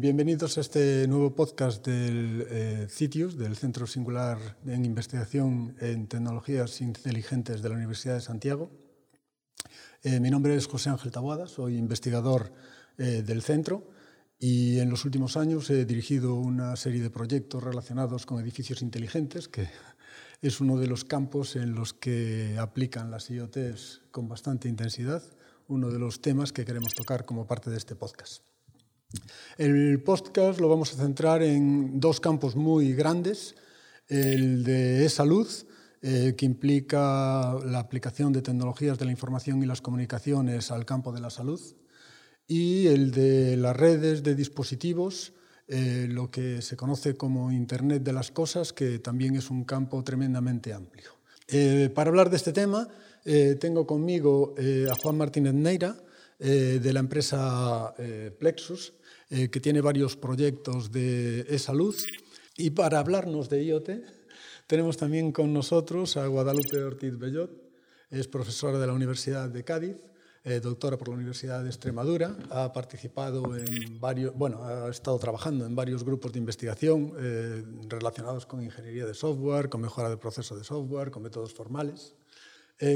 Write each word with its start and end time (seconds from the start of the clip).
bienvenidos 0.00 0.56
a 0.56 0.60
este 0.60 1.08
nuevo 1.08 1.34
podcast 1.34 1.84
del 1.84 2.46
eh, 2.48 2.86
CITIUS, 2.88 3.36
del 3.36 3.56
Centro 3.56 3.84
Singular 3.84 4.38
en 4.64 4.84
Investigación 4.84 5.74
en 5.80 6.06
Tecnologías 6.06 6.80
Inteligentes 6.80 7.62
de 7.62 7.68
la 7.68 7.74
Universidad 7.74 8.14
de 8.14 8.20
Santiago. 8.20 8.70
Eh, 10.04 10.20
mi 10.20 10.30
nombre 10.30 10.54
es 10.54 10.68
José 10.68 10.90
Ángel 10.90 11.10
Taboada, 11.10 11.48
soy 11.48 11.76
investigador 11.76 12.52
eh, 12.96 13.24
del 13.26 13.42
centro 13.42 13.88
y 14.38 14.78
en 14.78 14.88
los 14.88 15.04
últimos 15.04 15.36
años 15.36 15.68
he 15.70 15.84
dirigido 15.84 16.36
una 16.36 16.76
serie 16.76 17.02
de 17.02 17.10
proyectos 17.10 17.64
relacionados 17.64 18.24
con 18.24 18.40
edificios 18.40 18.82
inteligentes, 18.82 19.48
que 19.48 19.68
es 20.42 20.60
uno 20.60 20.78
de 20.78 20.86
los 20.86 21.04
campos 21.04 21.56
en 21.56 21.74
los 21.74 21.92
que 21.92 22.56
aplican 22.60 23.10
las 23.10 23.30
IoTs 23.30 24.02
con 24.12 24.28
bastante 24.28 24.68
intensidad, 24.68 25.24
uno 25.66 25.90
de 25.90 25.98
los 25.98 26.22
temas 26.22 26.52
que 26.52 26.64
queremos 26.64 26.94
tocar 26.94 27.24
como 27.24 27.48
parte 27.48 27.68
de 27.70 27.78
este 27.78 27.96
podcast. 27.96 28.47
El 29.58 30.00
podcast 30.04 30.60
lo 30.60 30.68
vamos 30.68 30.92
a 30.92 30.96
centrar 30.96 31.42
en 31.42 31.98
dos 31.98 32.20
campos 32.20 32.54
muy 32.54 32.92
grandes, 32.92 33.56
el 34.06 34.62
de 34.62 35.04
e-salud, 35.04 35.48
eh, 36.00 36.34
que 36.36 36.46
implica 36.46 37.56
la 37.64 37.80
aplicación 37.80 38.32
de 38.32 38.40
tecnologías 38.40 38.98
de 38.98 39.04
la 39.04 39.10
información 39.10 39.60
y 39.60 39.66
las 39.66 39.80
comunicaciones 39.80 40.70
al 40.70 40.84
campo 40.84 41.10
de 41.10 41.20
la 41.20 41.30
salud, 41.30 41.60
y 42.46 42.86
el 42.86 43.10
de 43.10 43.56
las 43.56 43.76
redes 43.76 44.22
de 44.22 44.36
dispositivos, 44.36 45.32
eh, 45.66 46.06
lo 46.08 46.30
que 46.30 46.62
se 46.62 46.76
conoce 46.76 47.16
como 47.16 47.50
Internet 47.50 48.04
de 48.04 48.12
las 48.12 48.30
Cosas, 48.30 48.72
que 48.72 49.00
también 49.00 49.34
es 49.34 49.50
un 49.50 49.64
campo 49.64 50.04
tremendamente 50.04 50.72
amplio. 50.72 51.10
Eh, 51.48 51.90
para 51.92 52.10
hablar 52.10 52.30
de 52.30 52.36
este 52.36 52.52
tema, 52.52 52.86
tengo 53.60 53.86
conmigo 53.86 54.54
a 54.90 54.94
Juan 54.94 55.18
Martínez 55.18 55.52
Neira, 55.52 55.96
de 56.38 56.92
la 56.94 57.00
empresa 57.00 57.94
Plexus, 58.38 58.94
eh, 59.30 59.50
que 59.50 59.60
tiene 59.60 59.82
varios 59.82 60.16
proyectos 60.16 60.90
de 60.90 61.40
e-salud. 61.50 61.94
Y 62.56 62.70
para 62.70 62.98
hablarnos 62.98 63.50
de 63.50 63.62
IoT, 63.62 63.90
tenemos 64.66 64.96
también 64.96 65.32
con 65.32 65.52
nosotros 65.52 66.16
a 66.16 66.26
Guadalupe 66.26 66.82
Ortiz 66.82 67.18
Bellot, 67.18 67.50
es 68.08 68.26
profesora 68.26 68.78
de 68.78 68.86
la 68.86 68.94
Universidad 68.94 69.50
de 69.50 69.64
Cádiz, 69.64 69.96
eh, 70.44 70.60
doctora 70.60 70.96
por 70.96 71.08
la 71.08 71.16
Universidad 71.16 71.62
de 71.62 71.68
Extremadura, 71.68 72.38
ha 72.48 72.72
participado 72.72 73.54
en 73.54 74.00
varios, 74.00 74.34
bueno, 74.34 74.64
ha 74.64 74.88
estado 74.88 75.18
trabajando 75.18 75.66
en 75.66 75.76
varios 75.76 76.04
grupos 76.04 76.32
de 76.32 76.38
investigación 76.38 77.12
eh, 77.18 77.62
relacionados 77.86 78.46
con 78.46 78.62
ingeniería 78.62 79.04
de 79.04 79.12
software, 79.12 79.68
con 79.68 79.82
mejora 79.82 80.08
de 80.08 80.16
proceso 80.16 80.56
de 80.56 80.64
software, 80.64 81.10
con 81.10 81.22
métodos 81.22 81.52
formales. 81.52 82.14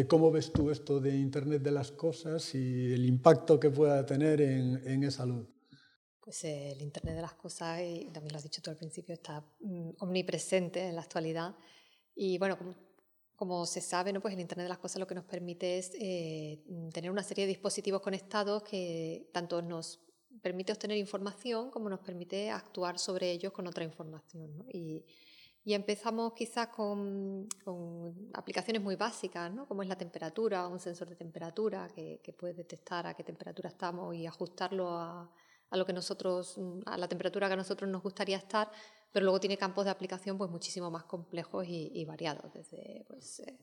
¿Cómo 0.07 0.31
ves 0.31 0.53
tú 0.53 0.71
esto 0.71 1.01
de 1.01 1.17
Internet 1.17 1.61
de 1.61 1.73
las 1.73 1.91
Cosas 1.91 2.55
y 2.55 2.93
el 2.93 3.05
impacto 3.05 3.59
que 3.59 3.69
pueda 3.69 4.07
tener 4.07 4.41
en, 4.41 4.81
en 4.87 5.03
e-salud? 5.03 5.45
Pues 6.23 6.45
el 6.45 6.81
Internet 6.81 7.17
de 7.17 7.23
las 7.23 7.35
Cosas, 7.35 7.81
y 7.81 8.09
también 8.13 8.33
lo 8.33 8.39
has 8.39 8.45
dicho 8.45 8.63
tú 8.63 8.71
al 8.71 8.77
principio, 8.77 9.13
está 9.13 9.45
mm, 9.61 9.91
omnipresente 9.99 10.81
en 10.89 10.95
la 10.95 11.03
actualidad. 11.03 11.55
Y 12.15 12.39
bueno, 12.39 12.57
como, 13.35 13.67
se 13.67 13.81
sabe, 13.81 14.13
¿no? 14.13 14.21
pues 14.21 14.35
el 14.35 14.41
Internet 14.41 14.67
de 14.67 14.69
las 14.69 14.79
Cosas 14.79 15.01
lo 15.01 15.07
que 15.07 15.17
nos 15.17 15.25
permite 15.25 15.79
es 15.79 15.91
eh, 15.99 16.63
tener 16.93 17.11
una 17.11 17.25
serie 17.25 17.45
de 17.45 17.49
dispositivos 17.49 18.01
conectados 18.01 18.63
que 18.63 19.31
tanto 19.33 19.61
nos 19.63 20.01
permite 20.41 20.73
obtener 20.73 20.97
información 20.97 21.71
como 21.71 21.89
nos 21.89 22.01
permite 22.01 22.51
actuar 22.51 22.99
sobre 22.99 23.31
ellos 23.33 23.53
con 23.53 23.67
otra 23.67 23.85
información. 23.85 24.65
Y, 24.73 25.05
empezamos 25.65 26.33
quizás 26.35 26.69
con, 26.69 27.49
aplicaciones 28.35 28.83
muy 28.83 28.97
básicas, 28.97 29.53
¿no? 29.53 29.67
como 29.67 29.83
es 29.83 29.89
la 29.89 29.97
temperatura, 29.97 30.67
un 30.67 30.81
sensor 30.81 31.09
de 31.09 31.17
temperatura 31.17 31.89
que, 31.95 32.21
que 32.23 32.33
puede 32.33 32.55
detectar 32.55 33.07
a 33.07 33.15
qué 33.15 33.23
temperatura 33.23 33.69
estamos 33.69 34.15
y 34.15 34.27
ajustarlo 34.27 34.89
a 34.89 35.33
a 35.73 35.77
lo 35.77 35.87
que 35.87 35.93
nosotros, 35.93 36.59
mm, 36.59 36.81
a 36.87 36.99
la 36.99 37.09
temperatura 37.09 37.49
que 37.49 37.55
a 37.55 37.57
nosotros 37.57 37.91
nos 37.91 38.03
gustaría 38.03 38.37
estar, 38.37 38.71
pero 39.11 39.25
luego 39.25 39.41
tiene 39.41 39.57
campos 39.57 39.85
de 39.87 39.91
aplicación 39.91 40.37
pues 40.39 40.51
muchísimo 40.51 40.91
más 40.91 41.05
complejos 41.05 41.67
y, 41.67 42.05
variados, 42.05 42.53
desde, 42.53 43.05
pues, 43.09 43.41
eh, 43.41 43.59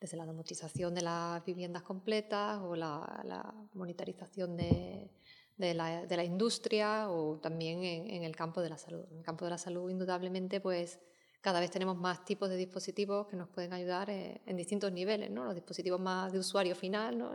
desde 0.00 0.16
la 0.16 0.26
domotización 0.26 0.94
de 0.94 1.02
las 1.02 1.44
viviendas 1.44 1.82
completas 1.82 2.60
o 2.60 2.74
la, 2.74 3.22
la 3.24 3.54
monitorización 3.74 4.56
de, 4.56 5.10
la, 5.56 6.24
industria 6.24 7.08
o 7.08 7.38
también 7.38 7.84
en, 7.84 8.24
el 8.24 8.34
campo 8.34 8.60
de 8.60 8.70
la 8.70 8.78
salud. 8.78 9.04
En 9.10 9.18
el 9.18 9.24
campo 9.24 9.44
de 9.44 9.52
la 9.52 9.58
salud, 9.58 9.88
indudablemente, 9.90 10.60
pues 10.60 10.98
cada 11.40 11.60
vez 11.60 11.70
tenemos 11.70 11.96
más 11.96 12.24
tipos 12.24 12.48
de 12.48 12.56
dispositivos 12.56 13.28
que 13.28 13.36
nos 13.36 13.48
pueden 13.48 13.72
ayudar 13.72 14.10
eh, 14.10 14.40
en, 14.46 14.56
distintos 14.56 14.90
niveles, 14.90 15.30
¿no? 15.30 15.44
Los 15.44 15.54
dispositivos 15.54 16.00
más 16.00 16.32
de 16.32 16.40
usuario 16.40 16.74
final, 16.74 17.18
¿no? 17.18 17.32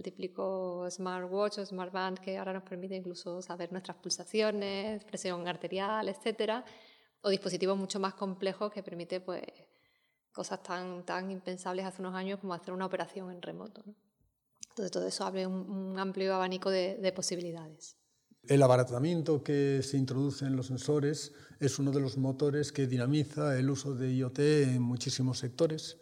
Típico 0.00 0.88
smartwatch 0.90 1.58
o 1.58 1.66
smartband 1.66 2.18
que 2.18 2.38
ahora 2.38 2.54
nos 2.54 2.62
permite 2.62 2.96
incluso 2.96 3.42
saber 3.42 3.70
nuestras 3.72 3.96
pulsaciones, 3.98 5.04
presión 5.04 5.46
arterial, 5.46 6.08
etcétera, 6.08 6.64
o 7.20 7.28
dispositivos 7.28 7.76
mucho 7.76 8.00
más 8.00 8.14
complejos 8.14 8.72
que 8.72 8.82
permite 8.82 9.20
pues 9.20 9.42
cosas 10.32 10.62
tan, 10.62 11.04
tan 11.04 11.30
impensables 11.30 11.84
hace 11.84 12.00
unos 12.00 12.14
años 12.14 12.40
como 12.40 12.54
hacer 12.54 12.72
una 12.72 12.86
operación 12.86 13.30
en 13.30 13.42
remoto. 13.42 13.84
Entonces 14.70 14.90
todo 14.90 15.06
eso 15.06 15.26
abre 15.26 15.46
un, 15.46 15.98
amplio 15.98 16.34
abanico 16.34 16.70
de, 16.70 16.96
de 16.96 17.12
posibilidades. 17.12 17.96
El 18.48 18.62
abaratamiento 18.62 19.44
que 19.44 19.82
se 19.82 19.98
introduce 19.98 20.46
en 20.46 20.56
los 20.56 20.68
sensores 20.68 21.32
es 21.60 21.78
uno 21.78 21.92
de 21.92 22.00
los 22.00 22.16
motores 22.16 22.72
que 22.72 22.86
dinamiza 22.86 23.58
el 23.58 23.68
uso 23.68 23.94
de 23.94 24.12
IoT 24.14 24.38
en 24.38 24.82
muchísimos 24.82 25.38
sectores 25.38 25.98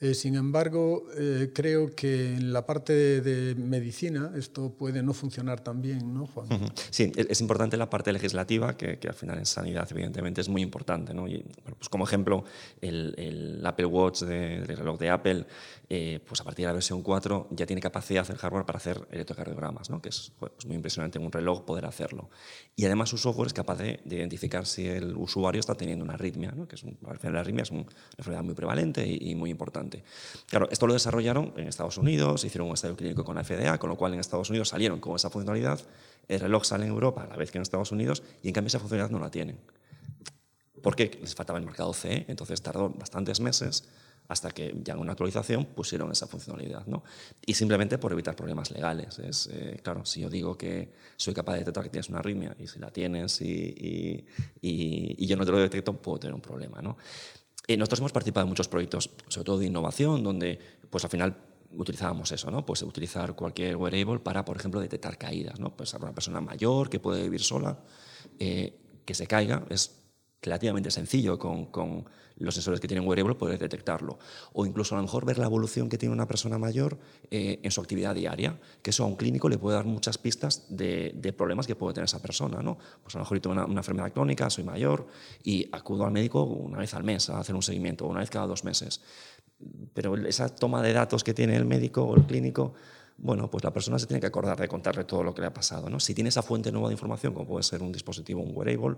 eh, 0.00 0.14
sin 0.14 0.36
embargo, 0.36 1.06
eh, 1.16 1.50
creo 1.52 1.92
que 1.92 2.36
en 2.36 2.52
la 2.52 2.64
parte 2.64 3.20
de, 3.20 3.56
medicina 3.56 4.30
esto 4.36 4.70
puede 4.70 5.02
no 5.02 5.12
funcionar 5.12 5.60
tan 5.60 5.82
bien, 5.82 6.14
¿no, 6.14 6.26
Juan? 6.28 6.48
Sí, 6.90 7.10
e-, 7.16 7.26
es 7.28 7.40
importante 7.40 7.76
la 7.76 7.90
parte 7.90 8.12
legislativa, 8.12 8.76
que, 8.76 8.96
al 9.08 9.14
final 9.14 9.38
en 9.38 9.46
sanidad 9.46 9.88
evidentemente 9.90 10.40
es 10.40 10.48
muy 10.48 10.62
importante. 10.62 11.12
¿no? 11.14 11.24
Pues 11.24 11.88
como 11.88 12.04
ejemplo, 12.04 12.44
el, 12.80 13.60
Apple 13.64 13.86
Watch, 13.86 14.22
del 14.22 14.68
reloj 14.68 15.00
de 15.00 15.10
Apple, 15.10 15.46
eh, 15.90 16.20
pues 16.24 16.40
a 16.42 16.44
partir 16.44 16.64
de 16.64 16.68
la 16.68 16.74
versión 16.74 17.02
4 17.02 17.48
ya 17.50 17.66
tiene 17.66 17.82
capacidad 17.82 18.30
el 18.30 18.36
hardware 18.36 18.66
para 18.66 18.76
hacer 18.76 19.00
electrocardiogramas, 19.10 19.90
¿no? 19.90 20.00
que 20.00 20.10
es 20.10 20.32
pues 20.38 20.64
muy 20.66 20.76
impresionante 20.76 21.18
en 21.18 21.24
un 21.24 21.32
reloj 21.32 21.64
poder 21.64 21.86
hacerlo. 21.86 22.30
Y 22.76 22.84
además 22.84 23.08
su 23.08 23.18
software 23.18 23.48
es 23.48 23.52
capaz 23.52 23.78
de, 23.78 24.00
identificar 24.04 24.64
si 24.64 24.86
el 24.86 25.16
usuario 25.16 25.58
está 25.58 25.74
teniendo 25.74 26.04
una 26.04 26.14
arritmia, 26.14 26.52
¿no? 26.52 26.68
que 26.68 26.76
es 26.76 26.84
un, 26.84 26.96
la 27.00 27.40
arritmia 27.40 27.62
es 27.62 27.70
una 27.72 27.84
enfermedad 28.16 28.44
muy 28.44 28.54
prevalente 28.54 29.04
y 29.08 29.34
muy 29.34 29.50
importante. 29.50 29.87
Claro, 30.46 30.68
esto 30.70 30.86
lo 30.86 30.92
desarrollaron 30.92 31.52
en 31.56 31.68
Estados 31.68 31.98
Unidos, 31.98 32.44
hicieron 32.44 32.68
un 32.68 32.74
estudio 32.74 32.96
clínico 32.96 33.24
con 33.24 33.36
la 33.36 33.44
FDA, 33.44 33.78
con 33.78 33.90
lo 33.90 33.96
cual 33.96 34.14
en 34.14 34.20
Estados 34.20 34.50
Unidos 34.50 34.68
salieron 34.68 35.00
con 35.00 35.16
esa 35.16 35.30
funcionalidad, 35.30 35.80
el 36.28 36.40
reloj 36.40 36.64
sale 36.64 36.84
en 36.84 36.90
Europa 36.90 37.22
a 37.22 37.26
la 37.26 37.36
vez 37.36 37.50
que 37.50 37.58
en 37.58 37.62
Estados 37.62 37.92
Unidos 37.92 38.22
y 38.42 38.48
en 38.48 38.54
cambio 38.54 38.68
esa 38.68 38.78
funcionalidad 38.78 39.10
no 39.10 39.18
la 39.18 39.30
tienen. 39.30 39.58
Porque 40.82 41.18
les 41.20 41.34
faltaba 41.34 41.58
el 41.58 41.64
mercado 41.64 41.92
CE, 41.92 42.26
entonces 42.28 42.62
tardó 42.62 42.90
bastantes 42.90 43.40
meses 43.40 43.84
hasta 44.28 44.50
que 44.50 44.74
ya 44.84 44.92
en 44.92 45.00
una 45.00 45.12
actualización 45.12 45.64
pusieron 45.64 46.12
esa 46.12 46.26
funcionalidad. 46.26 46.86
¿no? 46.86 47.02
Y 47.44 47.54
simplemente 47.54 47.96
por 47.98 48.12
evitar 48.12 48.36
problemas 48.36 48.70
legales. 48.70 49.18
Es, 49.18 49.48
eh, 49.50 49.80
claro, 49.82 50.04
si 50.04 50.20
yo 50.20 50.28
digo 50.28 50.56
que 50.56 50.92
soy 51.16 51.32
capaz 51.32 51.54
de 51.54 51.60
detectar 51.60 51.82
que 51.84 51.90
tienes 51.90 52.10
una 52.10 52.18
arritmia 52.18 52.54
y 52.58 52.66
si 52.66 52.78
la 52.78 52.90
tienes 52.90 53.40
y, 53.40 54.26
y, 54.60 55.26
yo 55.26 55.36
no 55.36 55.44
te 55.44 55.52
lo 55.52 55.58
detecto, 55.58 55.94
puedo 55.94 56.18
tener 56.18 56.34
un 56.34 56.42
problema. 56.42 56.82
¿no? 56.82 56.98
Eh, 57.68 57.76
nosotros 57.76 58.00
hemos 58.00 58.12
participado 58.12 58.44
en 58.44 58.48
muchos 58.48 58.66
proyectos, 58.66 59.10
sobre 59.28 59.44
todo 59.44 59.58
de 59.58 59.66
innovación, 59.66 60.24
donde 60.24 60.58
pues 60.88 61.04
al 61.04 61.10
final 61.10 61.36
utilizábamos 61.72 62.32
eso, 62.32 62.50
¿no? 62.50 62.64
Pues 62.64 62.80
utilizar 62.80 63.34
cualquier 63.34 63.76
wearable 63.76 64.20
para, 64.20 64.42
por 64.42 64.56
ejemplo, 64.56 64.80
detectar 64.80 65.18
caídas, 65.18 65.60
¿no? 65.60 65.76
Pues 65.76 65.92
una 65.92 66.14
persona 66.14 66.40
mayor 66.40 66.88
que 66.88 66.98
puede 66.98 67.22
vivir 67.22 67.42
sola, 67.42 67.78
eh, 68.38 68.74
que 69.04 69.12
se 69.12 69.26
caiga, 69.26 69.66
es 69.68 70.00
relativamente 70.40 70.90
sencillo 70.90 71.38
con, 71.38 71.66
con, 71.66 72.06
los 72.38 72.54
sensores 72.54 72.80
que 72.80 72.88
tienen 72.88 73.06
wearable 73.06 73.34
poder 73.34 73.58
detectarlo. 73.58 74.18
O 74.52 74.66
incluso 74.66 74.94
a 74.94 74.98
lo 74.98 75.02
mejor 75.02 75.24
ver 75.24 75.38
la 75.38 75.46
evolución 75.46 75.88
que 75.88 75.98
tiene 75.98 76.14
una 76.14 76.26
persona 76.26 76.58
mayor 76.58 76.98
eh, 77.30 77.60
en 77.62 77.70
su 77.70 77.80
actividad 77.80 78.14
diaria, 78.14 78.58
que 78.82 78.90
eso 78.90 79.04
a 79.04 79.06
un 79.06 79.16
clínico 79.16 79.48
le 79.48 79.58
puede 79.58 79.76
dar 79.76 79.84
muchas 79.84 80.18
pistas 80.18 80.66
de, 80.68 81.34
problemas 81.36 81.66
que 81.66 81.76
puede 81.76 81.94
tener 81.94 82.06
esa 82.06 82.22
persona. 82.22 82.62
¿no? 82.62 82.78
Pues 83.02 83.14
a 83.14 83.18
lo 83.18 83.24
mejor 83.24 83.40
tengo 83.40 83.54
una, 83.54 83.66
una, 83.66 83.80
enfermedad 83.80 84.12
crónica, 84.12 84.50
soy 84.50 84.64
mayor 84.64 85.06
y 85.42 85.68
acudo 85.72 86.04
al 86.04 86.12
médico 86.12 86.42
una 86.44 86.78
vez 86.78 86.94
al 86.94 87.04
mes 87.04 87.30
a 87.30 87.38
hacer 87.38 87.54
un 87.54 87.62
seguimiento, 87.62 88.06
una 88.06 88.20
vez 88.20 88.30
cada 88.30 88.46
dos 88.46 88.64
meses. 88.64 89.00
Pero 89.92 90.16
esa 90.16 90.48
toma 90.48 90.82
de 90.82 90.92
datos 90.92 91.24
que 91.24 91.34
tiene 91.34 91.56
el 91.56 91.64
médico 91.64 92.02
o 92.02 92.16
el 92.16 92.24
clínico 92.24 92.74
bueno, 93.20 93.50
pues 93.50 93.64
la 93.64 93.72
persona 93.72 93.98
se 93.98 94.06
tiene 94.06 94.20
que 94.20 94.28
acordar 94.28 94.58
de 94.58 94.68
contarle 94.68 95.02
todo 95.02 95.24
lo 95.24 95.34
que 95.34 95.40
le 95.40 95.48
ha 95.48 95.52
pasado. 95.52 95.90
¿no? 95.90 95.98
Si 95.98 96.14
tiene 96.14 96.28
esa 96.28 96.42
fuente 96.42 96.70
nueva 96.70 96.88
de 96.88 96.94
información, 96.94 97.34
como 97.34 97.48
puede 97.48 97.64
ser 97.64 97.82
un 97.82 97.90
dispositivo, 97.90 98.40
un 98.40 98.56
wearable, 98.56 98.96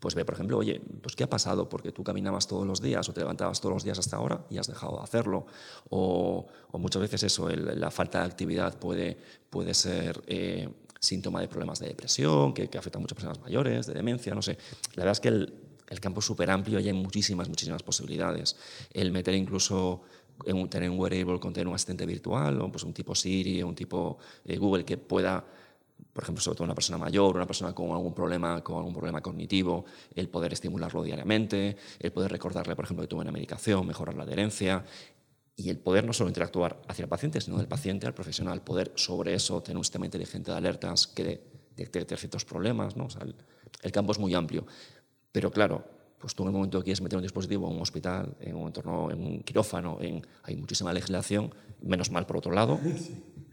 pues 0.00 0.14
ve, 0.14 0.24
por 0.24 0.34
ejemplo, 0.34 0.58
oye, 0.58 0.80
pues 1.02 1.16
¿qué 1.16 1.24
ha 1.24 1.30
pasado? 1.30 1.68
Porque 1.68 1.92
tú 1.92 2.04
caminabas 2.04 2.46
todos 2.46 2.66
los 2.66 2.80
días 2.80 3.08
o 3.08 3.12
te 3.12 3.20
levantabas 3.20 3.60
todos 3.60 3.74
los 3.74 3.84
días 3.84 3.98
hasta 3.98 4.16
ahora 4.16 4.44
y 4.50 4.58
has 4.58 4.66
dejado 4.66 4.96
de 4.96 5.02
hacerlo. 5.02 5.46
O, 5.90 6.46
muchas 6.72 7.02
veces 7.02 7.22
eso, 7.22 7.48
la 7.48 7.90
falta 7.90 8.20
de 8.20 8.26
actividad 8.26 8.78
puede, 8.78 9.16
puede 9.48 9.74
ser 9.74 10.22
eh, 10.26 10.68
síntoma 11.00 11.40
de 11.40 11.48
problemas 11.48 11.78
de 11.78 11.88
depresión, 11.88 12.52
que, 12.52 12.68
que 12.68 12.78
afecta 12.78 12.98
a 12.98 13.00
muchas 13.00 13.16
personas 13.16 13.40
mayores, 13.40 13.86
de 13.86 13.94
demencia, 13.94 14.34
no 14.34 14.42
sé. 14.42 14.58
La 14.94 15.04
verdad 15.04 15.12
es 15.12 15.20
que 15.20 15.28
el, 15.28 15.54
el 15.88 16.00
campo 16.00 16.20
es 16.20 16.26
súper 16.26 16.50
amplio 16.50 16.80
y 16.80 16.88
hay 16.88 16.92
muchísimas, 16.92 17.48
muchísimas 17.48 17.82
posibilidades. 17.82 18.56
El 18.92 19.12
meter 19.12 19.34
incluso 19.34 20.02
en 20.44 20.68
tener 20.68 20.90
un 20.90 20.98
wearable 20.98 21.40
con 21.40 21.52
tener 21.52 21.68
un 21.68 21.74
asistente 21.74 22.04
virtual, 22.04 22.60
o 22.60 22.70
pues 22.70 22.84
un 22.84 22.92
tipo 22.92 23.14
Siri 23.14 23.62
o 23.62 23.68
un 23.68 23.74
tipo 23.74 24.18
eh, 24.44 24.58
Google 24.58 24.84
que 24.84 24.98
pueda 24.98 25.44
por 26.12 26.22
ejemplo, 26.22 26.42
sobre 26.42 26.56
todo 26.56 26.64
una 26.64 26.74
persona 26.74 26.96
mayor, 26.96 27.36
una 27.36 27.46
persona 27.46 27.74
con 27.74 27.90
algún 27.90 28.14
problema, 28.14 28.64
con 28.64 28.78
algún 28.78 28.94
problema 28.94 29.20
cognitivo, 29.20 29.84
el 30.14 30.28
poder 30.28 30.52
estimularlo 30.52 31.02
diariamente, 31.02 31.76
el 31.98 32.10
poder 32.10 32.32
recordarle, 32.32 32.74
por 32.74 32.86
ejemplo, 32.86 33.02
que 33.02 33.08
tuvo 33.08 33.20
una 33.20 33.32
medicación, 33.32 33.86
mejorar 33.86 34.14
la 34.14 34.22
adherencia, 34.22 34.82
y 35.56 35.70
el 35.70 35.78
poder 35.78 36.04
no 36.04 36.12
solo 36.12 36.28
interactuar 36.28 36.82
hacia 36.86 37.02
el 37.02 37.08
paciente, 37.08 37.40
sino 37.40 37.56
del 37.56 37.66
paciente 37.66 38.06
al 38.06 38.14
profesional, 38.14 38.62
poder 38.62 38.92
sobre 38.94 39.34
eso 39.34 39.62
tener 39.62 39.78
un 39.78 39.84
sistema 39.84 40.04
inteligente 40.04 40.50
de 40.50 40.56
alertas 40.56 41.06
que 41.06 41.42
detecte 41.74 42.16
ciertos 42.16 42.44
problemas. 42.44 42.96
¿no? 42.96 43.08
el, 43.82 43.92
campo 43.92 44.12
es 44.12 44.18
muy 44.18 44.34
amplio. 44.34 44.66
Pero 45.32 45.50
claro, 45.50 45.84
pues 46.18 46.34
tú 46.34 46.42
en 46.42 46.48
el 46.48 46.54
momento 46.54 46.78
que 46.78 46.84
quieres 46.84 47.00
meter 47.00 47.16
un 47.16 47.22
dispositivo 47.22 47.68
en 47.68 47.76
un 47.76 47.82
hospital, 47.82 48.36
en 48.40 48.54
un 48.54 48.66
entorno, 48.66 49.10
en 49.10 49.22
un 49.22 49.40
quirófano, 49.40 49.98
en, 50.00 50.26
hay 50.42 50.56
muchísima 50.56 50.92
legislación, 50.92 51.54
menos 51.80 52.10
mal 52.10 52.26
por 52.26 52.36
otro 52.36 52.52
lado, 52.52 52.78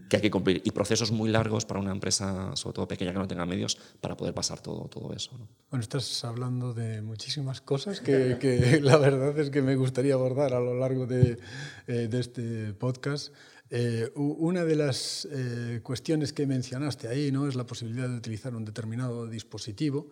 que 0.08 0.16
hay 0.16 0.22
que 0.22 0.30
cumplir. 0.30 0.62
Y 0.64 0.70
procesos 0.70 1.10
muy 1.10 1.30
largos 1.30 1.64
para 1.64 1.80
una 1.80 1.92
empresa, 1.92 2.54
sobre 2.56 2.74
todo 2.74 2.88
pequeña, 2.88 3.12
que 3.12 3.18
no 3.18 3.28
tenga 3.28 3.46
medios, 3.46 3.78
para 4.00 4.16
poder 4.16 4.34
pasar 4.34 4.60
todo, 4.60 4.88
todo 4.88 5.12
eso. 5.12 5.32
Bueno, 5.70 5.82
estás 5.82 6.24
hablando 6.24 6.74
de 6.74 7.02
muchísimas 7.02 7.60
cosas 7.60 8.00
que, 8.00 8.36
que, 8.40 8.80
la 8.82 8.96
verdad 8.96 9.38
es 9.38 9.50
que 9.50 9.62
me 9.62 9.76
gustaría 9.76 10.14
abordar 10.14 10.54
a 10.54 10.60
lo 10.60 10.74
largo 10.74 11.06
de, 11.06 11.38
eh, 11.86 12.08
de 12.08 12.20
este 12.20 12.74
podcast. 12.74 13.32
Eh, 13.70 14.10
una 14.14 14.64
de 14.64 14.76
las 14.76 15.26
eh, 15.32 15.80
cuestiones 15.82 16.32
que 16.32 16.46
mencionaste 16.46 17.08
ahí 17.08 17.32
¿no? 17.32 17.48
es 17.48 17.56
la 17.56 17.66
posibilidad 17.66 18.08
de 18.08 18.16
utilizar 18.16 18.54
un 18.54 18.64
determinado 18.64 19.26
dispositivo, 19.26 20.10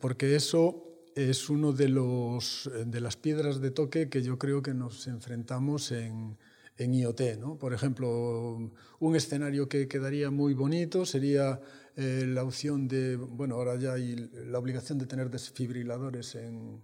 porque 0.00 0.36
eso 0.36 1.10
es 1.16 1.50
uno 1.50 1.72
de, 1.72 1.88
los, 1.88 2.70
de 2.86 3.00
las 3.00 3.16
piedras 3.16 3.60
de 3.60 3.72
toque 3.72 4.08
que 4.08 4.22
yo 4.22 4.38
creo 4.38 4.62
que 4.62 4.72
nos 4.72 5.08
enfrentamos 5.08 5.90
en, 5.90 6.36
en 6.78 6.94
IoT. 6.94 7.38
¿no? 7.38 7.58
Por 7.58 7.74
ejemplo, 7.74 8.70
un 8.98 9.16
escenario 9.16 9.68
que 9.68 9.88
quedaría 9.88 10.30
muy 10.30 10.54
bonito 10.54 11.06
sería 11.06 11.60
eh, 11.96 12.24
la 12.26 12.44
opción 12.44 12.88
de, 12.88 13.16
bueno, 13.16 13.56
ahora 13.56 13.76
ya 13.76 13.94
hay 13.94 14.30
la 14.46 14.58
obligación 14.58 14.98
de 14.98 15.06
tener 15.06 15.30
desfibriladores 15.30 16.34
en, 16.34 16.80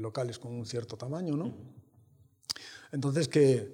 locales 0.00 0.38
con 0.38 0.54
un 0.54 0.64
cierto 0.64 0.96
tamaño, 0.96 1.36
¿no? 1.36 1.52
Entonces, 2.92 3.26
que 3.26 3.68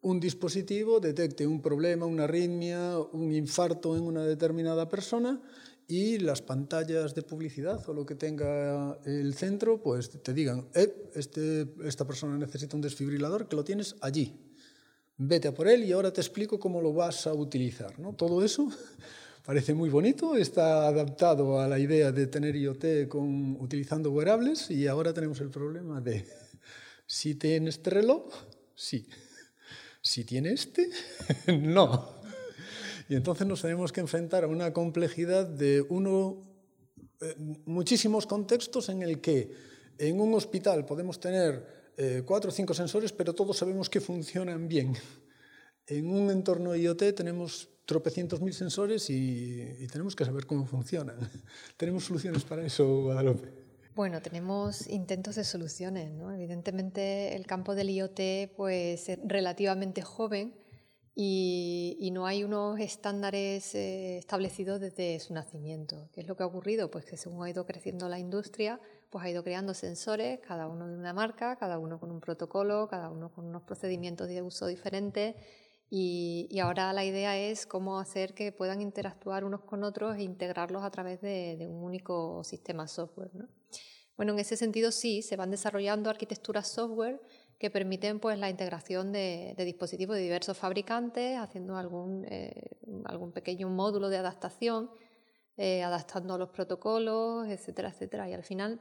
un 0.00 0.20
dispositivo 0.20 1.00
detecte 1.00 1.44
un 1.44 1.60
problema, 1.60 2.06
una 2.06 2.24
arritmia, 2.24 2.96
un 2.98 3.32
infarto 3.32 3.96
en 3.96 4.04
una 4.04 4.24
determinada 4.24 4.88
persona 4.88 5.42
y 5.88 6.18
las 6.18 6.40
pantallas 6.40 7.16
de 7.16 7.22
publicidad 7.22 7.82
o 7.88 7.92
lo 7.92 8.06
que 8.06 8.14
tenga 8.14 8.96
el 9.04 9.34
centro, 9.34 9.82
pues 9.82 10.08
te 10.22 10.32
digan, 10.32 10.68
eh, 10.74 11.10
este, 11.14 11.74
esta 11.84 12.06
persona 12.06 12.38
necesita 12.38 12.76
un 12.76 12.82
desfibrilador, 12.82 13.48
que 13.48 13.56
lo 13.56 13.64
tienes 13.64 13.96
allí 14.00 14.43
vete 15.16 15.48
a 15.48 15.54
por 15.54 15.68
él 15.68 15.84
y 15.84 15.92
ahora 15.92 16.12
te 16.12 16.20
explico 16.20 16.58
cómo 16.58 16.80
lo 16.80 16.92
vas 16.92 17.26
a 17.26 17.34
utilizar. 17.34 17.98
¿no? 17.98 18.14
Todo 18.14 18.44
eso 18.44 18.68
parece 19.44 19.74
muy 19.74 19.90
bonito, 19.90 20.36
está 20.36 20.88
adaptado 20.88 21.60
a 21.60 21.68
la 21.68 21.78
idea 21.78 22.12
de 22.12 22.26
tener 22.26 22.56
IoT 22.56 23.08
con, 23.08 23.56
utilizando 23.60 24.10
wearables 24.10 24.70
y 24.70 24.86
ahora 24.86 25.12
tenemos 25.12 25.40
el 25.40 25.50
problema 25.50 26.00
de 26.00 26.24
si 27.06 27.34
tienes 27.34 27.76
este 27.76 27.90
reloj, 27.90 28.32
sí. 28.74 29.06
Si 30.06 30.22
tiene 30.24 30.52
este, 30.52 30.90
no. 31.46 32.12
Y 33.08 33.14
entonces 33.14 33.46
nos 33.46 33.62
tenemos 33.62 33.90
que 33.90 34.00
enfrentar 34.00 34.44
a 34.44 34.48
una 34.48 34.70
complejidad 34.74 35.46
de 35.46 35.80
uno, 35.80 36.42
eh, 37.22 37.34
muchísimos 37.64 38.26
contextos 38.26 38.90
en 38.90 39.00
el 39.00 39.22
que 39.22 39.50
en 39.96 40.20
un 40.20 40.34
hospital 40.34 40.84
podemos 40.84 41.20
tener 41.20 41.83
eh, 41.96 42.22
cuatro 42.24 42.50
o 42.50 42.52
cinco 42.52 42.74
sensores, 42.74 43.12
pero 43.12 43.34
todos 43.34 43.56
sabemos 43.56 43.88
que 43.88 44.00
funcionan 44.00 44.68
bien. 44.68 44.96
En 45.86 46.08
un 46.08 46.30
entorno 46.30 46.74
IoT 46.74 47.14
tenemos 47.14 47.68
tropecientos 47.84 48.40
mil 48.40 48.54
sensores 48.54 49.10
y, 49.10 49.86
tenemos 49.92 50.16
que 50.16 50.24
saber 50.24 50.46
cómo 50.46 50.66
funcionan. 50.66 51.16
¿Tenemos 51.76 52.04
soluciones 52.04 52.44
para 52.44 52.64
eso, 52.64 53.02
Guadalupe? 53.02 53.48
Bueno, 53.94 54.20
tenemos 54.20 54.88
intentos 54.88 55.36
de 55.36 55.44
soluciones. 55.44 56.10
¿no? 56.12 56.32
Evidentemente, 56.32 57.36
el 57.36 57.46
campo 57.46 57.74
del 57.74 57.90
IoT 57.90 58.54
pues, 58.56 59.08
es 59.08 59.18
relativamente 59.24 60.02
joven 60.02 60.54
y, 61.14 62.10
no 62.12 62.26
hay 62.26 62.44
unos 62.44 62.80
estándares 62.80 63.74
eh, 63.74 64.18
establecidos 64.18 64.80
desde 64.80 65.18
su 65.20 65.34
nacimiento. 65.34 66.08
¿Qué 66.12 66.22
es 66.22 66.26
lo 66.26 66.36
que 66.36 66.42
ha 66.42 66.46
ocurrido? 66.46 66.90
Pues 66.90 67.04
que 67.04 67.16
según 67.16 67.44
ha 67.44 67.50
ido 67.50 67.66
creciendo 67.66 68.08
la 68.08 68.18
industria, 68.18 68.80
pues 69.14 69.26
ha 69.26 69.30
ido 69.30 69.44
creando 69.44 69.74
sensores, 69.74 70.40
cada 70.40 70.66
uno 70.66 70.88
de 70.88 70.96
una 70.96 71.12
marca, 71.12 71.54
cada 71.54 71.78
uno 71.78 72.00
con 72.00 72.10
un 72.10 72.18
protocolo, 72.18 72.88
cada 72.88 73.10
uno 73.10 73.30
con 73.32 73.44
unos 73.44 73.62
procedimientos 73.62 74.26
de 74.26 74.42
uso 74.42 74.66
diferentes. 74.66 75.36
Y, 75.88 76.58
ahora 76.58 76.92
la 76.92 77.04
idea 77.04 77.38
es 77.38 77.64
cómo 77.64 78.00
hacer 78.00 78.34
que 78.34 78.50
puedan 78.50 78.80
interactuar 78.80 79.44
unos 79.44 79.60
con 79.60 79.84
otros 79.84 80.16
e 80.16 80.24
integrarlos 80.24 80.82
a 80.82 80.90
través 80.90 81.20
de, 81.20 81.64
un 81.70 81.84
único 81.84 82.42
sistema 82.42 82.88
software. 82.88 83.30
Bueno, 84.16 84.32
en 84.32 84.40
ese 84.40 84.56
sentido 84.56 84.90
sí, 84.90 85.22
se 85.22 85.36
van 85.36 85.52
desarrollando 85.52 86.10
arquitecturas 86.10 86.66
software 86.66 87.20
que 87.60 87.70
permiten 87.70 88.18
pues, 88.18 88.36
la 88.36 88.50
integración 88.50 89.12
de, 89.12 89.54
dispositivos 89.58 90.16
de 90.16 90.22
diversos 90.22 90.58
fabricantes, 90.58 91.38
haciendo 91.38 91.76
algún, 91.76 92.24
eh, 92.24 92.78
algún 93.04 93.30
pequeño 93.30 93.68
módulo 93.68 94.08
de 94.08 94.16
adaptación, 94.16 94.90
eh, 95.56 95.84
adaptando 95.84 96.36
los 96.36 96.48
protocolos, 96.48 97.46
etcétera, 97.46 97.90
etcétera. 97.90 98.28
Y 98.28 98.32
al 98.32 98.42
final 98.42 98.80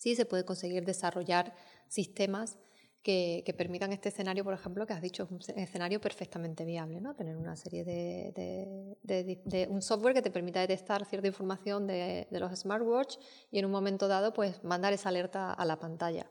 sí 0.00 0.16
se 0.16 0.24
puede 0.24 0.46
conseguir 0.46 0.86
desarrollar 0.86 1.54
sistemas 1.86 2.58
que, 3.02 3.54
permitan 3.56 3.92
este 3.92 4.08
escenario, 4.08 4.44
por 4.44 4.54
ejemplo, 4.54 4.86
que 4.86 4.94
has 4.94 5.02
dicho, 5.02 5.24
es 5.24 5.30
un 5.30 5.58
escenario 5.58 6.00
perfectamente 6.00 6.64
viable, 6.64 7.00
¿no? 7.02 7.14
Tener 7.14 7.36
una 7.36 7.54
serie 7.54 7.84
de, 7.84 9.66
un 9.68 9.82
software 9.82 10.14
que 10.14 10.22
te 10.22 10.30
permita 10.30 10.60
detectar 10.60 11.04
cierta 11.04 11.26
información 11.26 11.86
de, 11.86 12.26
los 12.30 12.58
smartwatch 12.58 13.16
y 13.50 13.58
en 13.58 13.66
un 13.66 13.72
momento 13.72 14.08
dado, 14.08 14.32
pues 14.32 14.64
mandar 14.64 14.94
esa 14.94 15.10
alerta 15.10 15.52
a 15.52 15.64
la 15.66 15.78
pantalla. 15.78 16.26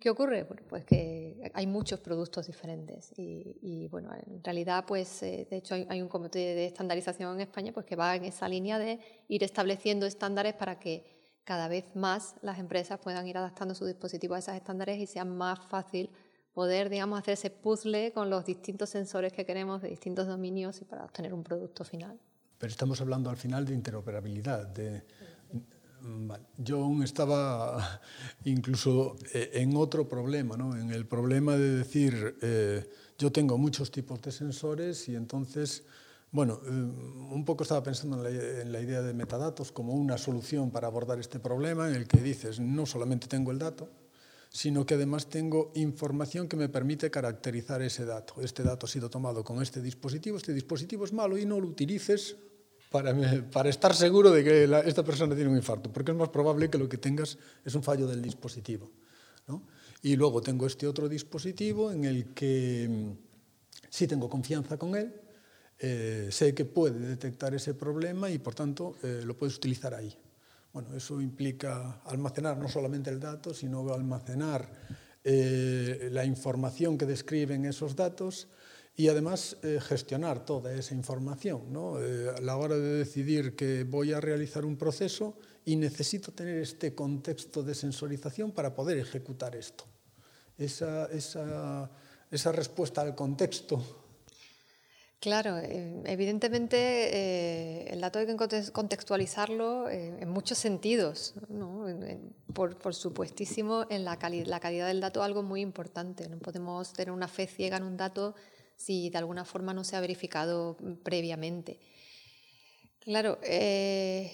¿Qué 0.00 0.10
ocurre? 0.10 0.44
Pues 0.44 0.84
que 0.84 1.50
hay 1.54 1.66
muchos 1.66 2.00
productos 2.00 2.48
diferentes 2.48 3.12
y, 3.16 3.86
bueno, 3.88 4.10
en 4.14 4.42
realidad, 4.42 4.84
pues 4.86 5.22
eh, 5.22 5.46
de 5.48 5.56
hecho 5.56 5.74
hay, 5.74 5.86
hay, 5.88 6.02
un 6.02 6.08
comité 6.08 6.38
de 6.38 6.66
estandarización 6.66 7.34
en 7.36 7.40
España 7.42 7.72
pues 7.72 7.86
que 7.86 7.96
va 7.96 8.14
en 8.16 8.24
esa 8.24 8.48
línea 8.48 8.78
de 8.78 8.98
ir 9.28 9.42
estableciendo 9.42 10.06
estándares 10.06 10.54
para 10.54 10.78
que 10.78 11.16
cada 11.46 11.68
vez 11.68 11.94
más 11.94 12.34
las 12.42 12.58
empresas 12.58 12.98
puedan 12.98 13.26
ir 13.28 13.38
adaptando 13.38 13.74
su 13.74 13.86
dispositivo 13.86 14.34
a 14.34 14.40
esos 14.40 14.54
estándares 14.54 14.98
y 14.98 15.06
sea 15.06 15.24
más 15.24 15.60
fácil 15.60 16.10
poder, 16.52 16.90
digamos, 16.90 17.20
hacer 17.20 17.34
ese 17.34 17.50
puzzle 17.50 18.12
con 18.12 18.28
los 18.28 18.44
distintos 18.44 18.90
sensores 18.90 19.32
que 19.32 19.46
queremos 19.46 19.80
de 19.80 19.88
distintos 19.88 20.26
dominios 20.26 20.82
y 20.82 20.84
para 20.84 21.04
obtener 21.04 21.32
un 21.32 21.44
producto 21.44 21.84
final. 21.84 22.18
Pero 22.58 22.70
estamos 22.70 23.00
hablando 23.00 23.30
al 23.30 23.36
final 23.36 23.64
de 23.64 23.74
interoperabilidad. 23.74 24.66
De, 24.66 25.04
Yo 26.58 26.82
aún 26.82 27.04
estaba 27.04 28.00
incluso 28.44 29.14
eh, 29.32 29.50
en 29.54 29.76
otro 29.76 30.08
problema, 30.08 30.56
¿no? 30.56 30.76
en 30.76 30.90
el 30.90 31.06
problema 31.06 31.56
de 31.56 31.76
decir, 31.76 32.38
eh, 32.42 32.90
yo 33.18 33.30
tengo 33.30 33.56
muchos 33.56 33.92
tipos 33.92 34.20
de 34.20 34.32
sensores 34.32 35.08
y 35.08 35.14
entonces 35.14 35.84
bueno, 36.36 36.60
eh, 36.66 36.68
un 36.68 37.44
poco 37.46 37.62
estaba 37.62 37.82
pensando 37.82 38.18
en 38.28 38.70
la, 38.70 38.78
idea 38.78 39.00
de 39.00 39.14
metadatos 39.14 39.72
como 39.72 39.94
una 39.94 40.18
solución 40.18 40.70
para 40.70 40.86
abordar 40.86 41.18
este 41.18 41.40
problema 41.40 41.88
en 41.88 41.94
el 41.94 42.06
que 42.06 42.18
dices, 42.18 42.60
no 42.60 42.84
solamente 42.84 43.26
tengo 43.26 43.52
el 43.52 43.58
dato, 43.58 43.88
sino 44.50 44.84
que 44.84 44.94
además 44.94 45.30
tengo 45.30 45.72
información 45.76 46.46
que 46.46 46.58
me 46.58 46.68
permite 46.68 47.10
caracterizar 47.10 47.80
ese 47.80 48.04
dato. 48.04 48.34
Este 48.42 48.62
dato 48.62 48.84
ha 48.84 48.88
sido 48.90 49.08
tomado 49.08 49.42
con 49.42 49.62
este 49.62 49.80
dispositivo, 49.80 50.36
este 50.36 50.52
dispositivo 50.52 51.06
es 51.06 51.14
malo 51.14 51.38
y 51.38 51.46
no 51.46 51.58
lo 51.58 51.68
utilices 51.68 52.36
para, 52.90 53.14
para 53.50 53.70
estar 53.70 53.94
seguro 53.94 54.30
de 54.30 54.44
que 54.44 54.64
esta 54.84 55.02
persona 55.02 55.34
tiene 55.34 55.48
un 55.48 55.56
infarto, 55.56 55.90
porque 55.90 56.12
es 56.12 56.18
más 56.18 56.28
probable 56.28 56.68
que 56.68 56.76
lo 56.76 56.86
que 56.86 56.98
tengas 56.98 57.38
es 57.64 57.74
un 57.74 57.82
fallo 57.82 58.06
del 58.06 58.20
dispositivo. 58.20 58.90
Y 60.02 60.16
luego 60.16 60.42
tengo 60.42 60.66
este 60.66 60.86
otro 60.86 61.08
dispositivo 61.08 61.90
en 61.90 62.04
el 62.04 62.34
que 62.34 62.88
mm, 62.90 63.10
sí 63.88 64.06
tengo 64.06 64.28
confianza 64.28 64.76
con 64.76 64.96
él, 64.96 65.14
eh, 65.78 66.28
sé 66.30 66.54
que 66.54 66.64
puede 66.64 66.98
detectar 66.98 67.54
ese 67.54 67.74
problema 67.74 68.30
y 68.30 68.38
por 68.38 68.54
tanto 68.54 68.96
eh, 69.02 69.20
lo 69.24 69.36
puedes 69.36 69.56
utilizar 69.56 69.94
ahí. 69.94 70.16
Bueno, 70.72 70.94
eso 70.94 71.20
implica 71.20 72.00
almacenar 72.04 72.56
no 72.56 72.68
solamente 72.68 73.10
el 73.10 73.20
dato, 73.20 73.52
sino 73.52 73.92
almacenar 73.92 74.68
eh, 75.24 76.08
la 76.12 76.24
información 76.24 76.96
que 76.96 77.06
describen 77.06 77.64
esos 77.66 77.96
datos 77.96 78.48
y 78.98 79.08
además 79.08 79.58
gestionar 79.86 80.46
toda 80.46 80.72
esa 80.72 80.94
información. 80.94 81.70
¿no? 81.70 81.96
a 81.96 82.40
la 82.40 82.56
hora 82.56 82.76
de 82.76 82.94
decidir 82.96 83.54
que 83.54 83.84
voy 83.84 84.14
a 84.14 84.22
realizar 84.22 84.64
un 84.64 84.76
proceso 84.76 85.36
y 85.66 85.76
necesito 85.76 86.32
tener 86.32 86.62
este 86.62 86.94
contexto 86.94 87.62
de 87.62 87.74
sensorización 87.74 88.52
para 88.52 88.74
poder 88.74 88.96
ejecutar 88.96 89.54
esto. 89.54 89.84
Esa, 90.56 91.06
esa, 91.12 91.90
esa 92.30 92.52
respuesta 92.52 93.02
al 93.02 93.14
contexto 93.14 94.05
Claro, 95.20 95.58
eh, 95.58 96.02
evidentemente 96.04 96.76
eh, 96.76 97.88
el 97.90 98.00
dato 98.00 98.18
hay 98.18 98.26
que 98.26 98.36
contextualizarlo 98.72 99.88
eh, 99.88 100.18
en 100.20 100.28
muchos 100.28 100.58
sentidos. 100.58 101.34
Por, 102.54 102.94
supuestísimo, 102.94 103.86
en 103.90 104.04
la, 104.04 104.18
calidad 104.18 104.86
del 104.86 105.00
dato 105.00 105.20
es 105.20 105.26
algo 105.26 105.42
muy 105.42 105.62
importante. 105.62 106.28
No 106.28 106.38
podemos 106.38 106.92
tener 106.92 107.12
una 107.12 107.28
fe 107.28 107.46
ciega 107.46 107.78
en 107.78 107.84
un 107.84 107.96
dato 107.96 108.34
si 108.76 109.10
de 109.10 109.18
alguna 109.18 109.44
forma 109.44 109.72
no 109.72 109.84
se 109.84 109.96
ha 109.96 110.00
verificado 110.00 110.76
previamente. 111.02 111.80
Claro, 113.00 113.38
eh, 113.42 114.32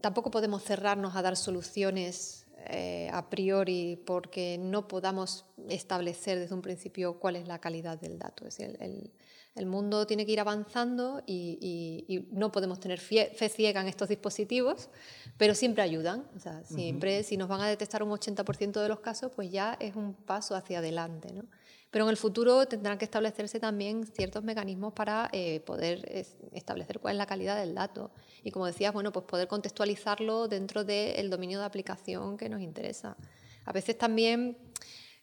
tampoco 0.00 0.30
podemos 0.30 0.62
cerrarnos 0.62 1.16
a 1.16 1.22
dar 1.22 1.36
soluciones 1.36 2.41
eh, 2.66 3.08
a 3.12 3.28
priori 3.28 4.00
porque 4.04 4.58
no 4.58 4.88
podamos 4.88 5.44
establecer 5.68 6.38
desde 6.38 6.54
un 6.54 6.62
principio 6.62 7.18
cuál 7.18 7.36
es 7.36 7.46
la 7.46 7.58
calidad 7.60 7.98
del 7.98 8.18
dato. 8.18 8.46
Es 8.46 8.60
el, 8.60 9.10
el, 9.54 9.66
mundo 9.66 10.06
tiene 10.06 10.24
que 10.24 10.32
ir 10.32 10.40
avanzando 10.40 11.22
y, 11.26 12.26
no 12.30 12.52
podemos 12.52 12.80
tener 12.80 13.00
fe 13.00 13.48
ciega 13.48 13.80
en 13.80 13.88
estos 13.88 14.08
dispositivos, 14.08 14.90
pero 15.36 15.54
siempre 15.54 15.82
ayudan. 15.82 16.26
O 16.36 16.38
sea, 16.38 16.62
siempre, 16.64 17.22
si 17.22 17.36
nos 17.36 17.48
van 17.48 17.60
a 17.60 17.68
detectar 17.68 18.02
un 18.02 18.10
80% 18.10 18.80
de 18.80 18.88
los 18.88 19.00
casos, 19.00 19.32
pues 19.34 19.50
ya 19.50 19.76
es 19.80 19.96
un 19.96 20.14
paso 20.14 20.54
hacia 20.54 20.78
adelante. 20.78 21.32
¿no? 21.32 21.44
Pero 21.92 22.06
en 22.06 22.10
el 22.10 22.16
futuro 22.16 22.66
tendrán 22.66 22.96
que 22.96 23.04
establecerse 23.04 23.60
también 23.60 24.06
ciertos 24.06 24.42
mecanismos 24.42 24.94
para 24.94 25.28
eh, 25.30 25.60
poder 25.60 26.26
establecer 26.52 26.98
cuál 27.00 27.12
es 27.12 27.18
la 27.18 27.26
calidad 27.26 27.54
del 27.54 27.74
dato. 27.74 28.10
Y 28.42 28.50
como 28.50 28.64
decías, 28.64 28.94
bueno, 28.94 29.12
pues 29.12 29.26
poder 29.26 29.46
contextualizarlo 29.46 30.48
dentro 30.48 30.84
del 30.84 31.28
dominio 31.28 31.58
de 31.58 31.66
aplicación 31.66 32.38
que 32.38 32.48
nos 32.48 32.62
interesa. 32.62 33.14
A 33.66 33.72
veces 33.72 33.98
también, 33.98 34.56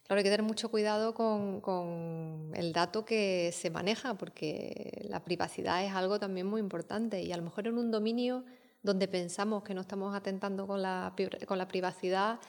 claro, 0.06 0.20
hay 0.20 0.24
que 0.24 0.30
tener 0.30 0.44
mucho 0.44 0.70
cuidado 0.70 1.16
con, 1.16 1.60
con 1.60 2.52
el 2.54 2.72
dato 2.72 3.04
que 3.04 3.52
se 3.52 3.72
maneja, 3.72 4.14
porque 4.14 5.08
la 5.10 5.24
privacidad 5.24 5.84
es 5.84 5.94
algo 5.94 6.20
también 6.20 6.46
muy 6.46 6.62
importante. 6.62 7.24
Y 7.24 7.32
a 7.32 7.38
lo 7.38 7.42
mejor 7.42 7.66
en 7.66 7.80
un 7.80 7.90
dominio 7.90 8.46
donde 8.82 9.08
pensamos 9.08 9.64
que 9.64 9.74
no 9.74 9.82
estamos 9.82 10.16
atentando 10.16 10.66
con 10.66 10.82
la, 10.82 11.14
con 11.46 11.58
la 11.58 11.68
privacidad, 11.68 12.40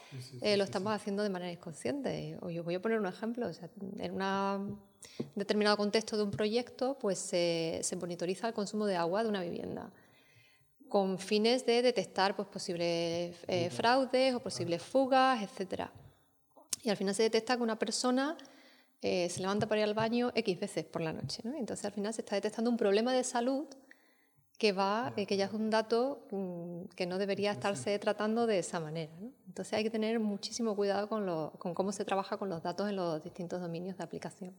eh, 0.40 0.56
lo 0.56 0.64
estamos 0.64 0.92
haciendo 0.92 1.22
de 1.22 1.30
manera 1.30 1.50
inconsciente. 1.50 2.38
Os 2.40 2.64
voy 2.64 2.74
a 2.74 2.82
poner 2.82 3.00
un 3.00 3.06
ejemplo. 3.06 3.50
en 3.98 4.22
un 4.22 4.78
determinado 5.34 5.76
contexto 5.76 6.16
de 6.16 6.22
un 6.22 6.30
proyecto, 6.30 6.96
pues 7.00 7.18
se, 7.18 7.82
monitoriza 7.98 8.46
el 8.48 8.54
consumo 8.54 8.86
de 8.86 8.96
agua 8.96 9.22
de 9.24 9.28
una 9.28 9.42
vivienda 9.42 9.90
con 10.88 11.18
fines 11.18 11.64
de 11.66 11.82
detectar 11.82 12.34
pues, 12.34 12.48
posibles 12.48 13.36
eh, 13.46 13.70
fraudes 13.70 14.34
o 14.34 14.40
posibles 14.40 14.82
fugas, 14.82 15.40
etc. 15.40 15.82
Y 16.82 16.90
al 16.90 16.96
final 16.96 17.14
se 17.14 17.22
detecta 17.22 17.56
que 17.56 17.62
una 17.62 17.78
persona 17.78 18.36
eh, 19.02 19.28
se 19.30 19.40
levanta 19.40 19.66
para 19.66 19.80
ir 19.80 19.84
al 19.84 19.94
baño 19.94 20.32
X 20.34 20.60
veces 20.60 20.84
por 20.84 21.00
la 21.00 21.12
noche. 21.12 21.42
Entonces 21.44 21.84
al 21.84 21.92
final 21.92 22.12
se 22.12 22.22
está 22.22 22.34
detectando 22.34 22.70
un 22.70 22.76
problema 22.76 23.12
de 23.12 23.24
salud 23.24 23.66
que 24.60 24.72
va, 24.72 25.14
eh, 25.16 25.24
que 25.24 25.38
ya 25.38 25.46
es 25.46 25.54
un 25.54 25.70
dato 25.70 26.26
mm, 26.30 26.94
que 26.94 27.06
no 27.06 27.16
debería 27.16 27.50
estarse 27.50 27.98
tratando 27.98 28.46
de 28.46 28.58
esa 28.58 28.78
manera. 28.78 29.10
Entonces 29.46 29.72
hay 29.72 29.82
que 29.82 29.90
tener 29.90 30.20
muchísimo 30.20 30.76
cuidado 30.76 31.08
con, 31.08 31.24
lo, 31.24 31.54
con, 31.58 31.72
cómo 31.72 31.92
se 31.92 32.04
trabaja 32.04 32.36
con 32.36 32.50
los 32.50 32.62
datos 32.62 32.90
en 32.90 32.96
los 32.96 33.24
distintos 33.24 33.62
dominios 33.62 33.96
de 33.96 34.04
aplicación. 34.04 34.54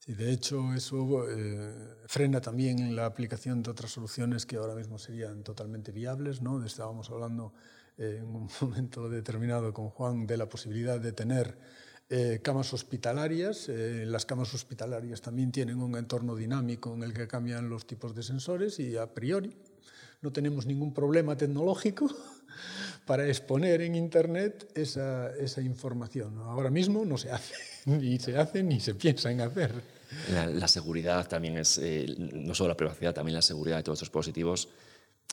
Sí, 0.00 0.12
de 0.12 0.30
hecho, 0.32 0.74
eso 0.74 1.26
eh, 1.30 1.74
frena 2.06 2.42
también 2.42 2.94
la 2.94 3.06
aplicación 3.06 3.62
de 3.62 3.70
otras 3.70 3.90
soluciones 3.90 4.44
que 4.44 4.56
ahora 4.56 4.74
mismo 4.74 4.98
serían 4.98 5.42
totalmente 5.42 5.92
viables. 5.92 6.42
¿no? 6.42 6.62
Estábamos 6.62 7.08
hablando 7.10 7.54
eh, 7.96 8.18
en 8.20 8.26
un 8.26 8.50
momento 8.60 9.08
determinado 9.08 9.72
con 9.72 9.88
Juan 9.88 10.26
de 10.26 10.36
la 10.36 10.46
posibilidad 10.46 11.00
de 11.00 11.12
tener 11.12 11.58
eh, 12.10 12.40
camas 12.42 12.72
hospitalarias. 12.72 13.68
Eh, 13.68 14.04
las 14.06 14.24
camas 14.24 14.54
hospitalarias 14.54 15.20
también 15.20 15.52
tienen 15.52 15.82
un 15.82 15.96
entorno 15.96 16.34
dinámico 16.34 16.94
en 16.94 17.02
el 17.02 17.12
que 17.12 17.28
cambian 17.28 17.68
los 17.68 17.86
tipos 17.86 18.14
de 18.14 18.22
sensores 18.22 18.80
y 18.80 18.96
a 18.96 19.12
priori 19.12 19.54
no 20.22 20.32
tenemos 20.32 20.66
ningún 20.66 20.94
problema 20.94 21.36
tecnológico 21.36 22.08
para 23.06 23.26
exponer 23.26 23.82
en 23.82 23.94
Internet 23.94 24.70
esa, 24.74 25.34
esa 25.36 25.60
información. 25.60 26.38
Ahora 26.38 26.70
mismo 26.70 27.04
no 27.04 27.18
se 27.18 27.30
hace, 27.30 27.54
ni 27.84 28.18
se 28.18 28.38
hace 28.38 28.62
ni 28.62 28.80
se 28.80 28.94
piensa 28.94 29.30
en 29.30 29.42
hacer. 29.42 29.72
La, 30.32 30.68
seguridad 30.68 31.28
también 31.28 31.58
es, 31.58 31.76
eh, 31.76 32.06
no 32.16 32.54
solo 32.54 32.68
la 32.68 32.76
privacidad, 32.76 33.12
también 33.12 33.34
la 33.34 33.42
seguridad 33.42 33.76
de 33.76 33.82
todos 33.82 33.98
estos 33.98 34.08
dispositivos 34.08 34.70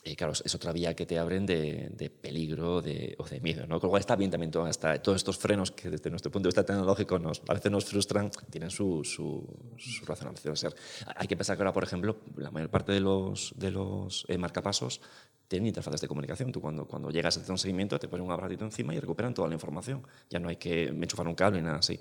y 0.08 0.16
claro, 0.16 0.34
es 0.34 0.54
otra 0.54 0.72
vía 0.72 0.96
que 0.96 1.08
te 1.08 1.18
abren 1.18 1.48
de, 1.48 1.90
de 1.92 2.12
peligro 2.12 2.80
de, 2.80 3.16
o 3.18 3.26
de 3.26 3.40
miedo. 3.40 3.66
¿no? 3.66 3.80
Con 3.80 3.88
lo 3.88 3.90
cual 3.90 4.02
está 4.02 4.16
bien 4.16 4.30
también 4.30 4.52
todo, 4.52 4.66
hasta, 4.66 5.02
todos 5.02 5.16
estos 5.16 5.40
frenos 5.40 5.72
que 5.72 5.90
desde 5.90 6.12
nuestro 6.12 6.32
punto 6.32 6.46
de 6.46 6.50
vista 6.50 6.64
tecnológico 6.64 7.18
nos, 7.18 7.42
a 7.48 7.56
veces 7.56 7.72
nos 7.72 7.86
frustran, 7.86 8.30
tienen 8.52 8.70
su, 8.70 9.04
su, 9.04 9.44
su 9.78 10.06
razonamiento 10.06 10.56
ser. 10.56 10.76
Hay 11.16 11.28
que 11.28 11.36
pensar 11.36 11.58
que 11.58 11.64
ahora, 11.64 11.74
por 11.74 11.84
ejemplo, 11.84 12.18
la 12.38 12.52
mayor 12.52 12.70
parte 12.70 12.92
de 12.92 13.00
los, 13.00 13.56
de 13.58 13.72
los 13.72 14.26
eh, 14.28 14.38
marcapasos 14.38 15.02
tienen 15.48 15.68
interfaces 15.68 16.02
de 16.02 16.08
comunicación. 16.08 16.52
Tú 16.52 16.62
cuando, 16.62 16.86
cuando 16.86 17.10
llegas 17.10 17.38
a 17.38 17.42
hacer 17.42 17.52
un 17.52 17.58
seguimiento 17.58 17.98
te 17.98 18.08
ponen 18.08 18.28
un 18.28 18.32
aparatito 18.32 18.64
encima 18.64 18.94
y 18.94 19.00
recuperan 19.00 19.34
toda 19.34 19.48
la 19.48 19.56
información. 19.56 20.06
Ya 20.30 20.38
no 20.38 20.50
hay 20.50 20.58
que 20.58 20.84
enchufar 20.84 21.28
un 21.28 21.34
cable 21.34 21.60
ni 21.60 21.66
nada 21.66 21.80
así. 21.80 22.00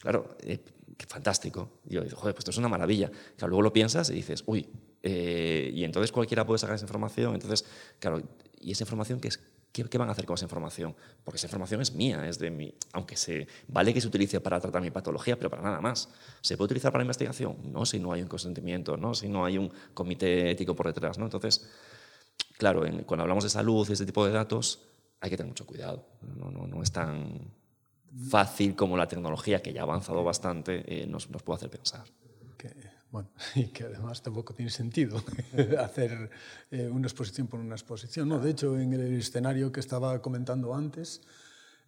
Claro, 0.00 0.36
eh, 0.42 0.58
qué 0.96 1.06
fantástico. 1.06 1.78
Y 1.88 1.94
yo 1.94 2.02
digo, 2.02 2.16
joder, 2.16 2.34
pues 2.34 2.40
esto 2.40 2.50
es 2.50 2.58
una 2.58 2.68
maravilla. 2.68 3.08
Claro, 3.36 3.50
luego 3.50 3.62
lo 3.62 3.72
piensas 3.72 4.10
y 4.10 4.14
dices, 4.14 4.42
uy, 4.46 4.66
eh, 5.02 5.70
y 5.72 5.84
entonces 5.84 6.12
cualquiera 6.12 6.44
puede 6.46 6.58
sacar 6.58 6.76
esa 6.76 6.84
información. 6.84 7.34
Entonces, 7.34 7.64
claro, 7.98 8.22
¿y 8.60 8.72
esa 8.72 8.84
información 8.84 9.20
qué 9.20 9.28
es? 9.28 9.40
¿Qué, 9.72 9.98
van 9.98 10.08
a 10.08 10.12
hacer 10.12 10.26
con 10.26 10.34
esa 10.34 10.46
información? 10.46 10.96
Porque 11.22 11.36
esa 11.36 11.46
información 11.46 11.80
es 11.80 11.94
mía, 11.94 12.28
es 12.28 12.40
de 12.40 12.50
mí. 12.50 12.74
Aunque 12.92 13.16
se, 13.16 13.46
vale 13.68 13.94
que 13.94 14.00
se 14.00 14.08
utilice 14.08 14.40
para 14.40 14.58
tratar 14.58 14.82
mi 14.82 14.90
patología, 14.90 15.36
pero 15.36 15.48
para 15.48 15.62
nada 15.62 15.80
más. 15.80 16.08
¿Se 16.40 16.56
puede 16.56 16.66
utilizar 16.66 16.90
para 16.90 17.04
investigación? 17.04 17.56
No, 17.72 17.86
si 17.86 18.00
no 18.00 18.12
hay 18.12 18.22
un 18.22 18.28
consentimiento, 18.28 18.96
no, 18.96 19.14
si 19.14 19.28
no 19.28 19.44
hay 19.44 19.58
un 19.58 19.72
comité 19.94 20.50
ético 20.50 20.74
por 20.74 20.86
detrás. 20.86 21.18
¿no? 21.18 21.26
Entonces, 21.26 21.70
claro, 22.58 22.82
cuando 23.06 23.22
hablamos 23.22 23.44
de 23.44 23.50
salud 23.50 23.88
y 23.88 23.92
este 23.92 24.06
tipo 24.06 24.26
de 24.26 24.32
datos, 24.32 24.80
hay 25.20 25.30
que 25.30 25.36
tener 25.36 25.50
mucho 25.50 25.66
cuidado. 25.66 26.04
No, 26.36 26.50
no, 26.50 26.66
no 26.66 26.82
es 26.82 26.90
tan 26.90 27.52
fácil 28.28 28.74
como 28.74 28.96
la 28.96 29.06
tecnología, 29.06 29.62
que 29.62 29.72
ya 29.72 29.82
ha 29.82 29.84
avanzado 29.84 30.24
bastante, 30.24 30.82
eh, 30.86 31.06
nos, 31.06 31.30
nos 31.30 31.44
puede 31.44 31.58
hacer 31.58 31.70
pensar. 31.70 32.04
Bueno, 33.10 33.28
y 33.54 33.66
que 33.66 33.84
además 33.84 34.22
tampoco 34.22 34.54
tiene 34.54 34.70
sentido 34.70 35.22
hacer 35.78 36.30
eh, 36.70 36.88
una 36.88 37.06
exposición 37.06 37.46
por 37.46 37.60
una 37.60 37.74
exposición. 37.74 38.28
No, 38.28 38.38
de 38.38 38.50
hecho, 38.50 38.78
en 38.78 38.92
el 38.92 39.18
escenario 39.18 39.72
que 39.72 39.80
estaba 39.80 40.20
comentando 40.22 40.74
antes, 40.74 41.22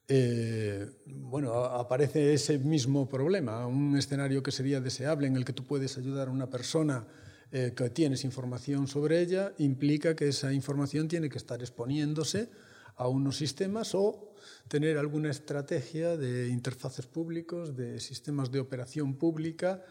eh, 0.08 0.90
bueno, 1.06 1.54
aparece 1.64 2.34
ese 2.34 2.58
mismo 2.58 3.08
problema, 3.08 3.66
un 3.66 3.96
escenario 3.96 4.42
que 4.42 4.50
sería 4.50 4.80
deseable 4.80 5.26
en 5.28 5.36
el 5.36 5.44
que 5.44 5.52
tú 5.52 5.64
puedes 5.64 5.96
ayudar 5.96 6.28
a 6.28 6.32
una 6.32 6.50
persona 6.50 7.06
eh, 7.52 7.72
que 7.76 7.90
tienes 7.90 8.24
información 8.24 8.88
sobre 8.88 9.20
ella, 9.20 9.52
implica 9.58 10.16
que 10.16 10.28
esa 10.28 10.52
información 10.52 11.06
tiene 11.06 11.28
que 11.28 11.38
estar 11.38 11.60
exponiéndose 11.60 12.50
a 12.96 13.08
unos 13.08 13.36
sistemas 13.36 13.94
o 13.94 14.34
tener 14.68 14.98
alguna 14.98 15.30
estrategia 15.30 16.16
de 16.16 16.48
interfaces 16.48 17.06
públicos, 17.06 17.76
de 17.76 18.00
sistemas 18.00 18.50
de 18.50 18.60
operación 18.60 19.14
pública, 19.14 19.82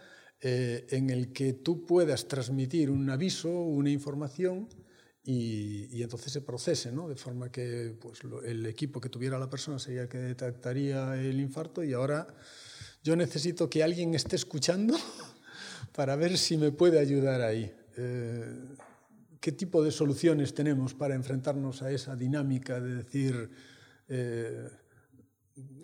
eh, 0.43 0.87
en 0.89 1.11
el 1.11 1.31
que 1.33 1.53
tú 1.53 1.85
puedas 1.85 2.27
transmitir 2.27 2.89
un 2.89 3.07
aviso, 3.09 3.49
una 3.49 3.91
información 3.91 4.67
y, 5.23 6.01
entonces 6.01 6.33
se 6.33 6.41
procese, 6.41 6.91
¿no? 6.91 7.07
de 7.07 7.15
forma 7.15 7.51
que 7.51 7.95
pues, 8.01 8.21
el 8.43 8.65
equipo 8.65 8.99
que 8.99 9.09
tuviera 9.09 9.37
la 9.37 9.51
persona 9.51 9.77
sería 9.77 10.03
el 10.03 10.09
que 10.09 10.17
detectaría 10.17 11.15
el 11.15 11.39
infarto 11.39 11.83
y 11.83 11.93
ahora 11.93 12.27
yo 13.03 13.15
necesito 13.15 13.69
que 13.69 13.83
alguien 13.83 14.15
esté 14.15 14.35
escuchando 14.35 14.97
para 15.95 16.15
ver 16.15 16.35
si 16.39 16.57
me 16.57 16.71
puede 16.71 16.97
ayudar 16.97 17.41
ahí. 17.41 17.71
Eh, 17.97 18.55
¿Qué 19.39 19.51
tipo 19.51 19.83
de 19.83 19.91
soluciones 19.91 20.55
tenemos 20.55 20.95
para 20.95 21.13
enfrentarnos 21.13 21.83
a 21.83 21.91
esa 21.91 22.15
dinámica 22.15 22.79
de 22.79 22.95
decir, 22.95 23.49
eh, 24.07 24.69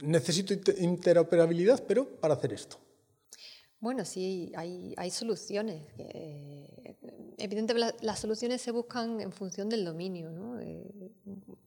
necesito 0.01 0.53
interoperabilidad, 0.79 1.83
pero 1.87 2.07
para 2.19 2.35
hacer 2.35 2.53
esto? 2.53 2.86
Bueno, 3.79 4.05
sí, 4.05 4.51
hay, 4.55 4.93
hay 4.97 5.11
soluciones. 5.11 5.83
evidentemente 7.37 7.95
las 8.01 8.19
soluciones 8.19 8.61
se 8.61 8.71
buscan 8.71 9.21
en 9.21 9.31
función 9.31 9.69
del 9.69 9.85
dominio. 9.85 10.31
¿no? 10.31 10.59
Eh, 10.59 11.11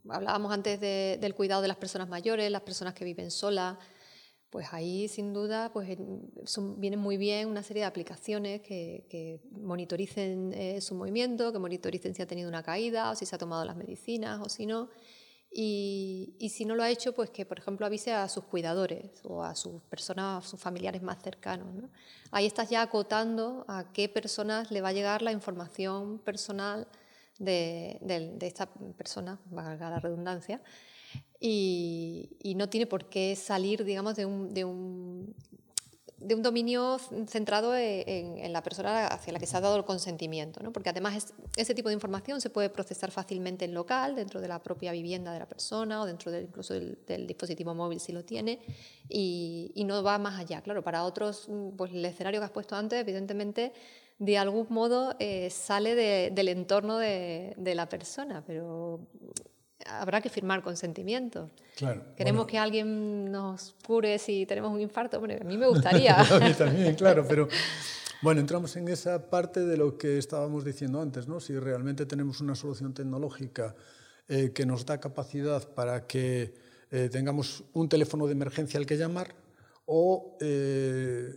hablábamos 0.09 0.53
antes 0.53 0.81
del 0.81 1.35
cuidado 1.35 1.63
de 1.63 1.69
las 1.69 1.77
personas 1.77 2.09
mayores, 2.09 2.51
las 2.51 2.63
personas 2.63 2.95
que 2.95 3.05
viven 3.05 3.31
solas. 3.31 3.79
Pues 4.51 4.67
ahí, 4.73 5.07
sin 5.07 5.33
duda, 5.33 5.73
pues, 5.73 5.97
vienen 6.77 6.99
muy 6.99 7.17
bien 7.17 7.47
una 7.47 7.63
serie 7.63 7.83
de 7.83 7.87
aplicaciones 7.87 8.61
que, 8.63 9.07
que 9.09 9.41
monitoricen 9.53 10.53
eh, 10.53 10.81
su 10.81 10.97
movimiento, 10.97 11.53
que 11.53 11.61
monitoricen 11.61 12.17
si 12.17 12.23
ha 12.23 12.27
tenido 12.27 12.49
una 12.49 12.65
caída 12.65 13.13
o 13.13 13.15
si 13.15 13.27
se 13.27 13.37
ha 13.37 13.39
tomado 13.39 13.65
las 13.65 13.77
medicinas 13.77 14.41
o 14.45 14.49
si 14.49 14.67
no. 14.67 14.91
Y, 15.53 16.49
si 16.55 16.65
no 16.65 16.77
lo 16.77 16.83
ha 16.85 16.91
hecho, 16.91 17.13
pues 17.13 17.31
que, 17.31 17.45
por 17.45 17.59
ejemplo, 17.59 17.85
avise 17.85 18.13
a 18.13 18.29
sus 18.29 18.45
cuidadores 18.45 19.21
o 19.25 19.43
a 19.43 19.57
sus 19.57 19.83
personas, 19.83 20.45
a 20.45 20.49
sus 20.49 20.61
familiares 20.61 21.03
más 21.03 21.21
cercanos. 21.23 21.69
Ahí 22.31 22.47
estás 22.47 22.71
ya 22.71 22.83
acotando 22.83 23.65
a 23.67 23.93
qué 23.93 24.09
personas 24.09 24.71
le 24.71 24.81
va 24.81 24.91
a 24.91 24.93
llegar 24.93 25.23
la 25.23 25.33
información 25.33 26.19
personal 26.21 26.87
de, 27.39 27.99
esta 28.43 28.67
persona, 28.97 29.41
valga 29.47 29.91
la 29.91 29.99
redundancia, 29.99 30.63
y, 31.41 32.37
y, 32.43 32.55
no 32.55 32.69
tiene 32.69 32.87
por 32.87 33.09
qué 33.09 33.35
salir, 33.35 33.85
digamos, 33.85 34.15
de 34.15 34.27
un, 34.27 34.55
de 34.55 34.65
un 34.65 35.35
de 36.21 36.35
un 36.35 36.43
dominio 36.43 36.99
centrado 37.27 37.75
e, 37.75 38.05
en, 38.07 38.53
la 38.53 38.63
persona 38.63 39.07
hacia 39.07 39.33
la 39.33 39.39
que 39.39 39.47
se 39.47 39.57
ha 39.57 39.61
dado 39.61 39.77
el 39.77 39.85
consentimiento, 39.85 40.63
¿no? 40.63 40.73
porque 40.73 40.91
además 40.91 41.33
ese 41.57 41.75
tipo 41.75 41.89
de 41.89 41.95
información 41.95 42.41
se 42.41 42.51
puede 42.51 42.69
procesar 42.69 43.11
fácilmente 43.11 43.65
en 43.65 43.73
local, 43.73 44.15
dentro 44.15 44.41
de 44.41 44.49
la 44.49 44.63
propia 44.63 44.93
vivienda 44.93 45.33
de 45.33 45.39
la 45.39 45.49
persona 45.49 46.03
o 46.03 46.07
dentro 46.07 46.31
del, 46.31 46.45
incluso 46.45 46.75
del, 46.75 47.27
dispositivo 47.27 47.75
móvil 47.75 48.01
si 48.01 48.13
lo 48.13 48.25
tiene, 48.25 48.61
y, 49.09 49.73
no 49.87 50.03
va 50.05 50.19
más 50.19 50.39
allá. 50.39 50.61
Claro, 50.61 50.85
para 50.85 51.03
otros, 51.05 51.49
pues 51.77 51.91
el 51.93 52.05
escenario 52.05 52.39
que 52.41 52.45
has 52.45 52.51
puesto 52.53 52.77
antes, 52.77 53.01
evidentemente, 53.01 53.73
de 54.21 54.39
algún 54.39 54.67
modo 54.69 55.17
eh, 55.19 55.49
sale 55.51 55.95
del 56.31 56.49
entorno 56.49 56.99
de, 56.99 57.55
la 57.75 57.89
persona, 57.89 58.45
pero 58.47 59.01
habrá 59.87 60.21
que 60.21 60.29
firmar 60.29 60.63
consentimiento. 60.63 61.51
Claro, 61.77 62.03
Queremos 62.17 62.47
que 62.47 62.59
alguien 62.59 63.31
nos 63.31 63.75
cure 63.87 64.19
si 64.19 64.47
tenemos 64.47 64.73
un 64.73 64.81
infarto. 64.81 65.19
Bueno, 65.19 65.35
a 65.41 65.45
mí 65.45 65.57
me 65.57 65.67
gustaría. 65.69 66.21
a 66.21 66.39
mí 66.41 66.53
también, 66.55 66.95
claro, 66.95 67.25
pero 67.29 67.49
bueno, 68.23 68.41
entramos 68.41 68.77
en 68.77 68.89
esa 68.89 69.31
parte 69.31 69.65
de 69.65 69.77
lo 69.77 69.97
que 69.97 70.19
estábamos 70.19 70.65
diciendo 70.65 71.01
antes, 71.01 71.27
¿no? 71.27 71.41
Si 71.41 71.59
realmente 71.59 72.05
tenemos 72.05 72.41
una 72.41 72.55
solución 72.55 72.93
tecnológica 72.93 73.75
eh, 74.29 74.53
que 74.53 74.67
nos 74.67 74.85
da 74.85 75.01
capacidad 75.01 75.67
para 75.75 76.07
que 76.07 76.55
eh, 76.91 77.09
tengamos 77.11 77.65
un 77.73 77.89
teléfono 77.89 78.27
de 78.27 78.33
emergencia 78.33 78.79
al 78.79 78.87
que 78.87 78.97
llamar 78.97 79.35
o 79.87 80.37
eh, 80.41 81.35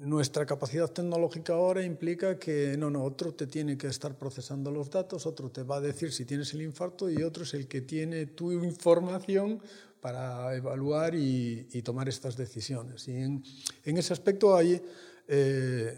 nuestra 0.00 0.46
capacidad 0.46 0.90
tecnológica 0.90 1.54
ahora 1.54 1.82
implica 1.82 2.38
que 2.38 2.76
no, 2.78 2.90
no, 2.90 3.04
otro 3.04 3.34
te 3.34 3.46
tiene 3.46 3.76
que 3.76 3.86
estar 3.86 4.16
procesando 4.16 4.70
los 4.70 4.90
datos, 4.90 5.26
otro 5.26 5.50
te 5.50 5.62
va 5.62 5.76
a 5.76 5.80
decir 5.80 6.12
si 6.12 6.24
tienes 6.24 6.52
el 6.54 6.62
infarto 6.62 7.10
y 7.10 7.22
otro 7.22 7.44
es 7.44 7.54
el 7.54 7.66
que 7.66 7.80
tiene 7.80 8.26
tu 8.26 8.52
información 8.52 9.60
para 10.00 10.54
evaluar 10.54 11.14
y, 11.14 11.64
tomar 11.82 12.08
estas 12.08 12.36
decisiones. 12.36 13.08
Y 13.08 13.16
en, 13.16 13.42
ese 13.84 14.12
aspecto 14.12 14.56
hay 14.56 14.80
eh, 15.26 15.94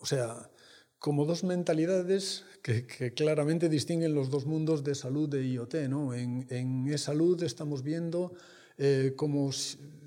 o 0.00 0.06
sea, 0.06 0.50
como 0.98 1.24
dos 1.26 1.44
mentalidades 1.44 2.44
que, 2.62 3.12
claramente 3.14 3.68
distinguen 3.68 4.14
los 4.14 4.30
dos 4.30 4.46
mundos 4.46 4.84
de 4.84 4.94
salud 4.94 5.28
de 5.28 5.46
IoT. 5.46 5.74
¿no? 5.88 6.14
En, 6.14 6.46
en 6.48 6.98
salud 6.98 7.42
estamos 7.42 7.82
viendo 7.82 8.32
eh, 8.78 9.12
cómo 9.16 9.50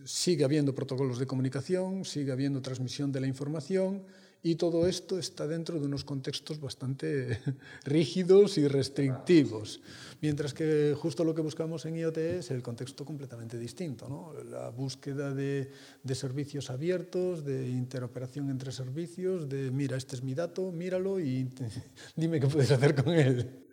sigue 0.08 0.46
habiendo 0.46 0.74
protocolos 0.74 1.20
de 1.20 1.28
comunicación, 1.28 2.06
sigue 2.06 2.32
habiendo 2.32 2.62
transmisión 2.62 3.12
de 3.12 3.20
la 3.20 3.28
información, 3.28 4.04
y 4.44 4.56
todo 4.56 4.88
esto 4.88 5.20
está 5.20 5.48
dentro 5.48 5.80
de 5.80 5.88
unos 5.88 6.06
contextos 6.06 6.62
bastante 6.62 7.40
rígidos 7.84 8.58
y 8.58 8.68
restrictivos. 8.68 9.82
Mientras 10.22 10.54
que 10.54 10.96
justo 10.98 11.26
lo 11.26 11.36
que 11.36 11.42
buscamos 11.42 11.86
en 11.86 11.98
IoT 11.98 12.18
es 12.18 12.52
el 12.52 12.62
contexto 12.62 13.04
completamente 13.04 13.58
distinto, 13.58 14.08
¿no? 14.08 14.34
la 14.44 14.70
búsqueda 14.70 15.34
de, 15.34 15.70
de, 16.02 16.16
servicios 16.16 16.70
abiertos, 16.70 17.44
de 17.44 17.68
interoperación 17.68 18.50
entre 18.50 18.72
servicios, 18.72 19.50
de 19.50 19.72
mira, 19.72 19.98
este 19.98 20.16
es 20.16 20.24
mi 20.24 20.34
dato, 20.34 20.72
míralo 20.72 21.20
y 21.20 21.50
dime 22.16 22.40
qué 22.40 22.48
puedes 22.48 22.72
hacer 22.72 22.96
con 22.96 23.14
él. 23.14 23.68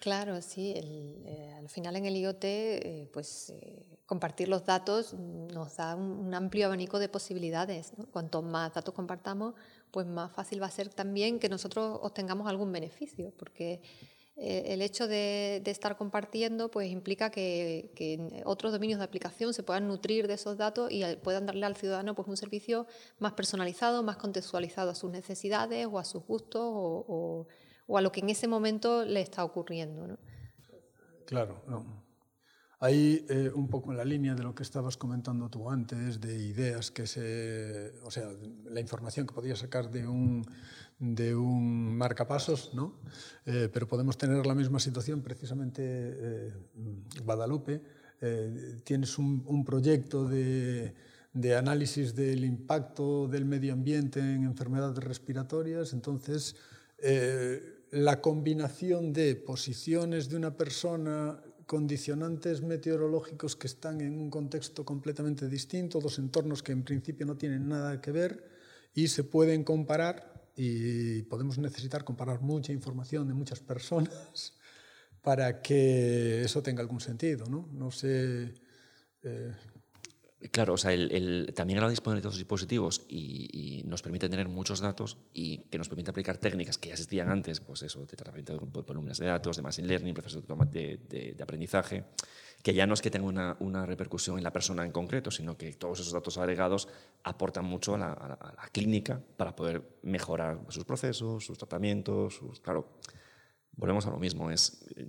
Claro, 0.00 0.40
sí. 0.40 0.74
Eh, 0.76 1.52
al 1.56 1.68
final 1.68 1.96
en 1.96 2.06
el 2.06 2.16
IoT, 2.16 2.44
eh, 2.44 3.08
pues 3.12 3.50
eh, 3.50 3.87
compartir 4.08 4.48
los 4.48 4.64
datos 4.64 5.12
nos 5.12 5.76
da 5.76 5.94
un, 5.94 6.34
amplio 6.34 6.64
abanico 6.64 6.98
de 6.98 7.10
posibilidades. 7.10 7.92
Cuanto 8.10 8.40
más 8.40 8.72
datos 8.72 8.94
compartamos, 8.94 9.54
pues 9.90 10.06
más 10.06 10.32
fácil 10.32 10.62
va 10.62 10.66
a 10.66 10.70
ser 10.70 10.88
también 10.88 11.38
que 11.38 11.50
nosotros 11.50 11.98
obtengamos 12.00 12.48
algún 12.48 12.72
beneficio, 12.72 13.34
porque 13.38 13.82
el 14.36 14.80
hecho 14.80 15.06
de, 15.08 15.62
estar 15.66 15.98
compartiendo 15.98 16.70
pues 16.70 16.90
implica 16.90 17.28
que, 17.28 18.40
otros 18.46 18.72
dominios 18.72 18.98
de 18.98 19.04
aplicación 19.04 19.52
se 19.52 19.62
puedan 19.62 19.86
nutrir 19.86 20.26
de 20.26 20.34
esos 20.34 20.56
datos 20.56 20.90
y 20.90 21.04
puedan 21.16 21.44
darle 21.44 21.66
al 21.66 21.76
ciudadano 21.76 22.14
pues 22.14 22.28
un 22.28 22.38
servicio 22.38 22.86
más 23.18 23.34
personalizado, 23.34 24.02
más 24.02 24.16
contextualizado 24.16 24.90
a 24.90 24.94
sus 24.94 25.10
necesidades 25.10 25.86
o 25.86 25.98
a 25.98 26.04
sus 26.04 26.24
gustos 26.24 26.62
o 26.64 27.46
a 27.94 28.00
lo 28.00 28.10
que 28.10 28.20
en 28.20 28.30
ese 28.30 28.48
momento 28.48 29.04
le 29.04 29.20
está 29.20 29.44
ocurriendo. 29.44 30.06
¿no? 30.06 30.18
Claro, 31.26 31.60
no. 31.66 32.07
Ahí, 32.80 33.26
eh, 33.28 33.50
un 33.52 33.68
poco 33.68 33.90
en 33.90 33.96
la 33.96 34.04
línea 34.04 34.36
de 34.36 34.44
lo 34.44 34.54
que 34.54 34.62
estabas 34.62 34.96
comentando 34.96 35.48
tú 35.48 35.68
antes, 35.68 36.20
de 36.20 36.38
ideas 36.38 36.92
que 36.92 37.08
se. 37.08 37.92
O 38.04 38.10
sea, 38.12 38.30
la 38.70 38.80
información 38.80 39.26
que 39.26 39.34
podías 39.34 39.58
sacar 39.58 39.90
de 39.90 40.06
un, 40.06 40.46
de 41.00 41.34
un 41.34 41.96
marcapasos, 41.96 42.72
¿no? 42.74 43.00
Eh, 43.46 43.68
pero 43.72 43.88
podemos 43.88 44.16
tener 44.16 44.46
la 44.46 44.54
misma 44.54 44.78
situación, 44.78 45.22
precisamente 45.22 45.82
eh, 45.84 46.52
Guadalupe. 47.24 47.82
tienes 48.84 49.18
un, 49.18 49.42
un 49.46 49.64
proyecto 49.64 50.28
de, 50.28 50.94
de, 51.32 51.56
análisis 51.56 52.14
del 52.14 52.44
impacto 52.44 53.26
del 53.26 53.44
medio 53.44 53.72
ambiente 53.72 54.20
en 54.20 54.44
enfermedades 54.44 55.02
respiratorias, 55.02 55.92
entonces 55.92 56.56
la 57.90 58.20
combinación 58.20 59.12
de 59.12 59.36
posiciones 59.36 60.28
de 60.28 60.36
una 60.36 60.56
persona, 60.56 61.40
condicionantes 61.68 62.62
meteorológicos 62.62 63.54
que 63.54 63.66
están 63.66 64.00
en 64.00 64.18
un 64.18 64.30
contexto 64.30 64.86
completamente 64.86 65.48
distinto, 65.48 66.00
dos 66.00 66.18
entornos 66.18 66.62
que 66.62 66.72
en 66.72 66.82
principio 66.82 67.26
no 67.26 67.36
tienen 67.36 67.68
nada 67.68 68.00
que 68.00 68.10
ver 68.10 68.48
y 68.94 69.08
se 69.08 69.22
pueden 69.22 69.64
comparar 69.64 70.48
y 70.56 71.22
podemos 71.24 71.58
necesitar 71.58 72.04
comparar 72.04 72.40
mucha 72.40 72.72
información 72.72 73.28
de 73.28 73.34
muchas 73.34 73.60
personas 73.60 74.54
para 75.22 75.60
que 75.60 76.42
eso 76.42 76.62
tenga 76.62 76.80
algún 76.80 77.02
sentido. 77.02 77.44
No, 77.44 77.68
no 77.70 77.90
sé. 77.90 78.54
Eh, 79.22 79.52
Claro, 80.52 80.74
o 80.74 80.76
sea, 80.76 80.92
el, 80.92 81.52
también 81.52 81.80
la 81.80 81.88
disponer 81.88 82.22
de 82.22 82.28
estos 82.28 82.38
dispositivos 82.38 83.04
y, 83.08 83.82
nos 83.86 84.02
permite 84.02 84.28
tener 84.28 84.48
muchos 84.48 84.80
datos 84.80 85.16
y 85.32 85.58
que 85.70 85.78
nos 85.78 85.88
permite 85.88 86.10
aplicar 86.10 86.36
técnicas 86.38 86.78
que 86.78 86.88
ya 86.88 86.94
existían 86.94 87.28
antes, 87.28 87.58
pues 87.60 87.82
eso, 87.82 88.00
de 88.00 88.16
tratamiento 88.16 88.52
de 88.52 88.82
volúmenes 88.82 89.18
de 89.18 89.26
datos, 89.26 89.56
de 89.56 89.62
machine 89.62 89.88
learning, 89.88 90.14
procesos 90.14 90.44
de, 90.46 91.36
aprendizaje, 91.42 92.04
que 92.62 92.72
ya 92.72 92.86
no 92.86 92.94
es 92.94 93.02
que 93.02 93.10
tenga 93.10 93.56
una, 93.58 93.86
repercusión 93.86 94.38
en 94.38 94.44
la 94.44 94.52
persona 94.52 94.84
en 94.84 94.92
concreto, 94.92 95.32
sino 95.32 95.56
que 95.56 95.72
todos 95.72 96.00
esos 96.00 96.12
datos 96.12 96.38
agregados 96.38 96.88
aportan 97.24 97.64
mucho 97.64 97.96
a 97.96 97.98
la, 97.98 98.12
a 98.12 98.28
la, 98.28 98.68
clínica 98.70 99.20
para 99.36 99.56
poder 99.56 99.98
mejorar 100.02 100.60
sus 100.68 100.84
procesos, 100.84 101.46
sus 101.46 101.58
tratamientos, 101.58 102.36
sus, 102.36 102.60
claro, 102.60 102.92
volvemos 103.72 104.06
a 104.06 104.10
lo 104.10 104.18
mismo, 104.18 104.52
es 104.52 104.84
eh, 104.94 105.08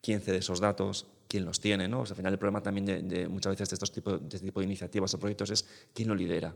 quién 0.00 0.22
cede 0.22 0.38
esos 0.38 0.60
datos, 0.60 1.08
quién 1.32 1.46
los 1.46 1.60
tiene. 1.60 1.88
¿no? 1.88 2.00
al 2.02 2.14
final 2.14 2.34
el 2.34 2.38
problema 2.38 2.62
también 2.62 3.08
de, 3.08 3.26
muchas 3.26 3.52
veces 3.52 3.70
de, 3.70 3.74
estos 3.76 3.90
tipo, 3.90 4.18
de 4.18 4.36
este 4.36 4.46
tipo 4.46 4.60
de 4.60 4.66
iniciativas 4.66 5.14
o 5.14 5.18
proyectos 5.18 5.48
es 5.50 5.66
quién 5.94 6.08
lo 6.08 6.14
lidera. 6.14 6.54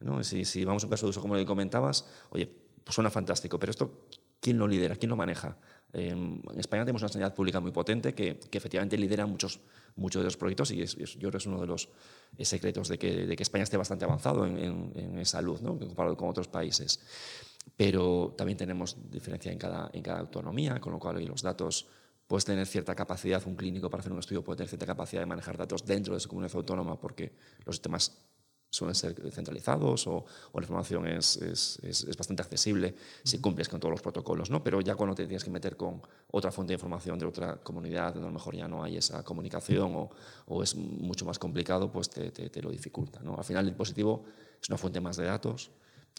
¿no? 0.00 0.22
Si, 0.22 0.44
si, 0.44 0.66
vamos 0.66 0.84
a 0.84 0.86
un 0.86 0.90
caso 0.90 1.06
de 1.06 1.10
uso 1.10 1.22
como 1.22 1.34
el 1.34 1.42
que 1.42 1.46
comentabas, 1.46 2.06
oye, 2.28 2.46
pues 2.84 2.94
suena 2.94 3.08
fantástico, 3.08 3.58
pero 3.58 3.70
esto, 3.70 4.04
¿quién 4.38 4.58
lo 4.58 4.68
lidera? 4.68 4.96
¿Quién 4.96 5.08
lo 5.08 5.16
maneja? 5.16 5.56
en 5.94 6.42
España 6.58 6.82
tenemos 6.82 7.00
una 7.00 7.08
sanidad 7.08 7.34
pública 7.34 7.60
muy 7.60 7.70
potente 7.70 8.14
que, 8.14 8.38
que 8.38 8.58
efectivamente 8.58 8.98
lidera 8.98 9.24
muchos, 9.24 9.60
muchos 9.96 10.20
de 10.20 10.24
los 10.24 10.36
proyectos 10.36 10.70
y 10.72 10.82
es, 10.82 10.94
yo 10.94 11.18
creo 11.18 11.30
que 11.30 11.38
es 11.38 11.46
uno 11.46 11.58
de 11.58 11.66
los 11.66 11.88
secretos 12.40 12.88
de 12.88 12.98
que, 12.98 13.26
de 13.26 13.34
que, 13.34 13.42
España 13.42 13.64
esté 13.64 13.78
bastante 13.78 14.04
avanzado 14.04 14.44
en, 14.44 14.92
en, 14.94 15.24
salud, 15.24 15.58
¿no? 15.62 15.78
comparado 15.78 16.14
con 16.14 16.28
otros 16.28 16.46
países. 16.48 17.00
Pero 17.74 18.34
también 18.36 18.58
tenemos 18.58 18.98
diferencia 19.10 19.50
en 19.50 19.56
cada, 19.56 19.88
en 19.94 20.02
cada 20.02 20.20
autonomía, 20.20 20.78
con 20.78 20.92
lo 20.92 20.98
cual 20.98 21.16
hoy 21.16 21.24
los 21.24 21.40
datos 21.40 21.86
puedes 22.28 22.44
tener 22.44 22.66
cierta 22.66 22.94
capacidad, 22.94 23.42
un 23.46 23.56
clínico 23.56 23.90
para 23.90 24.02
hacer 24.02 24.12
un 24.12 24.20
estudio 24.20 24.44
puede 24.44 24.58
tener 24.58 24.68
cierta 24.68 24.86
capacidad 24.86 25.22
de 25.22 25.26
manejar 25.26 25.56
datos 25.56 25.84
dentro 25.84 26.14
de 26.14 26.20
su 26.20 26.28
comunidad 26.28 26.54
autónoma 26.54 27.00
porque 27.00 27.32
los 27.64 27.76
sistemas 27.76 28.16
suelen 28.70 28.94
ser 28.94 29.14
centralizados 29.32 30.06
o, 30.06 30.26
la 30.54 30.60
información 30.60 31.06
es, 31.06 31.36
es, 31.38 31.78
es, 31.82 32.16
bastante 32.16 32.42
accesible 32.42 32.94
si 33.24 33.40
cumples 33.40 33.68
con 33.68 33.80
todos 33.80 33.92
los 33.92 34.02
protocolos, 34.02 34.50
¿no? 34.50 34.62
Pero 34.62 34.80
ya 34.82 34.94
cuando 34.94 35.14
te 35.14 35.26
tienes 35.26 35.42
que 35.42 35.50
meter 35.50 35.76
con 35.76 36.02
otra 36.30 36.52
fuente 36.52 36.72
de 36.72 36.74
información 36.74 37.18
de 37.18 37.24
otra 37.24 37.56
comunidad, 37.56 38.12
donde 38.12 38.26
a 38.26 38.30
lo 38.30 38.34
mejor 38.34 38.54
ya 38.54 38.68
no 38.68 38.82
hay 38.84 38.98
esa 38.98 39.24
comunicación 39.24 39.94
o, 39.96 40.10
o 40.46 40.62
es 40.62 40.74
mucho 40.76 41.24
más 41.24 41.38
complicado, 41.38 41.90
pues 41.90 42.10
te, 42.10 42.30
te, 42.30 42.50
te, 42.50 42.62
lo 42.62 42.70
dificulta, 42.70 43.20
¿no? 43.20 43.36
Al 43.36 43.44
final 43.44 43.64
el 43.64 43.70
dispositivo 43.70 44.24
es 44.60 44.68
una 44.68 44.76
fuente 44.76 45.00
más 45.00 45.16
de 45.16 45.24
datos, 45.24 45.70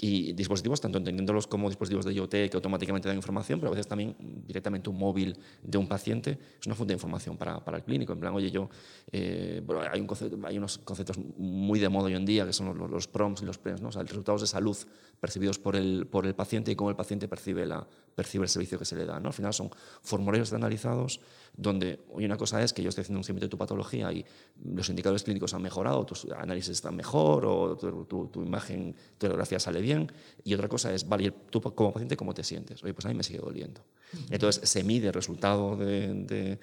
y 0.01 0.31
dispositivos, 0.33 0.79
tanto 0.79 0.97
entendiéndolos 0.97 1.45
como 1.47 1.67
dispositivos 1.67 2.05
de 2.05 2.13
IoT 2.13 2.31
que 2.31 2.51
automáticamente 2.53 3.07
dan 3.07 3.17
información, 3.17 3.59
pero 3.59 3.71
a 3.71 3.75
veces 3.75 3.87
también 3.87 4.15
directamente 4.47 4.89
un 4.89 4.97
móvil 4.97 5.37
de 5.61 5.77
un 5.77 5.87
paciente 5.87 6.39
es 6.59 6.65
una 6.65 6.75
fuente 6.75 6.93
de 6.93 6.95
información 6.95 7.35
para, 7.35 7.63
para 7.63 7.77
el 7.77 7.83
clínico. 7.83 8.13
En 8.13 8.19
plan, 8.19 8.33
oye, 8.33 8.49
yo, 8.49 8.69
eh, 9.11 9.61
bueno, 9.65 9.81
hay, 9.91 9.99
un 9.99 10.07
concepto, 10.07 10.39
hay, 10.45 10.57
unos 10.57 10.77
conceptos 10.77 11.17
muy 11.37 11.79
de 11.79 11.89
moda 11.89 12.05
hoy 12.05 12.15
en 12.15 12.25
día 12.25 12.45
que 12.45 12.53
son 12.53 12.77
los, 12.77 12.89
los 12.89 13.07
PROMs 13.07 13.41
y 13.41 13.45
los 13.45 13.57
PREMs, 13.57 13.81
¿no? 13.81 13.89
o 13.89 13.91
sea, 13.91 14.03
resultados 14.03 14.41
de 14.41 14.47
salud 14.47 14.77
percibidos 15.19 15.59
por 15.59 15.75
el, 15.75 16.07
por 16.07 16.25
el 16.25 16.33
paciente 16.33 16.71
y 16.71 16.75
cómo 16.75 16.89
el 16.89 16.95
paciente 16.95 17.27
percibe, 17.27 17.65
la, 17.65 17.85
percibe 18.19 18.43
el 18.43 18.49
servicio 18.49 18.77
que 18.77 18.83
se 18.83 18.97
le 18.97 19.05
da. 19.05 19.17
¿no? 19.17 19.29
Al 19.29 19.33
final 19.33 19.53
son 19.53 19.69
formularios 20.01 20.51
analizados 20.51 21.21
donde 21.55 22.01
hoy 22.11 22.25
una 22.25 22.35
cosa 22.35 22.61
es 22.61 22.73
que 22.73 22.83
yo 22.83 22.89
estoy 22.89 23.03
haciendo 23.03 23.19
un 23.19 23.23
seguimiento 23.23 23.45
de 23.45 23.51
tu 23.51 23.57
patología 23.57 24.11
y 24.11 24.25
los 24.65 24.89
indicadores 24.89 25.23
clínicos 25.23 25.53
han 25.53 25.61
mejorado, 25.61 26.05
tus 26.05 26.25
análisis 26.25 26.71
están 26.71 26.95
mejor 26.97 27.45
o 27.45 27.77
tu, 27.77 28.05
tu, 28.05 28.27
tu 28.27 28.43
imagen, 28.43 28.93
tu 29.17 29.25
radiografía 29.25 29.59
sale 29.59 29.81
bien, 29.81 30.11
y 30.43 30.53
otra 30.53 30.67
cosa 30.67 30.93
es, 30.93 31.07
vale, 31.07 31.31
tú 31.49 31.61
como 31.61 31.93
paciente, 31.93 32.17
¿cómo 32.17 32.33
te 32.33 32.43
sientes? 32.43 32.83
Oye, 32.83 32.93
pues 32.93 33.05
a 33.05 33.09
mí 33.09 33.15
me 33.15 33.23
sigue 33.23 33.39
doliendo. 33.39 33.81
Entonces 34.29 34.69
se 34.69 34.83
mide 34.83 35.07
el 35.07 35.13
resultado 35.13 35.75
de 35.75 36.09
de 36.25 36.59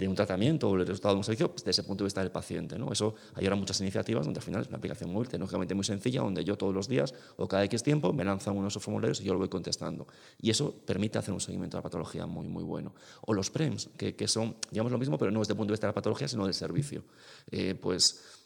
un 0.00 0.14
tratamiento 0.14 0.68
o 0.68 0.76
el 0.76 0.86
resultado 0.86 1.14
de 1.14 1.18
un 1.18 1.24
servicio 1.24 1.50
pues, 1.50 1.64
desde 1.64 1.82
el 1.82 1.86
punto 1.86 2.04
de 2.04 2.06
vista 2.06 2.20
del 2.20 2.30
paciente. 2.30 2.78
¿no? 2.78 2.92
Eso 2.92 3.14
hay 3.34 3.44
ahora 3.44 3.56
muchas 3.56 3.80
iniciativas 3.80 4.24
donde 4.24 4.38
al 4.38 4.44
final 4.44 4.62
es 4.62 4.68
una 4.68 4.78
aplicación 4.78 5.12
móvil 5.12 5.28
tecnológicamente 5.28 5.74
muy 5.74 5.84
sencilla, 5.84 6.20
donde 6.20 6.44
yo 6.44 6.56
todos 6.56 6.74
los 6.74 6.88
días 6.88 7.14
o 7.36 7.46
cada 7.48 7.64
X 7.64 7.82
tiempo 7.82 8.12
me 8.12 8.24
lanzan 8.24 8.56
unos 8.56 8.74
formularios 8.74 9.20
y 9.20 9.24
yo 9.24 9.32
lo 9.32 9.38
voy 9.38 9.48
contestando. 9.48 10.06
Y 10.40 10.50
eso 10.50 10.74
permite 10.86 11.18
hacer 11.18 11.34
un 11.34 11.40
seguimiento 11.40 11.76
de 11.76 11.80
la 11.80 11.82
patología 11.82 12.26
muy, 12.26 12.46
muy 12.46 12.62
bueno. 12.62 12.94
O 13.22 13.34
los 13.34 13.50
PREMS, 13.50 13.90
que, 13.96 14.14
que 14.14 14.28
son, 14.28 14.56
digamos, 14.70 14.92
lo 14.92 14.98
mismo, 14.98 15.18
pero 15.18 15.30
no 15.30 15.40
desde 15.40 15.52
el 15.52 15.56
punto 15.56 15.72
de 15.72 15.74
vista 15.74 15.86
de 15.86 15.90
la 15.90 15.94
patología, 15.94 16.28
sino 16.28 16.44
del 16.44 16.54
servicio. 16.54 17.02
Eh, 17.50 17.74
pues 17.74 18.39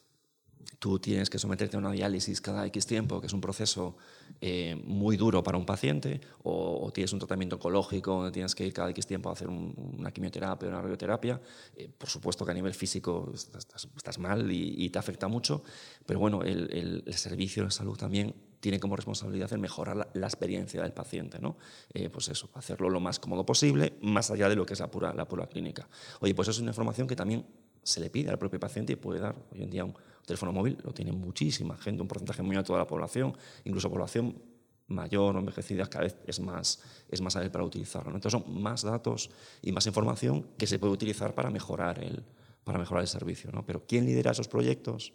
tú 0.78 0.98
tienes 0.98 1.30
que 1.30 1.38
someterte 1.38 1.76
a 1.76 1.78
una 1.78 1.90
diálisis 1.90 2.40
cada 2.40 2.66
X 2.66 2.86
tiempo, 2.86 3.20
que 3.20 3.26
es 3.26 3.32
un 3.32 3.40
proceso 3.40 3.96
eh, 4.40 4.80
muy 4.84 5.16
duro 5.16 5.42
para 5.42 5.58
un 5.58 5.66
paciente, 5.66 6.20
o, 6.42 6.90
tienes 6.92 7.12
un 7.12 7.18
tratamiento 7.18 7.56
oncológico 7.56 8.12
donde 8.12 8.32
tienes 8.32 8.54
que 8.54 8.66
ir 8.66 8.72
cada 8.72 8.90
X 8.90 9.06
tiempo 9.06 9.30
a 9.30 9.32
hacer 9.32 9.48
una 9.48 10.10
quimioterapia 10.10 10.68
o 10.68 10.72
una 10.72 10.82
radioterapia, 10.82 11.40
eh, 11.76 11.88
por 11.96 12.08
supuesto 12.08 12.44
que 12.44 12.50
a 12.50 12.54
nivel 12.54 12.74
físico 12.74 13.32
estás, 13.34 14.18
mal 14.18 14.50
y, 14.50 14.88
te 14.90 14.98
afecta 14.98 15.28
mucho, 15.28 15.62
pero 16.06 16.20
bueno, 16.20 16.42
el, 16.42 17.04
servicio 17.14 17.64
de 17.64 17.70
salud 17.70 17.96
también 17.96 18.34
tiene 18.60 18.80
como 18.80 18.96
responsabilidad 18.96 19.52
el 19.52 19.58
mejorar 19.58 20.08
la, 20.12 20.26
experiencia 20.26 20.82
del 20.82 20.92
paciente, 20.92 21.38
¿no? 21.38 21.56
Eh, 21.92 22.08
pues 22.10 22.28
eso, 22.28 22.50
hacerlo 22.54 22.88
lo 22.88 23.00
más 23.00 23.18
cómodo 23.18 23.44
posible, 23.44 23.94
más 24.02 24.30
allá 24.30 24.48
de 24.48 24.56
lo 24.56 24.64
que 24.64 24.74
es 24.74 24.80
la 24.80 24.90
pura, 24.90 25.12
la 25.12 25.26
pura 25.26 25.46
clínica. 25.46 25.88
Oye, 26.20 26.34
pues 26.34 26.48
eso 26.48 26.58
es 26.58 26.62
una 26.62 26.70
información 26.70 27.06
que 27.06 27.16
también 27.16 27.44
se 27.82 28.00
le 28.00 28.10
pide 28.10 28.30
al 28.30 28.38
propio 28.38 28.58
paciente 28.58 28.94
y 28.94 28.96
puede 28.96 29.20
dar 29.20 29.36
hoy 29.52 29.62
en 29.62 29.70
día 29.70 29.84
un, 29.84 29.94
teléfono 30.26 30.52
móvil, 30.52 30.78
lo 30.82 30.92
tiene 30.92 31.12
muchísima 31.12 31.76
gente, 31.76 32.02
un 32.02 32.08
porcentaje 32.08 32.42
muy 32.42 32.56
alto 32.56 32.72
de 32.72 32.78
la 32.78 32.86
población, 32.86 33.36
incluso 33.64 33.90
población 33.90 34.40
mayor 34.86 35.34
o 35.36 35.38
envejecida 35.38 35.86
cada 35.86 36.04
vez 36.04 36.16
es 36.26 36.40
más, 36.40 36.82
es 37.08 37.20
más 37.20 37.36
hábil 37.36 37.50
para 37.50 37.64
utilizarlo. 37.64 38.14
Entonces 38.14 38.40
son 38.40 38.62
más 38.62 38.82
datos 38.82 39.30
y 39.62 39.72
más 39.72 39.86
información 39.86 40.46
que 40.58 40.66
se 40.66 40.78
puede 40.78 40.92
utilizar 40.92 41.34
para 41.34 41.50
mejorar 41.50 41.98
el, 42.02 42.22
para 42.64 42.78
mejorar 42.78 43.02
el 43.02 43.08
servicio. 43.08 43.50
¿no? 43.52 43.64
Pero 43.64 43.86
¿quién 43.86 44.04
lidera 44.06 44.32
esos 44.32 44.48
proyectos? 44.48 45.12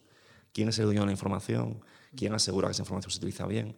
¿Quién 0.54 0.70
es 0.70 0.80
el 0.80 0.86
dueño 0.86 1.02
de 1.02 1.08
la 1.08 1.12
información? 1.12 1.82
¿Quién 2.16 2.34
asegura 2.34 2.68
que 2.68 2.72
esa 2.72 2.82
información 2.82 3.12
se 3.12 3.18
utiliza 3.18 3.46
bien? 3.46 3.76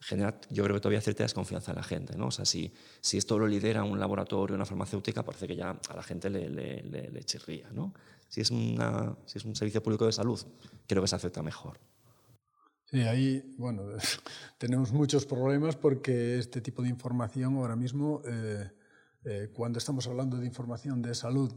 genera, 0.00 0.40
yo 0.48 0.64
creo 0.64 0.76
que 0.76 0.80
todavía 0.80 1.00
cierta 1.00 1.22
desconfianza 1.22 1.72
en 1.72 1.76
la 1.76 1.82
gente. 1.82 2.16
¿no? 2.16 2.28
O 2.28 2.30
sea, 2.30 2.44
si, 2.44 2.72
si 3.00 3.18
esto 3.18 3.38
lo 3.38 3.46
lidera 3.46 3.84
un 3.84 4.00
laboratorio, 4.00 4.56
una 4.56 4.64
farmacéutica, 4.64 5.22
parece 5.22 5.46
que 5.46 5.56
ya 5.56 5.78
a 5.88 5.96
la 5.96 6.02
gente 6.02 6.30
le, 6.30 6.48
le, 6.48 6.82
le, 6.82 7.24
chirría. 7.24 7.70
¿no? 7.72 7.92
Si, 8.30 8.40
es 8.40 8.50
una, 8.50 9.16
si 9.26 9.38
es 9.38 9.44
un 9.44 9.56
servicio 9.56 9.82
público 9.82 10.06
de 10.06 10.12
salud, 10.12 10.40
creo 10.86 11.02
que 11.02 11.08
se 11.08 11.16
acepta 11.16 11.42
mejor. 11.42 11.80
Sí, 12.84 13.00
ahí, 13.00 13.54
bueno, 13.58 13.82
tenemos 14.58 14.92
muchos 14.92 15.26
problemas 15.26 15.76
porque 15.76 16.38
este 16.38 16.60
tipo 16.60 16.82
de 16.82 16.88
información 16.88 17.56
ahora 17.56 17.74
mismo, 17.74 18.22
eh, 18.24 18.70
eh, 19.24 19.50
cuando 19.52 19.78
estamos 19.78 20.06
hablando 20.06 20.36
de 20.36 20.46
información 20.46 21.02
de 21.02 21.14
salud, 21.14 21.52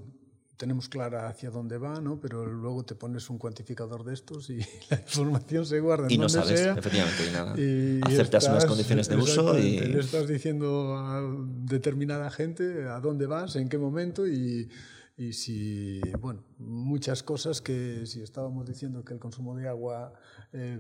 tenemos 0.57 0.89
clara 0.89 1.27
hacia 1.27 1.51
dónde 1.51 1.77
va, 1.77 2.01
¿no? 2.01 2.19
pero 2.19 2.45
luego 2.45 2.83
te 2.86 2.95
pones 2.95 3.29
un 3.29 3.38
cuantificador 3.38 4.03
de 4.03 4.15
estos 4.15 4.49
y 4.49 4.57
la 4.89 4.97
información 4.97 5.65
se 5.67 5.79
guarda 5.79 6.05
en 6.05 6.12
y 6.12 6.17
no 6.17 6.27
sabes, 6.27 6.59
efectivamente, 6.59 7.31
nada. 7.31 7.59
Y 7.59 7.99
Acertas 8.01 8.47
unas 8.47 8.65
condiciones 8.65 9.07
de 9.09 9.17
uso 9.17 9.59
y... 9.59 9.77
Le 9.79 9.99
estás 9.99 10.27
diciendo 10.27 10.97
a 10.97 11.21
determinada 11.65 12.31
gente 12.31 12.86
a 12.88 12.99
dónde 12.99 13.27
vas, 13.27 13.55
en 13.57 13.69
qué 13.69 13.77
momento 13.77 14.27
y, 14.27 14.69
y 15.15 15.34
si, 15.34 16.02
bueno, 16.19 16.43
muchas 16.58 17.21
cosas 17.21 17.62
que 17.62 18.06
si 18.08 18.21
estábamos 18.21 18.65
diciendo 18.65 19.04
que 19.06 19.13
el 19.13 19.19
consumo 19.19 19.56
de 19.56 19.67
agua 19.67 20.13
eh, 20.52 20.80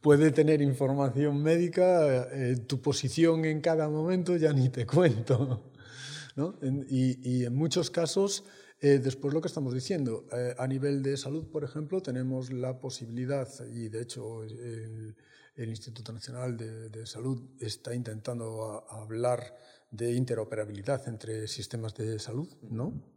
puede 0.00 0.30
tener 0.30 0.62
información 0.62 1.42
médica, 1.42 2.28
eh, 2.32 2.56
tu 2.66 2.80
posición 2.80 3.44
en 3.44 3.60
cada 3.60 3.88
momento 3.90 4.36
ya 4.36 4.52
ni 4.52 4.70
te 4.70 4.86
cuento. 4.86 5.70
¿no? 6.36 6.58
y, 6.62 7.44
en 7.44 7.54
muchos 7.54 7.90
casos 7.90 8.44
eh, 8.80 8.98
después 8.98 9.34
lo 9.34 9.42
que 9.42 9.48
estamos 9.48 9.74
diciendo, 9.74 10.26
a 10.56 10.66
nivel 10.66 11.02
de 11.02 11.18
salud, 11.18 11.46
por 11.50 11.62
ejemplo, 11.62 12.00
tenemos 12.00 12.50
la 12.50 12.80
posibilidad, 12.80 13.46
y 13.70 13.88
de 13.90 14.02
hecho 14.02 14.42
el, 14.42 15.14
Instituto 15.56 16.12
Nacional 16.12 16.56
de, 16.56 17.06
Salud 17.06 17.50
está 17.60 17.94
intentando 17.94 18.84
hablar 18.88 19.54
de 19.90 20.14
interoperabilidad 20.14 21.06
entre 21.06 21.46
sistemas 21.46 21.94
de 21.94 22.18
salud, 22.18 22.48
¿no? 22.62 23.11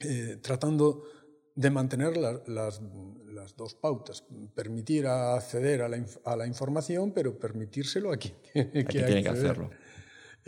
Eh, 0.00 0.38
tratando 0.42 1.04
de 1.54 1.70
mantener 1.70 2.16
las, 2.16 2.80
dos 3.56 3.74
pautas, 3.74 4.24
permitir 4.54 5.06
acceder 5.06 5.82
a 5.82 5.88
la, 5.88 6.04
a 6.24 6.36
la, 6.36 6.46
información, 6.46 7.12
pero 7.12 7.38
permitírselo 7.38 8.12
a 8.12 8.16
quien 8.16 8.34
tiene 8.88 9.22
que 9.22 9.28
hacerlo. 9.28 9.70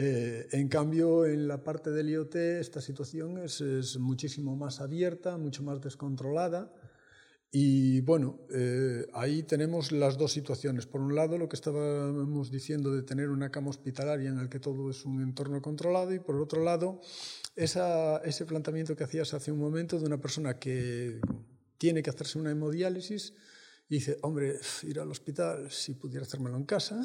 Eh, 0.02 0.48
en 0.52 0.68
cambio, 0.68 1.26
en 1.26 1.46
la 1.46 1.62
parte 1.62 1.90
del 1.90 2.08
IoT 2.08 2.34
esta 2.36 2.80
situación 2.80 3.36
es, 3.36 3.98
muchísimo 3.98 4.56
más 4.56 4.80
abierta, 4.80 5.36
mucho 5.36 5.62
más 5.62 5.82
descontrolada. 5.82 6.72
Y 7.52 8.00
bueno, 8.00 8.38
eh, 8.50 9.04
ahí 9.12 9.42
tenemos 9.42 9.92
las 9.92 10.16
dos 10.16 10.32
situaciones. 10.32 10.86
Por 10.86 11.02
un 11.02 11.14
lado, 11.14 11.36
lo 11.36 11.50
que 11.50 11.56
estábamos 11.56 12.50
diciendo 12.50 12.94
de 12.94 13.02
tener 13.02 13.28
una 13.28 13.50
cama 13.50 13.68
hospitalaria 13.68 14.30
en 14.30 14.38
el 14.38 14.48
que 14.48 14.58
todo 14.58 14.88
es 14.88 15.04
un 15.04 15.20
entorno 15.20 15.60
controlado 15.60 16.14
y 16.14 16.18
por 16.18 16.36
otro 16.36 16.64
lado, 16.64 17.02
ese 17.56 18.46
planteamiento 18.46 18.96
que 18.96 19.04
hacías 19.04 19.34
hace 19.34 19.52
un 19.52 19.58
momento 19.58 19.98
de 19.98 20.06
una 20.06 20.20
persona 20.20 20.58
que 20.58 21.20
tiene 21.78 22.02
que 22.02 22.10
hacerse 22.10 22.38
una 22.38 22.50
hemodiálisis 22.50 23.34
y 23.88 23.96
dice, 23.96 24.18
hombre, 24.22 24.54
ir 24.84 25.00
al 25.00 25.10
hospital, 25.10 25.70
si 25.70 25.94
pudiera 25.94 26.24
hacérmelo 26.24 26.56
en 26.56 26.64
casa. 26.64 27.02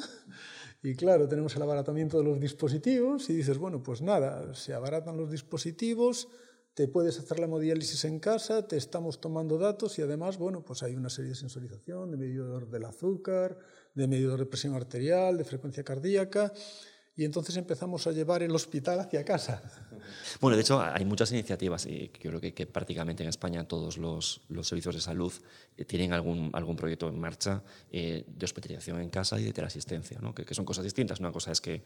Y 0.82 0.94
claro, 0.94 1.26
tenemos 1.26 1.56
el 1.56 1.62
abaratamiento 1.62 2.18
de 2.18 2.24
los 2.24 2.38
dispositivos 2.38 3.28
y 3.28 3.34
dices, 3.34 3.58
bueno, 3.58 3.82
pues 3.82 4.02
nada, 4.02 4.54
se 4.54 4.72
abaratan 4.72 5.16
los 5.16 5.30
dispositivos, 5.30 6.28
te 6.74 6.86
puedes 6.86 7.18
hacer 7.18 7.40
la 7.40 7.46
hemodiálisis 7.46 8.04
en 8.04 8.20
casa, 8.20 8.68
te 8.68 8.76
estamos 8.76 9.20
tomando 9.20 9.58
datos 9.58 9.98
y 9.98 10.02
además, 10.02 10.38
bueno, 10.38 10.64
pues 10.64 10.84
hay 10.84 10.94
una 10.94 11.10
serie 11.10 11.30
de 11.30 11.36
sensorización, 11.36 12.12
de 12.12 12.18
medidor 12.18 12.70
del 12.70 12.84
azúcar, 12.84 13.58
de 13.94 14.06
medidor 14.06 14.38
de 14.38 14.46
presión 14.46 14.74
arterial, 14.74 15.36
de 15.38 15.44
frecuencia 15.44 15.82
cardíaca 15.82 16.52
y 17.16 17.24
entonces 17.24 17.56
empezamos 17.56 18.06
a 18.06 18.12
llevar 18.12 18.42
el 18.42 18.54
hospital 18.54 19.00
hacia 19.00 19.24
casa. 19.24 19.62
Bueno, 20.40 20.56
de 20.56 20.62
hecho 20.62 20.80
hay 20.80 21.04
muchas 21.04 21.32
iniciativas 21.32 21.86
y 21.86 22.12
yo 22.20 22.30
creo 22.30 22.40
que, 22.40 22.66
prácticamente 22.66 23.24
en 23.24 23.28
España 23.28 23.66
todos 23.66 23.96
los, 23.98 24.42
los 24.48 24.68
servicios 24.68 24.94
de 24.94 25.00
salud 25.00 25.32
eh, 25.76 25.84
tienen 25.84 26.12
algún, 26.12 26.50
algún 26.52 26.76
proyecto 26.76 27.08
en 27.08 27.18
marcha 27.18 27.62
eh, 27.90 28.24
de 28.26 28.44
hospitalización 28.44 29.00
en 29.00 29.08
casa 29.08 29.40
y 29.40 29.44
de 29.44 29.52
teleasistencia, 29.52 30.18
¿no? 30.20 30.32
que, 30.34 30.44
que, 30.44 30.54
son 30.54 30.64
cosas 30.64 30.84
distintas. 30.84 31.18
Una 31.18 31.32
cosa 31.32 31.50
es 31.50 31.60
que, 31.60 31.82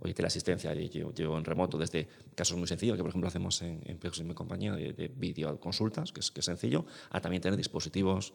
oye, 0.00 0.14
teleasistencia 0.14 0.72
yo 0.74 1.12
llevo 1.12 1.36
en 1.36 1.44
remoto 1.44 1.76
desde 1.76 2.08
casos 2.34 2.56
muy 2.56 2.68
sencillos, 2.68 2.96
que 2.96 3.02
por 3.02 3.10
ejemplo 3.10 3.28
hacemos 3.28 3.60
en, 3.60 3.82
en 3.84 4.26
mi 4.26 4.34
compañía 4.34 4.72
de, 4.72 4.92
de 4.94 5.08
videoconsultas, 5.08 6.12
que 6.12 6.20
es, 6.20 6.30
que 6.30 6.40
es 6.40 6.46
sencillo, 6.46 6.86
a 7.10 7.20
también 7.20 7.42
tener 7.42 7.56
dispositivos 7.56 8.32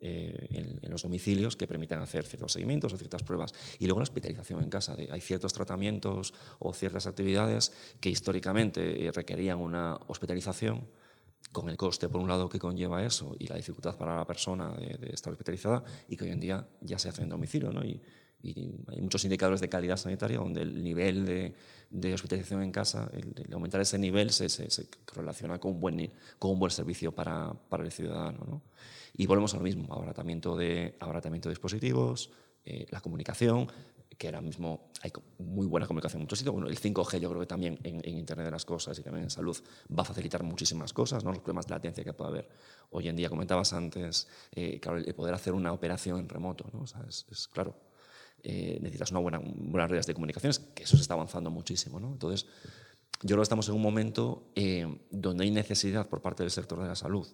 eh, 0.00 0.78
en, 0.82 0.90
los 0.90 1.02
domicilios 1.02 1.56
que 1.56 1.66
permitan 1.66 2.00
hacer 2.00 2.24
ciertos 2.24 2.52
seguimientos 2.52 2.92
o 2.92 2.98
ciertas 2.98 3.22
pruebas. 3.22 3.52
Y 3.78 3.86
luego 3.86 4.00
la 4.00 4.04
hospitalización 4.04 4.62
en 4.62 4.70
casa. 4.70 4.96
hay 5.10 5.20
ciertos 5.20 5.52
tratamientos 5.52 6.34
o 6.58 6.72
ciertas 6.72 7.06
actividades 7.06 7.72
que 8.00 8.10
históricamente 8.10 9.06
eh, 9.06 9.12
requerían 9.12 9.58
una 9.58 9.96
hospitalización 10.06 10.86
con 11.52 11.68
el 11.68 11.76
coste, 11.76 12.08
por 12.08 12.20
un 12.20 12.28
lado, 12.28 12.48
que 12.48 12.58
conlleva 12.58 13.04
eso 13.04 13.34
y 13.38 13.46
la 13.46 13.56
dificultad 13.56 13.96
para 13.96 14.16
la 14.16 14.26
persona 14.26 14.72
de, 14.72 15.10
estar 15.12 15.32
hospitalizada 15.32 15.82
y 16.08 16.16
que 16.16 16.24
hoy 16.24 16.30
en 16.30 16.40
día 16.40 16.68
ya 16.80 16.98
se 16.98 17.08
hace 17.08 17.22
en 17.22 17.28
domicilio. 17.28 17.72
¿no? 17.72 17.82
Hay 18.42 19.00
muchos 19.00 19.24
indicadores 19.24 19.60
de 19.60 19.68
calidad 19.68 19.96
sanitaria 19.96 20.38
donde 20.38 20.62
el 20.62 20.82
nivel 20.82 21.54
de, 21.90 22.14
hospitalización 22.14 22.62
en 22.62 22.70
casa, 22.70 23.10
el, 23.12 23.52
aumentar 23.52 23.80
ese 23.80 23.98
nivel 23.98 24.30
se, 24.30 24.48
se, 24.48 24.88
relaciona 25.14 25.58
con 25.58 25.72
un 25.72 25.80
buen, 25.80 26.12
con 26.38 26.52
un 26.52 26.58
buen 26.58 26.70
servicio 26.70 27.12
para, 27.12 27.52
para 27.68 27.84
el 27.84 27.90
ciudadano. 27.90 28.44
¿no? 28.46 28.62
Y 29.14 29.26
volvemos 29.26 29.54
a 29.54 29.56
lo 29.58 29.62
mismo, 29.62 29.92
abaratamiento 29.92 30.56
de, 30.56 30.96
abaratamiento 31.00 31.48
de 31.48 31.54
dispositivos, 31.54 32.30
eh, 32.64 32.86
la 32.90 33.00
comunicación, 33.00 33.68
que 34.16 34.28
ahora 34.28 34.40
mismo 34.40 34.90
hay 35.02 35.12
muy 35.38 35.66
buena 35.66 35.86
comunicación 35.86 36.20
en 36.20 36.24
muchos 36.24 36.38
sitios. 36.38 36.54
Bueno, 36.54 36.68
el 36.68 36.78
5G 36.78 37.18
yo 37.18 37.28
creo 37.28 37.40
que 37.40 37.46
también 37.46 37.78
en, 37.82 38.04
Internet 38.04 38.46
de 38.46 38.50
las 38.50 38.64
Cosas 38.64 38.98
y 38.98 39.02
también 39.02 39.24
en 39.24 39.30
salud 39.30 39.56
va 39.96 40.02
a 40.02 40.04
facilitar 40.04 40.42
muchísimas 40.42 40.92
cosas, 40.92 41.22
¿no? 41.24 41.30
los 41.30 41.40
problemas 41.40 41.66
de 41.66 41.74
latencia 41.74 42.02
que 42.02 42.12
puede 42.12 42.30
haber. 42.30 42.48
Hoy 42.90 43.08
en 43.08 43.16
día, 43.16 43.28
comentabas 43.28 43.72
antes, 43.72 44.26
eh, 44.52 44.80
claro, 44.80 44.98
el 44.98 45.14
poder 45.14 45.34
hacer 45.34 45.52
una 45.52 45.72
operación 45.72 46.20
en 46.20 46.28
remoto, 46.28 46.68
¿no? 46.72 46.82
o 46.82 46.86
sea, 46.86 47.04
es, 47.08 47.48
claro, 47.48 47.74
eh, 48.42 48.78
necesitas 48.80 49.10
una 49.10 49.20
buena, 49.20 49.40
buenas 49.42 49.90
redes 49.90 50.06
de 50.06 50.14
comunicaciones, 50.14 50.58
que 50.58 50.84
eso 50.84 50.96
se 50.96 51.02
está 51.02 51.14
avanzando 51.14 51.50
muchísimo. 51.50 52.00
¿no? 52.00 52.12
Entonces, 52.12 52.46
yo 53.22 53.28
creo 53.28 53.38
que 53.38 53.42
estamos 53.44 53.68
en 53.68 53.74
un 53.74 53.82
momento 53.82 54.52
donde 55.10 55.44
hay 55.44 55.50
necesidad 55.50 56.06
por 56.06 56.20
parte 56.20 56.42
del 56.42 56.50
sector 56.50 56.80
de 56.80 56.88
la 56.88 56.94
salud 56.94 57.26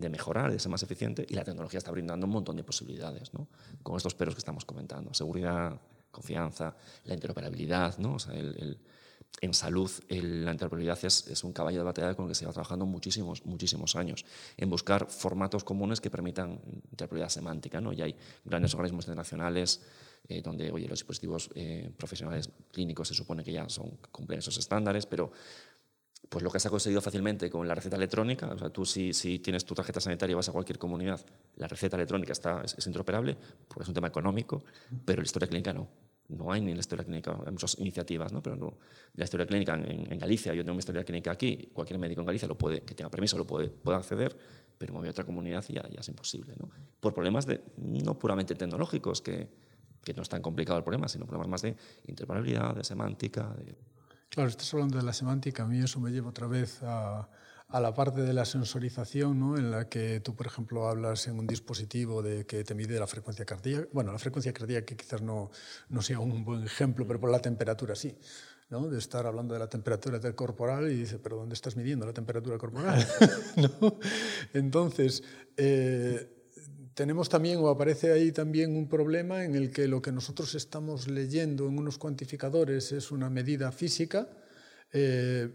de 0.00 0.08
mejorar, 0.08 0.50
de 0.50 0.58
ser 0.58 0.70
más 0.70 0.82
eficiente, 0.82 1.24
y 1.28 1.34
la 1.34 1.44
tecnología 1.44 1.78
está 1.78 1.90
brindando 1.90 2.26
un 2.26 2.32
montón 2.32 2.56
de 2.56 2.64
posibilidades, 2.64 3.32
¿no? 3.34 3.48
con 3.82 3.96
estos 3.96 4.14
peros 4.14 4.34
que 4.34 4.38
estamos 4.38 4.64
comentando, 4.64 5.12
seguridad, 5.14 5.78
confianza, 6.10 6.74
la 7.04 7.14
interoperabilidad, 7.14 7.98
¿no? 7.98 8.14
o 8.14 8.18
sea, 8.18 8.34
el, 8.34 8.78
en 9.40 9.54
salud 9.54 9.90
la 10.08 10.50
interoperabilidad 10.52 10.98
es, 11.04 11.26
es, 11.28 11.44
un 11.44 11.52
caballo 11.52 11.78
de 11.78 11.84
batalla 11.84 12.14
con 12.14 12.24
el 12.24 12.30
que 12.30 12.34
se 12.34 12.46
va 12.46 12.52
trabajando 12.52 12.84
muchísimos, 12.86 13.44
muchísimos 13.44 13.94
años, 13.94 14.24
en 14.56 14.70
buscar 14.70 15.06
formatos 15.08 15.62
comunes 15.62 16.00
que 16.00 16.10
permitan 16.10 16.60
interoperabilidad 16.90 17.28
semántica, 17.28 17.80
¿no? 17.80 17.92
y 17.92 18.02
hay 18.02 18.16
grandes 18.44 18.74
organismos 18.74 19.04
internacionales 19.04 19.82
eh, 20.28 20.42
donde 20.42 20.70
oye, 20.70 20.86
los 20.86 20.98
dispositivos 20.98 21.50
eh, 21.54 21.90
profesionales 21.96 22.50
clínicos 22.72 23.08
se 23.08 23.14
supone 23.14 23.42
que 23.42 23.52
ya 23.52 23.68
son, 23.68 23.98
cumplen 24.10 24.38
esos 24.38 24.56
estándares, 24.58 25.06
pero 25.06 25.32
pues 26.28 26.44
lo 26.44 26.50
que 26.50 26.60
se 26.60 26.68
ha 26.68 26.70
conseguido 26.70 27.00
fácilmente 27.00 27.50
con 27.50 27.66
la 27.66 27.74
receta 27.74 27.96
electrónica, 27.96 28.46
o 28.48 28.58
sea, 28.58 28.70
tú 28.70 28.84
si, 28.84 29.12
si 29.12 29.40
tienes 29.40 29.64
tu 29.64 29.74
tarjeta 29.74 30.00
sanitaria 30.00 30.32
y 30.32 30.36
vas 30.36 30.48
a 30.48 30.52
cualquier 30.52 30.78
comunidad, 30.78 31.20
la 31.56 31.66
receta 31.66 31.96
electrónica 31.96 32.32
está, 32.32 32.62
es, 32.62 32.86
interoperable, 32.86 33.36
porque 33.66 33.82
es 33.82 33.88
un 33.88 33.94
tema 33.94 34.08
económico, 34.08 34.62
pero 35.04 35.22
la 35.22 35.26
historia 35.26 35.48
clínica 35.48 35.72
no. 35.72 35.88
no 36.28 36.52
hay 36.52 36.60
ni 36.60 36.72
la 36.72 36.80
historia 36.80 37.04
clínica, 37.04 37.36
hay 37.44 37.50
muchas 37.50 37.78
iniciativas, 37.78 38.32
¿no? 38.32 38.42
pero 38.42 38.54
no, 38.54 38.74
la 39.14 39.24
historia 39.24 39.44
clínica 39.44 39.74
en, 39.74 40.18
Galicia, 40.18 40.54
yo 40.54 40.62
tengo 40.62 40.74
mi 40.74 40.80
historia 40.80 41.02
clínica 41.02 41.32
aquí, 41.32 41.68
cualquier 41.72 41.98
médico 41.98 42.20
en 42.20 42.26
Galicia 42.28 42.46
lo 42.46 42.56
puede, 42.56 42.82
que 42.82 42.94
tenga 42.94 43.10
permiso 43.10 43.36
lo 43.36 43.46
puede, 43.46 43.68
puede 43.68 43.98
acceder, 43.98 44.36
pero 44.78 45.02
en 45.02 45.10
otra 45.10 45.24
comunidad 45.24 45.64
ya, 45.68 45.82
ya 45.88 46.00
es 46.00 46.08
imposible. 46.08 46.54
¿no? 46.58 46.70
Por 47.00 47.12
problemas 47.12 47.44
de, 47.44 47.60
no 47.76 48.16
puramente 48.18 48.54
tecnológicos, 48.54 49.20
que, 49.20 49.48
que 50.02 50.14
no 50.14 50.22
es 50.22 50.28
tan 50.28 50.42
complicado 50.42 50.78
el 50.78 50.84
problema, 50.84 51.08
sino 51.08 51.26
problemas 51.26 51.48
más 51.48 51.62
de 51.62 51.76
interpretabilidad, 52.06 52.74
de 52.74 52.84
semántica. 52.84 53.54
De... 53.54 53.74
Claro, 54.28 54.48
estás 54.48 54.72
hablando 54.74 54.98
de 54.98 55.04
la 55.04 55.12
semántica, 55.12 55.64
a 55.64 55.66
mí 55.66 55.78
eso 55.78 56.00
me 56.00 56.10
lleva 56.10 56.30
otra 56.30 56.46
vez 56.46 56.82
a, 56.82 57.28
a 57.68 57.80
la 57.80 57.94
parte 57.94 58.22
de 58.22 58.32
la 58.32 58.44
sensorización, 58.44 59.38
¿no? 59.38 59.56
en 59.56 59.70
la 59.70 59.88
que 59.88 60.20
tú, 60.20 60.34
por 60.34 60.46
ejemplo, 60.46 60.88
hablas 60.88 61.26
en 61.28 61.38
un 61.38 61.46
dispositivo 61.46 62.22
de 62.22 62.44
que 62.46 62.64
te 62.64 62.74
mide 62.74 62.98
la 62.98 63.06
frecuencia 63.06 63.44
cardíaca. 63.44 63.88
Bueno, 63.92 64.12
la 64.12 64.18
frecuencia 64.18 64.52
cardíaca 64.52 64.96
quizás 64.96 65.22
no, 65.22 65.50
no 65.88 66.02
sea 66.02 66.18
un 66.18 66.44
buen 66.44 66.64
ejemplo, 66.64 67.06
pero 67.06 67.20
por 67.20 67.30
la 67.30 67.40
temperatura 67.40 67.94
sí. 67.94 68.16
¿no? 68.70 68.88
de 68.88 68.98
estar 68.98 69.26
hablando 69.26 69.52
de 69.52 69.60
la 69.60 69.68
temperatura 69.68 70.18
del 70.18 70.34
corporal 70.34 70.90
y 70.90 70.94
dice, 70.94 71.18
pero 71.18 71.36
¿dónde 71.36 71.54
estás 71.54 71.76
midiendo 71.76 72.06
la 72.06 72.12
temperatura 72.12 72.56
corporal? 72.56 73.04
¿No? 73.56 73.98
Entonces, 74.54 75.22
eh, 75.56 76.39
tenemos 76.94 77.28
también, 77.28 77.58
o 77.58 77.68
aparece 77.68 78.12
ahí 78.12 78.32
también 78.32 78.76
un 78.76 78.88
problema 78.88 79.44
en 79.44 79.54
el 79.54 79.70
que 79.70 79.86
lo 79.86 80.02
que 80.02 80.12
nosotros 80.12 80.54
estamos 80.54 81.08
leyendo 81.08 81.66
en 81.66 81.78
unos 81.78 81.98
cuantificadores 81.98 82.92
es 82.92 83.10
una 83.10 83.30
medida 83.30 83.72
física, 83.72 84.28
eh, 84.92 85.48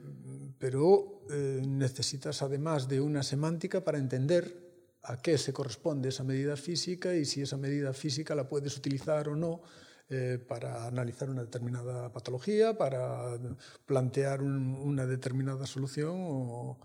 pero 0.58 1.26
eh, 1.30 1.62
necesitas 1.68 2.42
además 2.42 2.88
de 2.88 3.02
una 3.02 3.22
semántica 3.24 3.84
para 3.84 3.98
entender 3.98 4.66
a 5.04 5.22
qué 5.22 5.38
se 5.38 5.54
corresponde 5.54 6.10
esa 6.10 6.24
medida 6.24 6.56
física 6.56 7.14
y 7.16 7.26
si 7.26 7.42
esa 7.42 7.58
medida 7.58 7.94
física 7.94 8.34
la 8.34 8.48
puedes 8.48 8.76
utilizar 8.78 9.30
o 9.30 9.36
no 9.36 9.62
eh, 10.10 10.40
para 10.48 10.86
analizar 10.86 11.30
una 11.30 11.44
determinada 11.44 12.12
patología, 12.12 12.78
para 12.78 13.38
plantear 13.86 14.42
una 14.42 15.06
determinada 15.06 15.66
solución 15.66 16.16
o, 16.18 16.80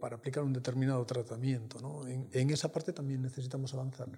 para 0.00 0.16
aplicar 0.16 0.42
un 0.42 0.52
determinado 0.52 1.04
tratamiento. 1.04 1.80
¿no? 1.80 2.06
en 2.06 2.50
esa 2.50 2.70
parte 2.72 2.92
también 2.92 3.22
necesitamos 3.22 3.72
avanzar. 3.74 4.08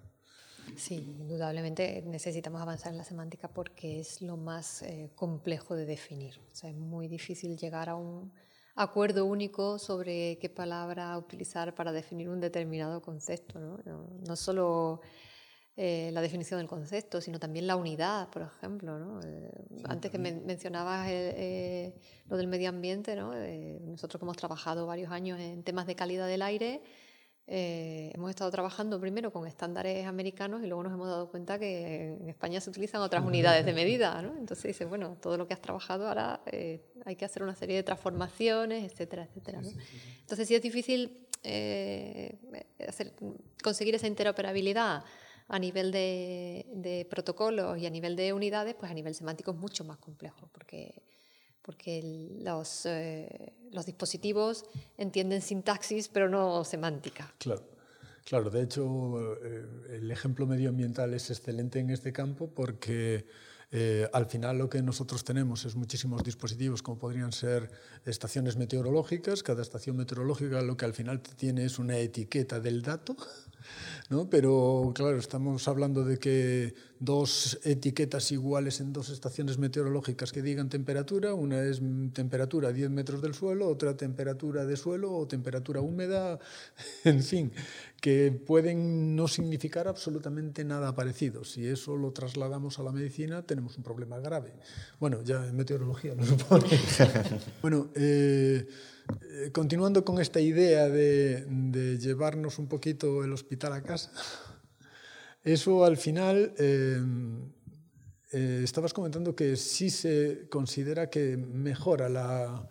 Sí, 0.74 1.16
indudablemente 1.20 2.02
necesitamos 2.06 2.60
avanzar 2.60 2.92
en 2.92 2.98
la 2.98 3.04
semántica 3.04 3.48
porque 3.48 4.00
es 4.00 4.20
lo 4.20 4.36
más 4.36 4.82
eh, 4.82 5.10
complejo 5.14 5.76
de 5.76 5.86
definir. 5.86 6.40
O 6.52 6.54
sea, 6.54 6.70
es 6.70 6.76
muy 6.76 7.08
difícil 7.08 7.56
llegar 7.56 7.88
a 7.88 7.94
un 7.94 8.32
acuerdo 8.74 9.24
único 9.24 9.78
sobre 9.78 10.38
qué 10.38 10.50
palabra 10.50 11.16
utilizar 11.16 11.74
para 11.74 11.92
definir 11.92 12.28
un 12.28 12.40
determinado 12.40 13.00
concepto. 13.00 13.58
No, 13.58 13.78
no, 14.26 14.36
solo 14.36 15.00
eh, 15.76 16.10
la 16.12 16.20
definición 16.20 16.58
del 16.58 16.68
concepto, 16.68 17.20
sino 17.20 17.38
también 17.38 17.66
la 17.66 17.76
unidad, 17.76 18.28
por 18.30 18.42
ejemplo. 18.42 18.98
¿no? 18.98 19.20
Eh, 19.22 19.50
antes 19.84 20.10
que 20.10 20.18
mencionabas 20.18 21.08
lo 22.28 22.36
del 22.36 22.46
medio 22.46 22.68
ambiente, 22.68 23.14
¿no? 23.16 23.34
nosotros 23.80 24.18
que 24.18 24.24
hemos 24.24 24.36
trabajado 24.36 24.86
varios 24.86 25.10
años 25.10 25.38
en 25.40 25.62
temas 25.62 25.86
de 25.86 25.94
calidad 25.94 26.26
del 26.26 26.42
aire, 26.42 26.82
eh, 27.48 28.10
hemos 28.12 28.30
estado 28.30 28.50
trabajando 28.50 29.00
primero 29.00 29.32
con 29.32 29.46
estándares 29.46 30.04
americanos 30.06 30.64
y 30.64 30.66
luego 30.66 30.82
nos 30.82 30.92
hemos 30.92 31.06
dado 31.06 31.30
cuenta 31.30 31.60
que 31.60 32.16
en 32.20 32.28
España 32.28 32.60
se 32.60 32.70
utilizan 32.70 33.00
otras 33.02 33.24
unidades 33.24 33.64
de 33.64 33.72
medida. 33.72 34.20
¿no? 34.20 34.36
Entonces 34.36 34.64
dice, 34.64 34.84
bueno, 34.84 35.16
todo 35.20 35.36
lo 35.36 35.46
que 35.46 35.54
has 35.54 35.60
trabajado 35.60 36.08
ahora 36.08 36.40
eh, 36.46 36.82
hay 37.04 37.14
que 37.14 37.24
hacer 37.24 37.44
una 37.44 37.54
serie 37.54 37.76
de 37.76 37.82
transformaciones, 37.84 38.90
etcétera, 38.90 39.24
etcétera. 39.24 39.60
¿no? 39.60 39.68
Entonces 40.20 40.48
sí 40.48 40.56
es 40.56 40.62
difícil 40.62 41.28
eh, 41.44 42.36
hacer, 42.88 43.14
conseguir 43.62 43.94
esa 43.94 44.08
interoperabilidad 44.08 45.04
a 45.48 45.58
nivel 45.58 45.92
de, 45.92 46.66
de, 46.74 47.06
protocolos 47.08 47.78
y 47.78 47.86
a 47.86 47.90
nivel 47.90 48.16
de 48.16 48.32
unidades, 48.32 48.74
pues 48.74 48.90
a 48.90 48.94
nivel 48.94 49.14
semántico 49.14 49.52
es 49.52 49.56
mucho 49.56 49.84
más 49.84 49.98
complejo, 49.98 50.48
porque 50.52 51.02
porque 51.66 52.30
los, 52.44 52.86
eh, 52.86 53.52
los 53.72 53.84
dispositivos 53.86 54.64
entienden 54.96 55.42
sintaxis, 55.42 56.08
pero 56.08 56.28
no 56.28 56.64
semántica. 56.64 57.34
Claro. 57.38 57.76
Claro, 58.24 58.50
de 58.50 58.62
hecho, 58.62 59.36
eh, 59.44 59.66
el 59.90 60.10
ejemplo 60.10 60.46
medioambiental 60.46 61.14
es 61.14 61.30
excelente 61.30 61.78
en 61.78 61.90
este 61.90 62.12
campo 62.12 62.48
porque 62.48 63.24
eh, 63.70 64.08
al 64.12 64.26
final 64.26 64.58
lo 64.58 64.68
que 64.68 64.82
nosotros 64.82 65.22
tenemos 65.22 65.64
es 65.64 65.76
muchísimos 65.76 66.24
dispositivos 66.24 66.82
como 66.82 66.98
podrían 66.98 67.30
ser 67.30 67.70
estaciones 68.04 68.56
meteorológicas. 68.56 69.44
Cada 69.44 69.62
estación 69.62 69.96
meteorológica 69.96 70.60
lo 70.62 70.76
que 70.76 70.86
al 70.86 70.94
final 70.94 71.20
tiene 71.20 71.64
es 71.64 71.78
una 71.78 71.98
etiqueta 71.98 72.58
del 72.58 72.82
dato 72.82 73.16
¿no? 74.08 74.30
Pero 74.30 74.92
claro, 74.94 75.18
estamos 75.18 75.66
hablando 75.68 76.04
de 76.04 76.18
que 76.18 76.74
dos 76.98 77.58
etiquetas 77.64 78.32
iguales 78.32 78.80
en 78.80 78.92
dos 78.92 79.10
estaciones 79.10 79.58
meteorológicas 79.58 80.32
que 80.32 80.42
digan 80.42 80.68
temperatura, 80.68 81.34
una 81.34 81.62
es 81.62 81.80
temperatura 82.12 82.68
a 82.68 82.72
10 82.72 82.90
metros 82.90 83.20
del 83.20 83.34
suelo, 83.34 83.68
otra 83.68 83.96
temperatura 83.96 84.64
de 84.64 84.76
suelo 84.76 85.12
o 85.12 85.26
temperatura 85.26 85.80
húmeda, 85.80 86.38
en 87.04 87.22
fin, 87.22 87.52
que 88.00 88.32
pueden 88.32 89.16
no 89.16 89.28
significar 89.28 89.88
absolutamente 89.88 90.64
nada 90.64 90.94
parecido. 90.94 91.44
Si 91.44 91.66
eso 91.66 91.96
lo 91.96 92.12
trasladamos 92.12 92.78
a 92.78 92.82
la 92.82 92.92
medicina, 92.92 93.42
tenemos 93.42 93.76
un 93.76 93.82
problema 93.82 94.18
grave. 94.18 94.54
Bueno, 95.00 95.22
ya 95.22 95.46
en 95.46 95.56
meteorología 95.56 96.14
no 96.14 96.24
supone. 96.26 96.66
bueno, 97.62 97.90
eh, 97.94 98.66
eh, 99.30 99.50
continuando 99.52 100.04
con 100.04 100.20
esta 100.20 100.40
idea 100.40 100.88
de, 100.88 101.98
llevarnos 102.00 102.58
un 102.58 102.68
poquito 102.68 103.24
el 103.24 103.32
hospital 103.32 103.72
a 103.72 103.82
casa, 103.82 104.10
eso 105.44 105.84
al 105.84 105.96
final, 105.96 106.54
eh, 106.58 107.00
eh, 108.32 108.60
estabas 108.64 108.92
comentando 108.92 109.36
que 109.36 109.56
sí 109.56 109.90
se 109.90 110.46
considera 110.50 111.10
que 111.10 111.36
mejora 111.36 112.08
la, 112.08 112.68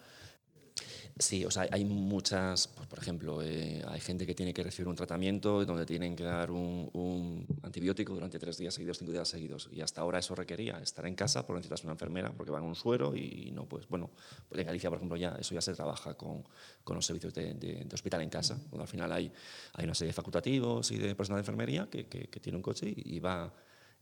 Sí, 1.18 1.46
o 1.46 1.52
sea, 1.52 1.66
hay 1.72 1.86
muchas, 1.86 2.68
pues, 2.68 2.88
por 2.90 3.00
ejemplo, 3.00 3.42
eh, 3.42 3.82
hay 3.88 4.02
gente 4.02 4.26
que 4.28 4.36
tiene 4.36 4.54
que 4.54 4.62
recibir 4.64 4.90
un 4.90 4.98
tratamiento 4.98 5.64
donde 5.64 5.86
tienen 5.86 6.14
que 6.14 6.26
dar 6.26 6.52
un, 6.52 7.48
antibiótico 7.64 8.14
durante 8.14 8.38
tres 8.38 8.58
días 8.58 8.74
seguidos, 8.74 8.98
cinco 8.98 9.14
días 9.14 9.30
seguidos. 9.30 9.70
Y 9.72 9.80
hasta 9.80 10.02
ahora 10.02 10.20
eso 10.20 10.36
requería 10.36 10.78
estar 10.80 11.06
en 11.06 11.16
casa 11.16 11.48
porque 11.48 11.60
necesitas 11.60 11.86
una 11.86 11.94
enfermera 11.94 12.34
porque 12.34 12.52
van 12.52 12.64
un 12.64 12.76
suero 12.76 13.16
y 13.16 13.50
no, 13.54 13.64
pues 13.64 13.88
bueno, 13.88 14.10
en 14.52 14.66
Galicia, 14.66 14.90
por 14.90 14.98
ejemplo, 14.98 15.16
ya 15.16 15.38
eso 15.40 15.56
ya 15.56 15.62
se 15.62 15.74
trabaja 15.74 16.16
con, 16.16 16.44
con 16.84 16.98
los 16.98 17.06
servicios 17.06 17.34
de, 17.34 17.88
hospital 17.94 18.22
en 18.22 18.30
casa, 18.30 18.56
donde 18.70 18.82
al 18.82 18.90
final 18.90 19.10
hay, 19.14 19.32
hay 19.74 19.86
una 19.86 19.96
serie 19.96 20.10
de 20.10 20.14
facultativos 20.14 20.92
y 20.92 20.98
de 20.98 21.16
personal 21.16 21.38
de 21.38 21.44
enfermería 21.44 21.88
que, 21.90 22.08
que, 22.08 22.40
tiene 22.42 22.58
un 22.58 22.62
coche 22.62 22.94
y, 22.94 23.20
va 23.20 23.54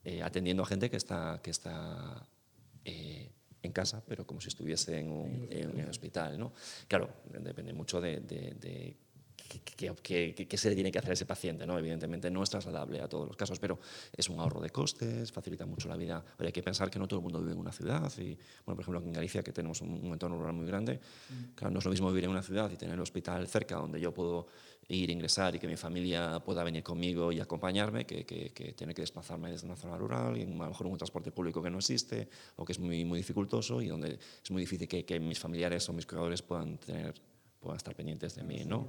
eh, 0.03 0.23
atendiendo 0.23 0.63
a 0.63 0.65
gente 0.65 0.89
que 0.89 0.97
está, 0.97 1.39
que 1.43 1.51
está 1.51 2.27
eh, 2.85 3.29
en 3.63 3.71
casa, 3.71 4.03
pero 4.05 4.27
como 4.27 4.41
si 4.41 4.49
estuviese 4.49 4.99
en 4.99 5.09
un, 5.09 5.47
en 5.49 5.89
hospital. 5.89 6.37
¿no? 6.37 6.53
Claro, 6.87 7.09
depende 7.39 7.73
mucho 7.73 7.99
de, 7.99 8.19
de, 8.19 8.97
qué, 9.59 10.57
se 10.57 10.69
le 10.69 10.75
tiene 10.75 10.91
que 10.91 10.99
hacer 10.99 11.11
a 11.11 11.13
ese 11.13 11.25
paciente. 11.25 11.65
¿no? 11.65 11.77
Evidentemente 11.77 12.29
no 12.29 12.43
es 12.43 12.49
trasladable 12.49 13.01
a 13.01 13.07
todos 13.07 13.27
los 13.27 13.35
casos, 13.35 13.59
pero 13.59 13.79
es 14.15 14.29
un 14.29 14.39
ahorro 14.39 14.61
de 14.61 14.69
costes, 14.69 15.31
facilita 15.31 15.65
mucho 15.65 15.87
la 15.87 15.95
vida. 15.95 16.23
hay 16.39 16.51
que 16.51 16.63
pensar 16.63 16.89
que 16.89 16.99
no 16.99 17.07
todo 17.07 17.19
el 17.19 17.23
mundo 17.23 17.39
vive 17.39 17.53
en 17.53 17.59
una 17.59 17.71
ciudad. 17.71 18.11
Y, 18.17 18.37
bueno, 18.65 18.75
por 18.75 18.81
ejemplo, 18.81 18.99
aquí 18.99 19.07
en 19.07 19.13
Galicia, 19.13 19.43
que 19.43 19.51
tenemos 19.51 19.81
un, 19.81 20.11
entorno 20.13 20.37
rural 20.37 20.53
muy 20.53 20.65
grande, 20.65 20.99
mm. 21.29 21.55
claro, 21.55 21.71
no 21.71 21.79
es 21.79 21.85
lo 21.85 21.91
mismo 21.91 22.07
vivir 22.09 22.25
en 22.25 22.31
una 22.31 22.43
ciudad 22.43 22.69
y 22.71 22.77
tener 22.77 22.95
el 22.95 23.01
hospital 23.01 23.47
cerca, 23.47 23.75
donde 23.77 23.99
yo 23.99 24.13
puedo 24.13 24.47
ir, 24.87 25.09
ingresar 25.09 25.55
y 25.55 25.59
que 25.59 25.67
mi 25.67 25.77
familia 25.77 26.39
pueda 26.39 26.63
venir 26.63 26.83
conmigo 26.83 27.31
y 27.31 27.39
acompañarme, 27.39 28.05
que, 28.05 28.25
que, 28.25 28.51
que 28.51 28.73
tener 28.73 28.93
que 28.95 29.01
desplazarme 29.01 29.51
desde 29.51 29.65
una 29.65 29.75
zona 29.75 29.97
rural, 29.97 30.37
y 30.37 30.43
a 30.43 30.45
lo 30.45 30.67
mejor 30.67 30.87
un 30.87 30.97
transporte 30.97 31.31
público 31.31 31.61
que 31.61 31.69
no 31.69 31.77
existe 31.77 32.27
o 32.55 32.65
que 32.65 32.73
es 32.73 32.79
muy, 32.79 33.05
muy 33.05 33.19
dificultoso 33.19 33.81
y 33.81 33.87
donde 33.87 34.19
es 34.43 34.51
muy 34.51 34.61
difícil 34.61 34.87
que, 34.87 35.05
que 35.05 35.19
mis 35.19 35.39
familiares 35.39 35.87
o 35.89 35.93
mis 35.93 36.05
cuidadores 36.05 36.41
puedan, 36.41 36.77
tener, 36.77 37.13
puedan 37.59 37.77
estar 37.77 37.95
pendientes 37.95 38.35
de 38.35 38.43
mí. 38.43 38.63
¿no? 38.65 38.87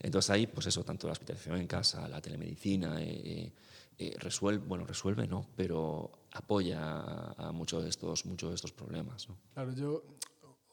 Entonces 0.00 0.30
ahí, 0.30 0.46
pues 0.46 0.66
eso, 0.66 0.84
tanto 0.84 1.06
la 1.06 1.12
hospitalización 1.12 1.58
en 1.60 1.66
casa, 1.66 2.06
la 2.08 2.20
telemedicina, 2.20 3.02
eh, 3.02 3.52
eh, 3.98 4.14
resuelve, 4.18 4.64
bueno, 4.64 4.86
resuelve 4.86 5.26
no, 5.26 5.46
pero 5.56 6.12
apoya 6.32 7.32
a, 7.32 7.52
muchos 7.52 7.82
de 7.82 7.90
estos, 7.90 8.26
muchos 8.26 8.50
de 8.50 8.54
estos 8.54 8.72
problemas. 8.72 9.28
¿no? 9.28 9.36
Claro, 9.54 9.72
yo 9.72 10.04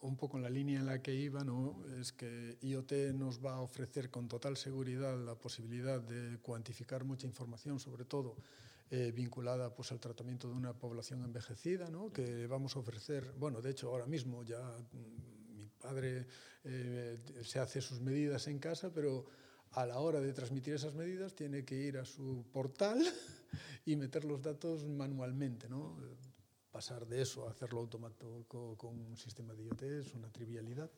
un 0.01 0.15
poco 0.15 0.38
en 0.38 0.43
la 0.43 0.49
línea 0.51 0.79
en 0.79 0.85
la 0.85 1.01
que 1.01 1.15
iba, 1.15 1.43
¿no? 1.43 1.83
es 1.99 2.11
que 2.11 2.59
IoT 2.61 2.91
nos 3.15 3.43
va 3.43 3.55
a 3.55 3.61
ofrecer 3.61 4.11
con 4.11 4.27
total 4.27 4.57
seguridad 4.57 5.17
la 5.17 5.33
posibilidad 5.33 5.99
de 5.99 6.38
cuantificar 6.38 7.03
mucha 7.03 7.25
información, 7.25 7.79
sobre 7.79 8.05
todo 8.05 8.35
eh, 8.91 9.11
vinculada 9.11 9.73
pues, 9.73 9.91
al 9.91 9.99
tratamiento 9.99 10.47
de 10.47 10.53
una 10.53 10.73
población 10.73 11.23
envejecida, 11.23 11.89
¿no? 11.89 12.13
que 12.13 12.45
vamos 12.45 12.75
a 12.75 12.79
ofrecer, 12.79 13.33
bueno, 13.39 13.59
de 13.63 13.71
hecho 13.71 13.89
ahora 13.89 14.05
mismo 14.05 14.43
ya 14.43 14.61
padre 15.85 16.25
eh, 16.63 17.17
se 17.43 17.59
hace 17.59 17.79
sus 17.79 17.99
medidas 17.99 18.47
en 18.47 18.57
casa, 18.57 18.91
pero 18.91 19.25
a 19.71 19.85
la 19.85 19.99
hora 19.99 20.19
de 20.19 20.33
transmitir 20.33 20.73
esas 20.73 20.95
medidas 20.95 21.35
tiene 21.35 21.63
que 21.63 21.75
ir 21.75 21.97
a 21.97 22.05
su 22.05 22.45
portal 22.51 22.97
y 23.85 23.95
meter 23.95 24.25
los 24.25 24.41
datos 24.41 24.87
manualmente. 24.87 25.69
¿no? 25.69 25.95
pasar 26.71 27.07
de 27.07 27.21
eso 27.21 27.47
a 27.47 27.51
hacerlo 27.51 27.79
automático 27.79 28.75
con 28.75 28.99
un 28.99 29.15
sistema 29.15 29.53
de 29.53 29.63
IoT 29.63 29.83
es 29.83 30.13
una 30.13 30.29
trivialidad. 30.29 30.91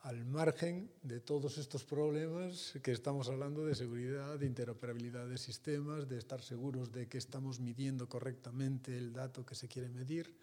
al 0.00 0.24
margen 0.24 0.90
de 1.02 1.20
todos 1.20 1.58
estos 1.58 1.84
problemas 1.84 2.72
que 2.82 2.90
estamos 2.90 3.28
hablando 3.28 3.64
de 3.64 3.76
seguridad, 3.76 4.36
de 4.36 4.46
interoperabilidad 4.46 5.28
de 5.28 5.38
sistemas, 5.38 6.08
de 6.08 6.18
estar 6.18 6.40
seguros 6.42 6.90
de 6.90 7.06
que 7.06 7.18
estamos 7.18 7.60
midiendo 7.60 8.08
correctamente 8.08 8.96
el 8.96 9.12
dato 9.12 9.46
que 9.46 9.54
se 9.54 9.68
quiere 9.68 9.88
medir. 9.88 10.34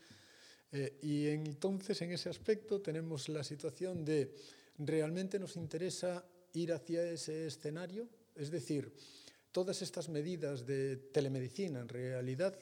Eh, 0.71 0.97
y 1.01 1.27
entonces 1.27 2.01
en 2.01 2.11
ese 2.11 2.29
aspecto 2.29 2.81
tenemos 2.81 3.29
la 3.29 3.43
situación 3.43 4.03
de 4.03 4.35
realmente 4.77 5.39
nos 5.39 5.55
interesa 5.55 6.25
ir 6.53 6.73
hacia 6.73 7.09
ese 7.09 7.47
escenario, 7.47 8.07
es 8.35 8.51
decir, 8.51 8.91
todas 9.51 9.81
estas 9.81 10.09
medidas 10.09 10.65
de 10.65 10.97
telemedicina 10.97 11.79
en 11.79 11.87
realidad 11.87 12.57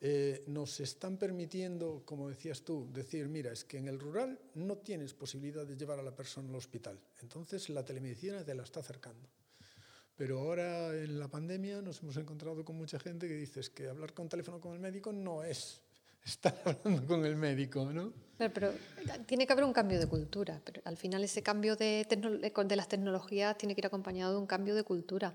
eh, 0.00 0.44
nos 0.46 0.80
están 0.80 1.18
permitiendo, 1.18 2.02
como 2.06 2.30
decías 2.30 2.62
tú, 2.62 2.88
decir, 2.92 3.28
mira, 3.28 3.52
es 3.52 3.64
que 3.64 3.76
en 3.76 3.88
el 3.88 4.00
rural 4.00 4.38
no 4.54 4.78
tienes 4.78 5.12
posibilidad 5.12 5.66
de 5.66 5.76
llevar 5.76 5.98
a 5.98 6.02
la 6.02 6.16
persona 6.16 6.48
al 6.48 6.54
hospital, 6.54 6.98
entonces 7.20 7.68
la 7.68 7.84
telemedicina 7.84 8.44
te 8.44 8.54
la 8.54 8.62
está 8.62 8.80
acercando. 8.80 9.28
Pero 10.16 10.38
ahora 10.38 10.94
en 10.94 11.18
la 11.18 11.28
pandemia 11.28 11.80
nos 11.80 12.02
hemos 12.02 12.16
encontrado 12.18 12.62
con 12.62 12.76
mucha 12.76 12.98
gente 12.98 13.26
que 13.26 13.34
dice 13.34 13.60
que 13.74 13.88
hablar 13.88 14.12
con 14.12 14.28
teléfono 14.28 14.60
con 14.60 14.74
el 14.74 14.78
médico 14.78 15.12
no 15.12 15.42
es 15.42 15.80
estar 16.24 16.54
hablando 16.64 17.06
con 17.06 17.24
el 17.24 17.36
médico, 17.36 17.92
¿no? 17.92 18.12
Pero, 18.38 18.72
tiene 19.26 19.46
que 19.46 19.52
haber 19.52 19.64
un 19.64 19.72
cambio 19.74 20.00
de 20.00 20.06
cultura, 20.06 20.62
pero 20.64 20.80
al 20.86 20.96
final 20.96 21.22
ese 21.22 21.42
cambio 21.42 21.76
de, 21.76 22.06
de 22.08 22.76
las 22.76 22.88
tecnologías 22.88 23.58
tiene 23.58 23.74
que 23.74 23.82
ir 23.82 23.86
acompañado 23.86 24.32
de 24.32 24.38
un 24.38 24.46
cambio 24.46 24.74
de 24.74 24.82
cultura. 24.82 25.34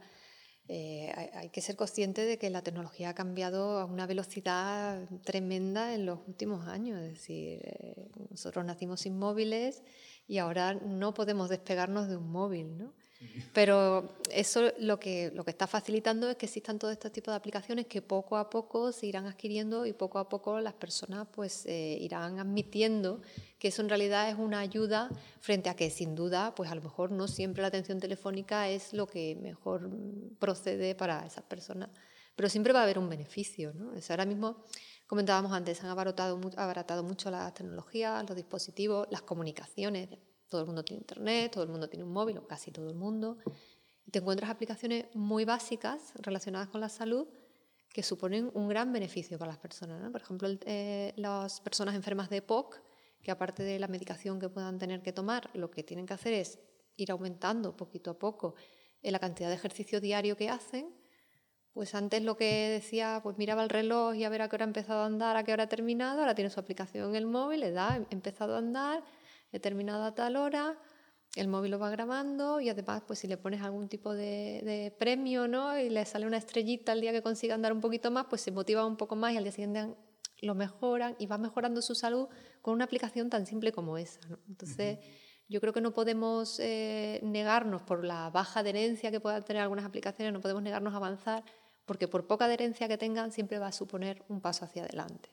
Eh, 0.68 1.14
hay, 1.34 1.50
que 1.50 1.62
ser 1.62 1.76
consciente 1.76 2.26
de 2.26 2.40
que 2.40 2.50
la 2.50 2.64
tecnología 2.64 3.10
ha 3.10 3.14
cambiado 3.14 3.78
a 3.78 3.86
una 3.86 4.08
velocidad 4.08 5.08
tremenda 5.24 5.94
en 5.94 6.08
los 6.08 6.20
últimos 6.28 6.68
años. 6.68 7.00
Es 7.02 7.14
decir, 7.14 7.60
eh, 7.64 8.10
nosotros 8.32 8.66
nacimos 8.66 9.02
sin 9.02 9.18
móviles 9.20 9.84
y 10.28 10.40
ahora 10.40 10.74
no 10.74 11.14
podemos 11.14 11.50
despegarnos 11.50 12.08
de 12.08 12.18
un 12.18 12.32
móvil. 12.32 12.80
¿no? 12.80 12.94
Pero 13.54 14.18
eso 14.32 14.72
lo 14.80 15.00
que, 15.00 15.32
lo 15.34 15.44
que 15.44 15.52
está 15.52 15.68
facilitando 15.68 16.30
es 16.30 16.36
que 16.36 16.46
existan 16.46 16.80
todo 16.80 16.92
este 16.92 17.10
tipo 17.10 17.32
de 17.32 17.38
aplicaciones 17.38 17.88
que 17.88 18.02
poco 18.02 18.38
a 18.38 18.50
poco 18.50 18.92
se 18.92 19.08
irán 19.08 19.26
adquiriendo 19.26 19.86
y 19.86 19.94
poco 19.94 20.20
a 20.20 20.28
poco 20.28 20.60
las 20.60 20.74
personas 20.74 21.28
pues 21.32 21.66
eh, 21.66 21.98
irán 22.02 22.40
admitiendo 22.40 23.22
que 23.60 23.70
eso 23.70 23.82
en 23.82 23.90
realidad 23.90 24.30
es 24.30 24.38
una 24.38 24.60
ayuda 24.60 25.10
frente 25.40 25.70
a 25.70 25.76
que 25.76 25.90
sin 25.90 26.16
duda 26.16 26.54
pues 26.56 26.70
a 26.70 26.76
lo 26.76 26.82
mejor 26.82 27.12
no 27.12 27.28
siempre 27.28 27.62
la 27.62 27.70
atención 27.70 28.00
telefónica 28.00 28.70
es 28.70 28.94
lo 28.94 29.08
que 29.08 29.36
mejor 29.42 29.90
procede 30.40 30.96
para 30.96 31.26
esas 31.26 31.44
personas. 31.44 31.90
Pero 32.36 32.50
siempre 32.50 32.74
va 32.74 32.82
a 32.82 32.84
haber 32.84 33.00
un 33.00 33.08
beneficio. 33.08 33.74
¿no? 33.74 33.94
ahora 34.10 34.26
mismo 34.26 34.58
comentábamos 35.08 35.54
antes, 35.54 35.82
han 35.84 35.90
abaratado, 35.90 36.40
abaratado 36.58 37.04
mucho 37.04 37.32
las 37.32 37.54
tecnologías, 37.54 38.28
los 38.28 38.36
dispositivos, 38.36 39.08
las 39.10 39.22
comunicaciones 39.22 40.10
todo 40.50 40.62
el 40.62 40.68
mundo 40.68 40.84
tiene 40.84 41.02
internet, 41.02 41.52
todo 41.52 41.64
el 41.64 41.70
mundo 41.70 41.90
tiene 41.90 42.04
un 42.04 42.12
móvil, 42.12 42.40
casi 42.48 42.72
todo 42.72 42.90
el 42.90 42.96
mundo. 42.96 43.38
Y 44.06 44.12
te 44.12 44.20
encuentras 44.20 44.50
aplicaciones 44.50 45.06
muy 45.14 45.46
básicas 45.46 46.14
relacionadas 46.16 46.70
con 46.70 46.82
la 46.82 46.90
salud 46.90 47.28
que 47.90 48.04
suponen 48.04 48.52
un 48.54 48.68
gran 48.68 48.92
beneficio 48.92 49.40
para 49.40 49.52
las 49.52 49.58
personas. 49.58 50.12
Por 50.12 50.22
ejemplo, 50.22 50.50
eh, 50.66 51.14
las 51.16 51.62
personas 51.62 51.96
enfermas 51.96 52.30
de 52.30 52.38
EPOC, 52.38 52.82
que 53.22 53.32
aparte 53.32 53.64
de 53.64 53.80
la 53.80 53.88
medicación 53.88 54.40
que 54.40 54.50
puedan 54.50 54.78
tener 54.78 55.02
que 55.02 55.14
tomar, 55.14 55.50
lo 55.54 55.72
que 55.72 55.82
tienen 55.82 56.06
que 56.06 56.14
hacer 56.14 56.34
es 56.34 56.60
ir 56.98 57.12
aumentando 57.12 57.76
poquito 57.76 58.12
a 58.12 58.20
poco 58.20 58.56
eh, 59.02 59.12
la 59.12 59.20
cantidad 59.20 59.50
de 59.50 59.56
ejercicio 59.56 60.02
diario 60.02 60.36
que 60.36 60.50
hacen. 60.50 60.94
Pues 61.72 61.96
antes 61.96 62.22
lo 62.22 62.38
que 62.38 62.70
decía, 62.70 63.20
pues 63.24 63.38
miraba 63.38 63.64
el 63.64 63.70
reloj 63.70 64.16
y 64.16 64.24
a 64.24 64.30
ver 64.30 64.42
a 64.42 64.50
qué 64.50 64.56
hora 64.56 64.66
ha 64.66 64.68
empezado 64.68 65.02
a 65.02 65.06
andar, 65.06 65.36
a 65.36 65.44
qué 65.44 65.54
hora 65.54 65.64
ha 65.64 65.70
terminado, 65.70 66.20
ahora 66.20 66.36
tiene 66.36 66.50
su 66.50 66.60
aplicación 66.60 67.10
en 67.10 67.16
el 67.16 67.26
móvil, 67.26 67.62
le 67.62 67.72
da, 67.72 67.98
he 67.98 68.14
empezado 68.14 68.56
a 68.56 68.60
andar, 68.60 69.04
determinada 69.56 70.08
a 70.08 70.16
tal 70.16 70.36
hora, 70.36 70.78
el 71.36 71.48
móvil 71.48 71.72
lo 71.72 71.80
va 71.80 71.90
grabando 71.90 72.60
y 72.60 72.70
además 72.70 73.04
pues 73.08 73.20
si 73.20 73.28
le 73.28 73.38
pones 73.38 73.62
algún 73.62 73.88
tipo 73.88 74.14
de, 74.14 74.94
premio 75.00 75.48
¿no? 75.48 75.78
y 75.78 75.90
le 75.90 76.06
sale 76.06 76.26
una 76.26 76.38
estrellita 76.38 76.92
el 76.92 77.02
día 77.02 77.14
que 77.14 77.22
consiga 77.22 77.56
andar 77.56 77.72
un 77.72 77.82
poquito 77.82 78.12
más, 78.12 78.26
pues 78.30 78.42
se 78.42 78.52
motiva 78.52 78.86
un 78.86 78.98
poco 78.98 79.16
más 79.16 79.34
y 79.34 79.38
al 79.38 79.44
día 79.44 79.54
siguiente 79.54 79.96
lo 80.42 80.56
mejoran 80.56 81.16
y 81.20 81.26
va 81.28 81.38
mejorando 81.38 81.82
su 81.82 81.96
salud 81.96 82.28
con 82.62 82.74
una 82.74 82.84
aplicación 82.84 83.30
tan 83.30 83.46
simple 83.46 83.72
como 83.72 83.98
esa. 83.98 84.20
Entonces, 84.50 85.00
yo 85.48 85.62
creo 85.62 85.72
que 85.72 85.82
no 85.82 85.94
podemos 85.94 86.60
eh, 86.60 87.22
negarnos 87.24 87.82
por 87.84 88.04
la 88.04 88.30
baja 88.30 88.60
adherencia 88.60 89.12
que 89.12 89.22
puedan 89.22 89.44
tener 89.44 89.62
algunas 89.62 89.86
aplicaciones, 89.86 90.34
no 90.34 90.42
podemos 90.42 90.64
negarnos 90.64 90.94
a 90.94 90.98
avanzar, 90.98 91.44
porque 91.86 92.08
por 92.08 92.28
poca 92.28 92.46
adherencia 92.46 92.88
que 92.88 92.98
tengan 92.98 93.32
siempre 93.32 93.60
va 93.60 93.68
a 93.68 93.72
suponer 93.72 94.24
un 94.28 94.42
paso 94.42 94.66
hacia 94.66 94.84
adelante. 94.84 95.30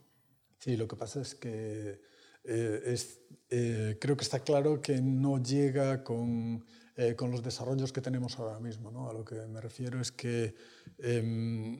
Sí, 0.59 0.77
lo 0.77 0.87
que 0.87 0.97
pasa 0.97 1.21
es 1.21 1.35
que 1.35 2.01
eh, 2.45 2.83
es, 2.87 3.21
eh, 3.55 3.99
creo 4.01 4.17
que 4.17 4.25
está 4.25 4.41
claro 4.41 4.81
que 4.81 5.03
no 5.03 5.37
llega 5.43 6.03
con, 6.03 6.65
eh, 6.97 7.15
con, 7.15 7.31
los 7.31 7.43
desarrollos 7.43 7.93
que 7.93 8.01
tenemos 8.01 8.39
ahora 8.39 8.59
mismo. 8.59 8.91
¿no? 8.91 9.11
A 9.11 9.13
lo 9.13 9.27
que 9.27 9.35
me 9.47 9.61
refiero 9.61 10.01
es 10.01 10.11
que 10.11 10.55
em, 10.99 11.79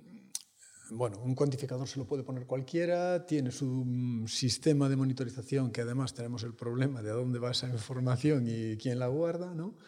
bueno, 0.91 1.19
un 1.25 1.35
cuantificador 1.35 1.89
se 1.89 1.99
lo 1.99 2.07
puede 2.07 2.25
poner 2.25 2.47
cualquiera, 2.47 3.25
tiene 3.25 3.51
su 3.51 3.85
mm, 3.87 4.27
sistema 4.27 4.91
de 4.91 4.97
monitorización, 4.97 5.73
que 5.73 5.81
además 5.81 6.13
tenemos 6.13 6.43
el 6.43 6.55
problema 6.55 7.01
de 7.01 7.11
a 7.11 7.15
dónde 7.15 7.39
va 7.39 7.53
esa 7.53 7.71
información 7.71 8.45
y 8.47 8.77
quién 8.77 8.99
la 8.99 9.07
guarda, 9.07 9.55
¿no? 9.55 9.79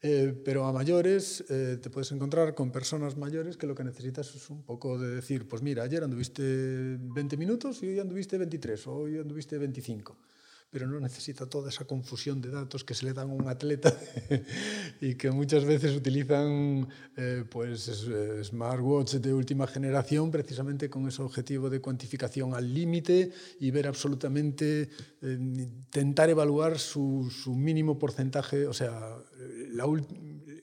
Eh, 0.00 0.32
pero 0.44 0.64
a 0.64 0.72
mayores 0.72 1.44
eh, 1.50 1.76
te 1.82 1.90
puedes 1.90 2.10
encontrar 2.12 2.54
con 2.54 2.70
personas 2.72 3.18
mayores 3.18 3.58
que 3.58 3.66
lo 3.66 3.74
que 3.74 3.84
necesitas 3.84 4.34
es 4.34 4.48
un 4.48 4.62
poco 4.62 4.98
de 4.98 5.16
decir, 5.16 5.46
pues 5.46 5.60
mira, 5.60 5.82
ayer 5.82 6.02
anduviste 6.04 6.96
20 6.98 7.36
minutos 7.36 7.82
y 7.82 7.88
hoy 7.88 7.98
anduviste 7.98 8.38
23 8.38 8.86
o 8.86 8.94
hoy 8.94 9.18
anduviste 9.18 9.58
25 9.58 10.16
pero 10.70 10.86
no 10.86 11.00
necesita 11.00 11.46
toda 11.46 11.70
esa 11.70 11.86
confusión 11.86 12.40
de 12.42 12.50
datos 12.50 12.84
que 12.84 12.94
se 12.94 13.06
le 13.06 13.14
dan 13.14 13.30
a 13.30 13.32
un 13.32 13.48
atleta 13.48 13.94
y 15.00 15.14
que 15.14 15.30
muchas 15.30 15.64
veces 15.64 15.96
utilizan 15.96 16.86
eh, 17.16 17.44
pues, 17.48 18.06
eh, 18.06 18.44
smartwatches 18.44 19.22
de 19.22 19.32
última 19.32 19.66
generación 19.66 20.30
precisamente 20.30 20.90
con 20.90 21.08
ese 21.08 21.22
objetivo 21.22 21.70
de 21.70 21.80
cuantificación 21.80 22.54
al 22.54 22.72
límite 22.72 23.32
y 23.60 23.70
ver 23.70 23.86
absolutamente, 23.86 24.90
eh, 25.22 25.38
intentar 25.38 26.28
evaluar 26.28 26.78
su, 26.78 27.30
su, 27.30 27.54
mínimo 27.54 27.98
porcentaje, 27.98 28.66
o 28.66 28.74
sea, 28.74 29.16
la, 29.70 29.86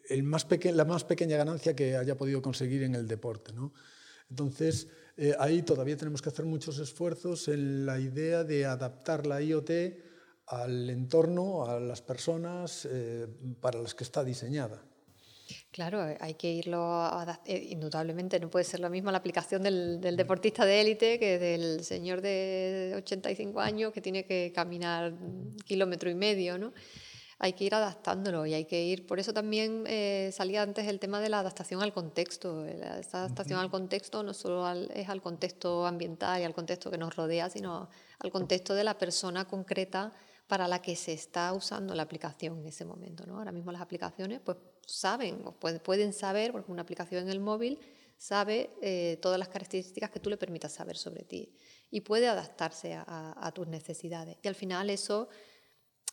el 0.09 0.23
más 0.23 0.47
la 0.63 0.85
más 0.85 1.03
pequeña 1.03 1.37
ganancia 1.37 1.75
que 1.75 1.97
haya 1.97 2.15
podido 2.15 2.41
conseguir 2.41 2.83
en 2.83 2.93
el 2.93 3.07
deporte. 3.07 3.53
¿no? 3.53 3.73
Entonces, 4.29 4.87
eh, 5.17 5.33
ahí 5.39 5.61
todavía 5.61 5.95
tenemos 5.95 6.21
que 6.21 6.29
hacer 6.29 6.45
muchos 6.45 6.77
esfuerzos 6.79 7.47
en 7.47 7.85
la 7.85 7.99
idea 7.99 8.43
de 8.43 8.65
adaptar 8.65 9.25
la 9.25 9.41
IoT 9.41 9.71
al 10.47 10.89
entorno, 10.89 11.65
a 11.65 11.79
las 11.79 12.01
personas 12.01 12.87
eh, 12.91 13.27
para 13.61 13.81
las 13.81 13.95
que 13.95 14.03
está 14.03 14.23
diseñada. 14.23 14.83
Claro, 15.71 16.01
hay 16.19 16.33
que 16.33 16.51
irlo 16.51 17.09
eh, 17.45 17.67
indudablemente, 17.69 18.39
no 18.39 18.49
puede 18.49 18.65
ser 18.65 18.79
lo 18.79 18.89
mismo 18.89 19.11
la 19.11 19.19
aplicación 19.19 19.63
del, 19.63 20.01
del 20.01 20.17
deportista 20.17 20.65
de 20.65 20.81
élite 20.81 21.19
que 21.19 21.37
del 21.37 21.83
señor 21.83 22.21
de 22.21 22.93
85 22.97 23.59
años 23.59 23.93
que 23.93 24.01
tiene 24.01 24.25
que 24.25 24.51
caminar 24.53 25.13
kilómetro 25.65 26.09
y 26.09 26.15
medio, 26.15 26.57
¿no? 26.57 26.73
Hay 27.45 27.53
que 27.53 27.63
ir 27.63 27.75
adaptándolo 27.75 28.47
y 28.47 28.55
hay 28.55 28.65
que 28.65 28.83
ir, 28.83 29.05
por 29.05 29.19
eso 29.19 29.31
también 29.31 29.83
eh, 29.85 30.31
salía 30.33 30.63
antes 30.63 30.87
el 30.87 30.99
tema 30.99 31.19
de 31.19 31.29
la 31.29 31.41
adaptación 31.41 31.83
al 31.83 31.93
contexto. 31.93 32.65
Esta 32.65 33.19
adaptación 33.19 33.59
al 33.59 33.69
contexto 33.69 34.23
no 34.23 34.33
solo 34.33 34.67
es 34.67 35.07
al 35.09 35.21
contexto 35.21 35.85
ambiental 35.85 36.41
y 36.41 36.43
al 36.43 36.55
contexto 36.55 36.89
que 36.89 36.97
nos 36.97 37.15
rodea, 37.15 37.51
sino 37.51 37.87
al 38.17 38.31
contexto 38.31 38.73
de 38.73 38.83
la 38.83 38.97
persona 38.97 39.45
concreta 39.45 40.11
para 40.47 40.67
la 40.67 40.81
que 40.81 40.95
se 40.95 41.13
está 41.13 41.53
usando 41.53 41.93
la 41.93 42.01
aplicación 42.01 42.57
en 42.61 42.65
ese 42.65 42.83
momento. 42.83 43.27
¿no? 43.27 43.37
Ahora 43.37 43.51
mismo 43.51 43.71
las 43.71 43.81
aplicaciones 43.81 44.41
pues, 44.43 44.57
saben 44.87 45.43
o 45.45 45.51
pueden 45.53 46.13
saber, 46.13 46.51
porque 46.51 46.71
una 46.71 46.81
aplicación 46.81 47.25
en 47.25 47.29
el 47.29 47.39
móvil 47.39 47.79
sabe 48.17 48.71
eh, 48.81 49.19
todas 49.21 49.37
las 49.37 49.49
características 49.49 50.09
que 50.09 50.19
tú 50.19 50.31
le 50.31 50.37
permitas 50.37 50.71
saber 50.71 50.97
sobre 50.97 51.25
ti 51.25 51.53
y 51.91 52.01
puede 52.01 52.27
adaptarse 52.27 52.95
a, 52.95 53.35
a 53.37 53.51
tus 53.51 53.67
necesidades. 53.67 54.37
Y 54.41 54.47
al 54.47 54.55
final 54.55 54.89
eso 54.89 55.29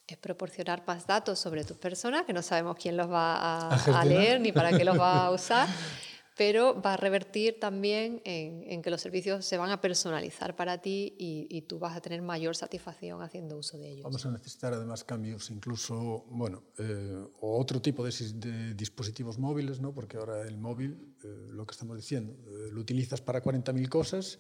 es 0.07 0.17
proporcionar 0.19 0.85
más 0.87 1.07
datos 1.07 1.39
sobre 1.39 1.65
tus 1.65 1.77
personas, 1.77 2.25
que 2.25 2.33
no 2.33 2.43
sabemos 2.43 2.77
quién 2.77 2.97
los 2.97 3.11
va 3.11 3.71
a, 3.71 4.05
leer 4.05 4.41
ni 4.41 4.53
para 4.53 4.77
qué 4.77 4.85
los 4.85 4.99
va 4.99 5.27
a 5.27 5.31
usar, 5.31 5.69
pero 6.37 6.81
va 6.81 6.95
a 6.95 6.97
revertir 6.97 7.61
también 7.61 8.21
en, 8.25 8.83
que 8.83 8.91
los 8.91 9.01
servicios 9.01 9.45
se 9.45 9.59
van 9.59 9.71
a 9.71 9.81
personalizar 9.81 10.57
para 10.57 10.79
ti 10.79 11.15
y, 11.19 11.63
tú 11.63 11.79
vas 11.79 11.97
a 11.97 12.01
tener 12.01 12.21
mayor 12.23 12.57
satisfacción 12.57 13.23
haciendo 13.23 13.57
uso 13.57 13.79
de 13.79 13.91
ellos. 13.91 14.03
Vamos 14.03 14.27
a 14.27 14.31
necesitar 14.31 14.73
además 14.73 15.05
cambios, 15.05 15.51
incluso, 15.51 16.25
bueno, 16.29 16.65
eh, 16.79 17.25
o 17.41 17.59
otro 17.59 17.81
tipo 17.81 18.05
de, 18.05 18.75
dispositivos 18.75 19.39
móviles, 19.39 19.81
¿no? 19.81 19.95
porque 19.95 20.17
ahora 20.17 20.43
el 20.43 20.59
móvil, 20.59 21.15
eh, 21.23 21.49
lo 21.51 21.67
que 21.67 21.73
estamos 21.73 21.97
diciendo, 21.97 22.33
eh, 22.33 22.71
lo 22.73 22.81
utilizas 22.81 23.21
para 23.21 23.43
40.000 23.43 23.89
cosas 23.89 24.39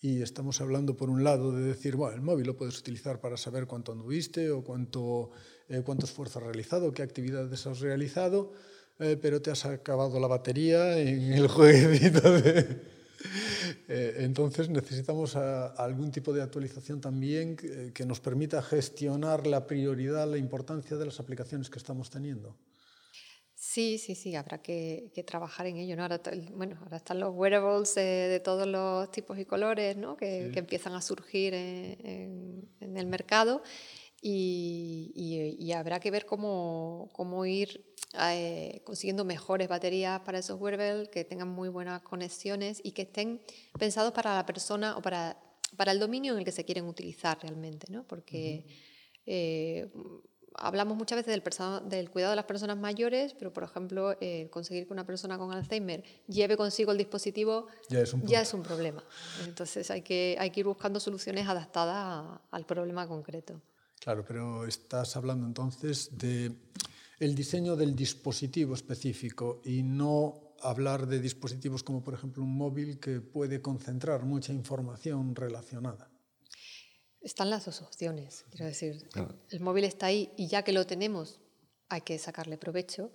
y 0.00 0.22
estamos 0.22 0.60
hablando 0.60 0.96
por 0.96 1.10
un 1.10 1.24
lado 1.24 1.52
de 1.52 1.62
decir, 1.62 1.96
el 2.14 2.20
móvil 2.20 2.46
lo 2.46 2.56
puedes 2.56 2.78
utilizar 2.78 3.20
para 3.20 3.36
saber 3.36 3.66
cuánto 3.66 3.92
anduviste 3.92 4.50
o 4.50 4.62
cuánto, 4.62 5.30
eh, 5.68 5.82
cuánto 5.84 6.06
esfuerzo 6.06 6.38
has 6.38 6.44
realizado, 6.44 6.92
qué 6.92 7.02
actividades 7.02 7.66
has 7.66 7.80
realizado, 7.80 8.52
eh, 8.98 9.18
pero 9.20 9.40
te 9.40 9.50
has 9.50 9.64
acabado 9.64 10.20
la 10.20 10.26
batería 10.26 10.98
en 10.98 11.32
el 11.32 11.48
jueguito 11.48 12.20
de... 12.40 12.96
Eh, 13.88 14.16
entonces 14.24 14.68
necesitamos 14.68 15.36
algún 15.36 16.10
tipo 16.10 16.32
de 16.32 16.42
actualización 16.42 17.00
también 17.00 17.56
que, 17.56 18.06
nos 18.06 18.20
permita 18.20 18.62
gestionar 18.62 19.46
la 19.46 19.66
prioridad, 19.66 20.28
la 20.28 20.38
importancia 20.38 20.96
de 20.96 21.06
las 21.06 21.18
aplicaciones 21.18 21.70
que 21.70 21.78
estamos 21.78 22.10
teniendo. 22.10 22.56
Sí, 23.76 23.98
sí, 23.98 24.14
sí, 24.14 24.34
habrá 24.34 24.62
que, 24.62 25.12
trabajar 25.26 25.66
en 25.66 25.76
ello. 25.76 25.96
¿no? 25.96 26.02
Ahora, 26.04 26.18
bueno, 26.54 26.78
ahora 26.82 26.96
están 26.96 27.20
los 27.20 27.34
wearables 27.34 27.94
de 27.94 28.40
todos 28.42 28.66
los 28.66 29.10
tipos 29.10 29.38
y 29.38 29.44
colores 29.44 29.98
¿no? 29.98 30.16
que, 30.16 30.50
empiezan 30.54 30.94
a 30.94 31.02
surgir 31.02 31.52
en, 31.52 32.70
el 32.80 33.06
mercado 33.06 33.62
y, 34.22 35.70
habrá 35.76 36.00
que 36.00 36.10
ver 36.10 36.24
cómo, 36.24 37.10
cómo 37.12 37.44
ir 37.44 37.84
eh, 38.18 38.80
consiguiendo 38.84 39.26
mejores 39.26 39.68
baterías 39.68 40.20
para 40.20 40.38
esos 40.38 40.58
wearables, 40.58 41.10
que 41.10 41.24
tengan 41.26 41.48
muy 41.48 41.68
buenas 41.68 42.00
conexiones 42.00 42.80
y 42.82 42.92
que 42.92 43.02
estén 43.02 43.42
pensados 43.78 44.14
para 44.14 44.36
la 44.36 44.46
persona 44.46 44.96
o 44.96 45.02
para, 45.02 45.38
para 45.76 45.92
el 45.92 46.00
dominio 46.00 46.32
en 46.32 46.38
el 46.38 46.46
que 46.46 46.52
se 46.52 46.64
quieren 46.64 46.86
utilizar 46.86 47.38
realmente, 47.42 47.92
¿no? 47.92 48.06
porque 48.06 48.64
hablamos 50.58 50.96
muchas 50.96 51.16
veces 51.16 51.32
del, 51.32 51.88
del, 51.88 52.10
cuidado 52.10 52.30
de 52.30 52.36
las 52.36 52.44
personas 52.44 52.76
mayores, 52.76 53.34
pero 53.34 53.52
por 53.52 53.62
ejemplo, 53.62 54.16
eh, 54.20 54.48
conseguir 54.50 54.86
que 54.86 54.92
una 54.92 55.04
persona 55.04 55.38
con 55.38 55.52
Alzheimer 55.52 56.02
lleve 56.26 56.56
consigo 56.56 56.92
el 56.92 56.98
dispositivo 56.98 57.66
ya 57.88 58.00
es 58.00 58.54
un, 58.54 58.62
problema. 58.62 59.02
Entonces 59.44 59.90
hay 59.90 60.02
que, 60.02 60.36
hay 60.38 60.50
que 60.50 60.60
ir 60.60 60.66
buscando 60.66 61.00
soluciones 61.00 61.48
adaptadas 61.48 62.40
al 62.50 62.66
problema 62.66 63.06
concreto. 63.06 63.60
Claro, 64.00 64.24
pero 64.26 64.66
estás 64.66 65.16
hablando 65.16 65.46
entonces 65.46 66.16
de 66.16 66.52
el 67.18 67.34
diseño 67.34 67.76
del 67.76 67.94
dispositivo 67.96 68.74
específico 68.74 69.60
y 69.64 69.82
no 69.82 70.54
hablar 70.62 71.06
de 71.06 71.20
dispositivos 71.20 71.82
como 71.82 72.02
por 72.02 72.14
ejemplo 72.14 72.42
un 72.42 72.56
móvil 72.56 72.98
que 72.98 73.20
puede 73.20 73.60
concentrar 73.60 74.24
mucha 74.24 74.52
información 74.52 75.34
relacionada. 75.34 76.10
Están 77.26 77.50
las 77.50 77.64
dos 77.64 77.82
opciones, 77.82 78.44
quiero 78.50 78.66
decir. 78.66 79.04
El 79.50 79.58
móvil 79.58 79.82
está 79.82 80.06
ahí 80.06 80.30
y 80.36 80.46
ya 80.46 80.62
que 80.62 80.72
lo 80.72 80.86
tenemos, 80.86 81.40
hay 81.88 82.02
que 82.02 82.16
sacarle 82.20 82.56
provecho. 82.56 83.10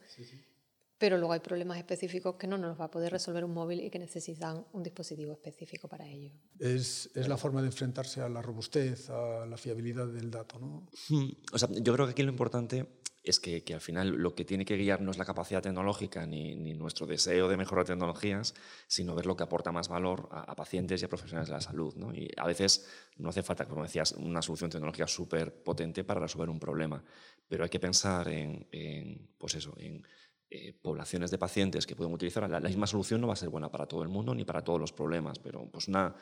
Pero 0.97 1.17
luego 1.17 1.31
hay 1.31 1.39
problemas 1.39 1.77
específicos 1.77 2.35
que 2.35 2.45
no 2.45 2.57
nos 2.57 2.77
va 2.77 2.85
a 2.85 2.91
poder 2.91 3.13
resolver 3.13 3.45
un 3.45 3.53
móvil 3.53 3.79
y 3.79 3.89
que 3.89 3.99
necesitan 3.99 4.65
un 4.73 4.83
dispositivo 4.83 5.31
específico 5.31 5.87
para 5.87 6.05
ello. 6.09 6.29
Es, 6.59 7.09
es 7.15 7.29
la 7.29 7.37
forma 7.37 7.61
de 7.61 7.67
enfrentarse 7.67 8.19
a 8.19 8.27
la 8.27 8.41
robustez, 8.41 9.09
a 9.09 9.45
la 9.45 9.55
fiabilidad 9.55 10.07
del 10.07 10.29
dato, 10.29 10.59
¿no? 10.59 10.89
Hmm. 11.07 11.31
O 11.53 11.57
sea, 11.57 11.69
yo 11.71 11.93
creo 11.93 12.05
que 12.05 12.11
aquí 12.11 12.23
lo 12.23 12.31
importante 12.31 12.85
es 13.23 13.39
que, 13.39 13.63
que, 13.63 13.73
al 13.75 13.81
final 13.81 14.09
lo 14.09 14.33
que 14.33 14.45
tiene 14.45 14.65
que 14.65 14.75
guiar 14.77 15.01
no 15.01 15.11
es 15.11 15.17
la 15.17 15.25
capacidad 15.25 15.61
tecnológica 15.61 16.25
ni, 16.25 16.55
ni, 16.55 16.73
nuestro 16.73 17.05
deseo 17.05 17.47
de 17.47 17.57
mejorar 17.57 17.85
tecnologías, 17.85 18.55
sino 18.87 19.13
ver 19.13 19.27
lo 19.27 19.35
que 19.35 19.43
aporta 19.43 19.71
más 19.71 19.89
valor 19.89 20.27
a, 20.31 20.55
pacientes 20.55 21.01
y 21.01 21.05
a 21.05 21.07
profesionales 21.07 21.49
de 21.49 21.53
la 21.53 21.61
salud. 21.61 21.93
¿no? 21.95 22.13
Y 22.13 22.31
a 22.35 22.47
veces 22.47 22.87
no 23.17 23.29
hace 23.29 23.43
falta, 23.43 23.65
como 23.67 23.83
decías, 23.83 24.13
una 24.13 24.41
solución 24.41 24.71
tecnológica 24.71 25.07
súper 25.07 25.63
potente 25.63 26.03
para 26.03 26.21
resolver 26.21 26.49
un 26.49 26.59
problema, 26.59 27.03
pero 27.47 27.63
hay 27.63 27.69
que 27.69 27.79
pensar 27.79 28.27
en, 28.27 29.29
pues 29.37 29.55
eso, 29.55 29.75
en 29.77 30.05
eh, 30.49 30.73
poblaciones 30.73 31.29
de 31.29 31.37
pacientes 31.37 31.85
que 31.85 31.95
pueden 31.95 32.13
utilizar. 32.13 32.49
La, 32.49 32.59
la, 32.59 32.67
misma 32.67 32.87
solución 32.87 33.21
no 33.21 33.27
va 33.27 33.33
a 33.33 33.37
ser 33.37 33.49
buena 33.49 33.69
para 33.69 33.85
todo 33.85 34.01
el 34.01 34.09
mundo 34.09 34.33
ni 34.33 34.45
para 34.45 34.63
todos 34.63 34.79
los 34.79 34.91
problemas, 34.91 35.37
pero 35.39 35.69
pues 35.69 35.87
una 35.87 36.15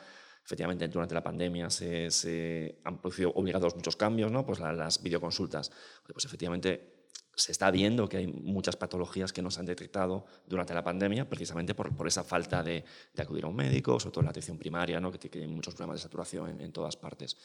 efectivamente 0.50 0.88
durante 0.88 1.14
la 1.14 1.22
pandemia 1.22 1.70
se, 1.70 2.10
se 2.10 2.80
han 2.82 2.98
producido 2.98 3.30
obligados 3.36 3.76
muchos 3.76 3.94
cambios, 3.94 4.32
¿no? 4.32 4.44
pues 4.44 4.58
las 4.58 5.00
videoconsultas. 5.00 5.70
Pues 6.12 6.24
efectivamente 6.24 7.06
se 7.36 7.52
está 7.52 7.70
viendo 7.70 8.08
que 8.08 8.16
hay 8.16 8.26
muchas 8.26 8.74
patologías 8.74 9.32
que 9.32 9.42
no 9.42 9.52
se 9.52 9.60
han 9.60 9.66
detectado 9.66 10.26
durante 10.48 10.74
la 10.74 10.82
pandemia 10.82 11.30
precisamente 11.30 11.72
por, 11.74 11.94
por 11.94 12.08
esa 12.08 12.24
falta 12.24 12.64
de, 12.64 12.84
de, 13.14 13.22
acudir 13.22 13.44
a 13.44 13.46
un 13.46 13.54
médico, 13.54 14.00
sobre 14.00 14.12
todo 14.12 14.22
en 14.22 14.26
la 14.26 14.30
atención 14.30 14.58
primaria, 14.58 14.98
¿no? 14.98 15.12
que, 15.12 15.18
tiene 15.18 15.46
muchos 15.46 15.74
problemas 15.74 15.98
de 15.98 16.02
saturación 16.02 16.50
en, 16.50 16.60
en, 16.60 16.72
todas 16.72 16.96
partes. 16.96 17.36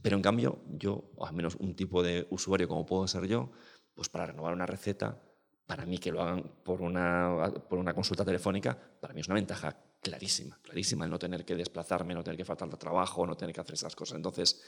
Pero 0.00 0.16
en 0.16 0.22
cambio, 0.22 0.62
yo, 0.70 1.10
o 1.16 1.26
al 1.26 1.34
menos 1.34 1.56
un 1.56 1.76
tipo 1.76 2.02
de 2.02 2.26
usuario 2.30 2.66
como 2.66 2.86
puedo 2.86 3.06
ser 3.06 3.26
yo, 3.26 3.52
pues 3.94 4.08
para 4.08 4.26
renovar 4.26 4.54
una 4.54 4.64
receta, 4.64 5.20
para 5.66 5.84
mí 5.84 5.98
que 5.98 6.10
lo 6.10 6.22
hagan 6.22 6.42
por 6.64 6.80
una, 6.80 7.52
por 7.68 7.78
una 7.78 7.92
consulta 7.92 8.24
telefónica, 8.24 8.78
para 9.00 9.12
mí 9.12 9.20
es 9.20 9.28
una 9.28 9.34
ventaja 9.34 9.76
clarísima, 10.04 10.60
clarísima 10.62 11.06
el 11.06 11.10
no 11.10 11.18
tener 11.18 11.44
que 11.44 11.56
desplazarme, 11.56 12.14
no 12.14 12.22
tener 12.22 12.36
que 12.36 12.44
faltar 12.44 12.70
de 12.70 12.76
trabajo, 12.76 13.26
no 13.26 13.36
tener 13.36 13.54
que 13.54 13.60
hacer 13.60 13.74
esas 13.74 13.96
cosas. 13.96 14.16
Entonces, 14.16 14.62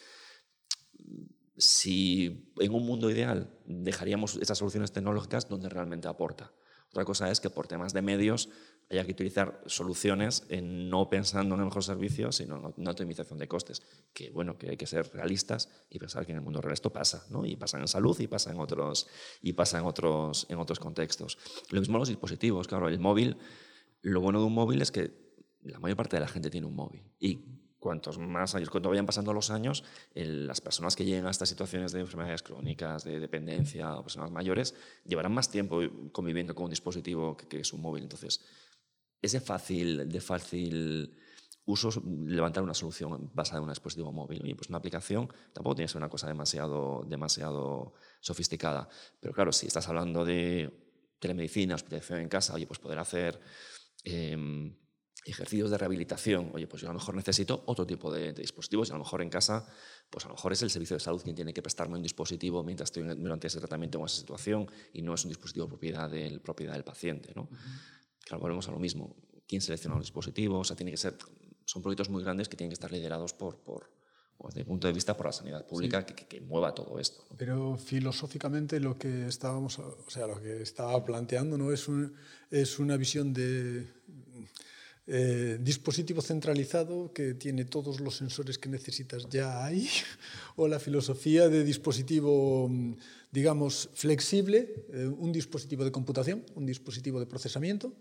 si 1.57 2.53
en 2.59 2.73
un 2.73 2.85
mundo 2.85 3.11
ideal 3.11 3.57
dejaríamos 3.67 4.37
esas 4.37 4.59
soluciones 4.59 4.93
tecnológicas 4.93 5.49
donde 5.49 5.69
realmente 5.69 6.09
aporta. 6.09 6.53
Otra 6.91 7.05
cosa 7.05 7.31
es 7.31 7.41
que 7.41 7.51
por 7.51 7.67
temas 7.67 7.93
de 7.93 8.01
medios 8.01 8.49
haya 8.91 9.05
que 9.05 9.13
utilizar 9.13 9.61
soluciones 9.67 10.45
en 10.49 10.89
no 10.89 11.11
pensando 11.11 11.55
en 11.55 11.61
el 11.61 11.67
mejor 11.67 11.83
servicio, 11.83 12.31
sino 12.33 12.57
en 12.57 12.75
una 12.77 12.91
optimización 12.93 13.39
de 13.39 13.49
costes. 13.49 13.83
Que 14.15 14.31
bueno, 14.31 14.57
que 14.57 14.71
hay 14.71 14.77
que 14.77 14.87
ser 14.87 15.11
realistas 15.13 15.69
y 15.91 15.99
pensar 15.99 16.25
que 16.25 16.33
en 16.33 16.39
el 16.39 16.45
mundo 16.45 16.61
real 16.61 16.73
esto 16.73 16.93
pasa, 16.93 17.27
¿no? 17.29 17.45
Y 17.45 17.57
pasa 17.57 17.79
en 17.79 17.89
salud 17.89 18.19
y 18.21 18.29
pasa 18.29 18.53
en 18.53 18.61
otros, 18.61 19.09
y 19.43 19.53
pasa 19.53 19.79
en 19.79 19.85
otros, 19.85 20.47
en 20.49 20.59
otros 20.59 20.79
contextos. 20.79 21.37
Lo 21.71 21.81
mismo 21.81 21.99
los 21.99 22.09
dispositivos, 22.09 22.69
claro, 22.69 22.89
el 22.89 23.01
móvil, 23.01 23.37
lo 24.03 24.21
bueno 24.21 24.39
de 24.39 24.47
un 24.47 24.55
móvil 24.55 24.81
es 24.81 24.93
que 24.93 25.26
la 25.67 25.79
mayor 25.79 25.97
parte 25.97 26.17
de 26.17 26.21
la 26.21 26.29
gente 26.29 26.51
tiene 26.51 26.67
un 26.67 26.75
móvil. 26.75 27.03
Y 27.19 27.41
cuantos 27.79 28.19
más 28.19 28.55
años, 28.57 28.69
cuando 28.69 28.89
vayan 28.89 29.07
pasando 29.07 29.33
los 29.33 29.51
años, 29.51 29.85
las 30.15 30.61
personas 30.61 30.97
que 30.97 31.05
lleguen 31.05 31.27
a 31.27 31.31
estas 31.31 31.49
situaciones 31.49 31.93
de 31.93 32.01
enfermedades 32.01 32.43
crónicas, 32.43 33.05
de 33.05 33.21
dependencia 33.21 33.95
o 33.95 34.03
personas 34.03 34.33
mayores, 34.33 34.75
llevarán 35.05 35.33
más 35.33 35.51
tiempo 35.51 35.81
conviviendo 36.11 36.53
con 36.55 36.65
un 36.65 36.71
dispositivo 36.71 37.37
que, 37.37 37.61
es 37.61 37.73
un 37.73 37.83
móvil. 37.83 38.03
Entonces, 38.03 38.41
es 39.23 39.33
de 39.33 39.41
fácil, 39.41 40.09
de 40.09 40.21
fácil 40.21 41.17
uso 41.65 41.91
levantar 42.27 42.65
una 42.65 42.75
solución 42.75 43.31
basada 43.35 43.59
en 43.59 43.65
un 43.65 43.71
dispositivo 43.71 44.11
móvil. 44.13 44.41
Y 44.45 44.55
pues 44.55 44.69
una 44.69 44.79
aplicación 44.79 45.29
tampoco 45.53 45.77
tiene 45.77 45.87
que 45.87 45.93
ser 45.93 45.99
una 45.99 46.09
cosa 46.09 46.27
demasiado, 46.27 47.05
demasiado 47.09 47.95
sofisticada. 48.21 48.89
Pero 49.21 49.33
claro, 49.33 49.53
si 49.53 49.69
estás 49.69 49.89
hablando 49.89 50.25
de 50.25 50.73
telemedicina, 51.21 51.77
hospitalización 51.77 52.21
en 52.21 52.29
casa, 52.29 52.55
oye, 52.55 52.67
pues 52.67 52.81
poder 52.81 52.99
hacer... 52.99 53.41
Em, 54.03 54.75
ejercicios 55.31 55.71
de 55.71 55.79
rehabilitación, 55.79 56.51
oye, 56.55 56.67
pues 56.67 56.83
yo 56.83 56.89
a 56.89 56.93
lo 56.93 56.99
mejor 56.99 57.15
necesito 57.15 57.63
otro 57.67 57.87
tipo 57.87 58.13
de, 58.13 58.33
dispositivos 58.33 58.89
y 58.89 58.93
a 58.93 58.95
lo 58.95 59.01
mejor 59.01 59.23
en 59.23 59.31
casa, 59.31 59.67
pues 60.11 60.25
a 60.25 60.29
lo 60.29 60.35
mejor 60.35 60.53
es 60.53 60.63
el 60.63 60.71
servicio 60.71 60.97
de 60.97 61.01
salud 61.01 61.23
quien 61.23 61.35
tiene 61.35 61.53
que 61.53 61.63
prestarme 61.63 61.97
un 61.97 62.03
dispositivo 62.03 62.63
mientras 62.63 62.89
estoy 62.89 63.03
durante 63.17 63.47
ese 63.47 63.59
tratamiento 63.59 63.99
o 63.99 64.07
esa 64.07 64.17
situación 64.17 64.71
y 64.93 65.03
no 65.03 65.15
es 65.15 65.25
un 65.25 65.31
dispositivo 65.31 65.69
propiedad 65.69 66.11
del, 66.11 66.41
propiedad 66.41 66.75
del 66.75 66.85
paciente, 66.85 67.33
¿no? 67.35 67.49
Claro, 68.21 68.41
volvemos 68.41 68.69
a 68.69 68.73
lo 68.73 68.79
mismo. 68.79 69.17
¿Quién 69.47 69.61
selecciona 69.61 69.97
los 69.97 70.05
dispositivos? 70.05 70.61
O 70.61 70.65
sea, 70.65 70.77
tiene 70.77 70.91
que 70.91 70.97
ser, 70.97 71.17
son 71.65 71.83
proyectos 71.83 72.11
muy 72.11 72.23
grandes 72.23 72.49
que 72.49 72.57
tienen 72.57 72.71
que 72.71 72.75
estar 72.75 72.91
liderados 72.91 73.33
por, 73.33 73.59
por 73.59 73.91
desde 74.45 74.61
el 74.61 74.67
punto 74.67 74.87
de 74.87 74.93
vista 74.93 75.17
por 75.17 75.27
la 75.27 75.33
sanidad 75.33 75.67
pública 75.67 76.05
que, 76.05 76.15
que, 76.15 76.41
mueva 76.41 76.75
todo 76.75 76.99
esto. 76.99 77.25
Pero 77.37 77.77
filosóficamente 77.79 78.81
lo 78.81 78.99
que 78.99 79.27
estábamos, 79.27 79.79
o 79.79 80.05
sea, 80.09 80.27
lo 80.27 80.41
que 80.41 80.63
estaba 80.63 81.05
planteando 81.05 81.57
no 81.57 81.73
es, 81.73 81.89
un, 81.89 82.15
es 82.51 82.79
una 82.79 82.97
visión 82.97 83.33
de 83.33 83.89
eh, 85.09 85.59
dispositivo 85.61 86.21
centralizado 86.21 87.13
que 87.13 87.35
tiene 87.35 87.65
todos 87.65 88.01
los 88.01 88.17
sensores 88.17 88.59
que 88.59 88.69
necesitas. 88.69 89.29
Ya 89.29 89.65
ahí, 89.65 89.89
o 90.57 90.67
la 90.67 90.81
filosofía 90.81 91.49
de 91.49 91.63
dispositivo, 91.63 92.69
digamos, 93.31 93.89
flexible, 93.95 94.85
eh, 94.93 95.07
un 95.07 95.31
dispositivo 95.31 95.85
de 95.85 95.93
computación, 95.93 96.45
un 96.57 96.67
dispositivo 96.67 97.21
de 97.21 97.27
procesamiento, 97.27 97.95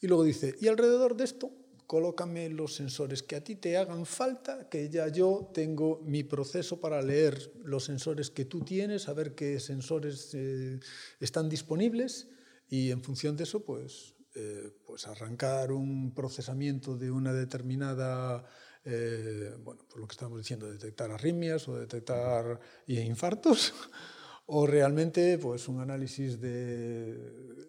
y 0.00 0.08
luego 0.08 0.24
dice, 0.24 0.56
y 0.60 0.66
alrededor 0.66 1.16
de 1.16 1.24
esto, 1.24 1.52
colócame 1.86 2.50
los 2.50 2.74
sensores 2.74 3.22
que 3.22 3.36
a 3.36 3.44
ti 3.44 3.54
te 3.54 3.76
hagan 3.76 4.04
falta, 4.04 4.68
que 4.68 4.90
ya 4.90 5.08
yo 5.08 5.50
tengo 5.54 6.02
mi 6.04 6.24
proceso 6.24 6.80
para 6.80 7.00
leer 7.02 7.52
los 7.64 7.84
sensores 7.84 8.30
que 8.30 8.44
tú 8.44 8.60
tienes, 8.60 9.08
a 9.08 9.14
ver 9.14 9.34
qué 9.34 9.60
sensores 9.60 10.30
eh, 10.34 10.80
están 11.20 11.48
disponibles, 11.48 12.26
y 12.68 12.90
en 12.90 13.02
función 13.02 13.36
de 13.36 13.44
eso, 13.44 13.64
pues 13.64 14.17
eh, 14.40 14.70
pues 14.86 15.08
arrancar 15.08 15.72
un 15.72 16.14
procesamiento 16.14 16.96
de 16.96 17.10
una 17.10 17.32
determinada, 17.32 18.44
eh, 18.84 19.52
bueno, 19.64 19.82
por 19.88 19.98
lo 19.98 20.06
que 20.06 20.12
estamos 20.12 20.38
diciendo, 20.38 20.70
detectar 20.70 21.10
arritmias 21.10 21.66
o 21.66 21.76
detectar 21.76 22.60
infartos, 22.86 23.74
o 24.46 24.64
realmente 24.64 25.38
pues 25.38 25.66
un 25.66 25.80
análisis 25.80 26.40
de 26.40 27.66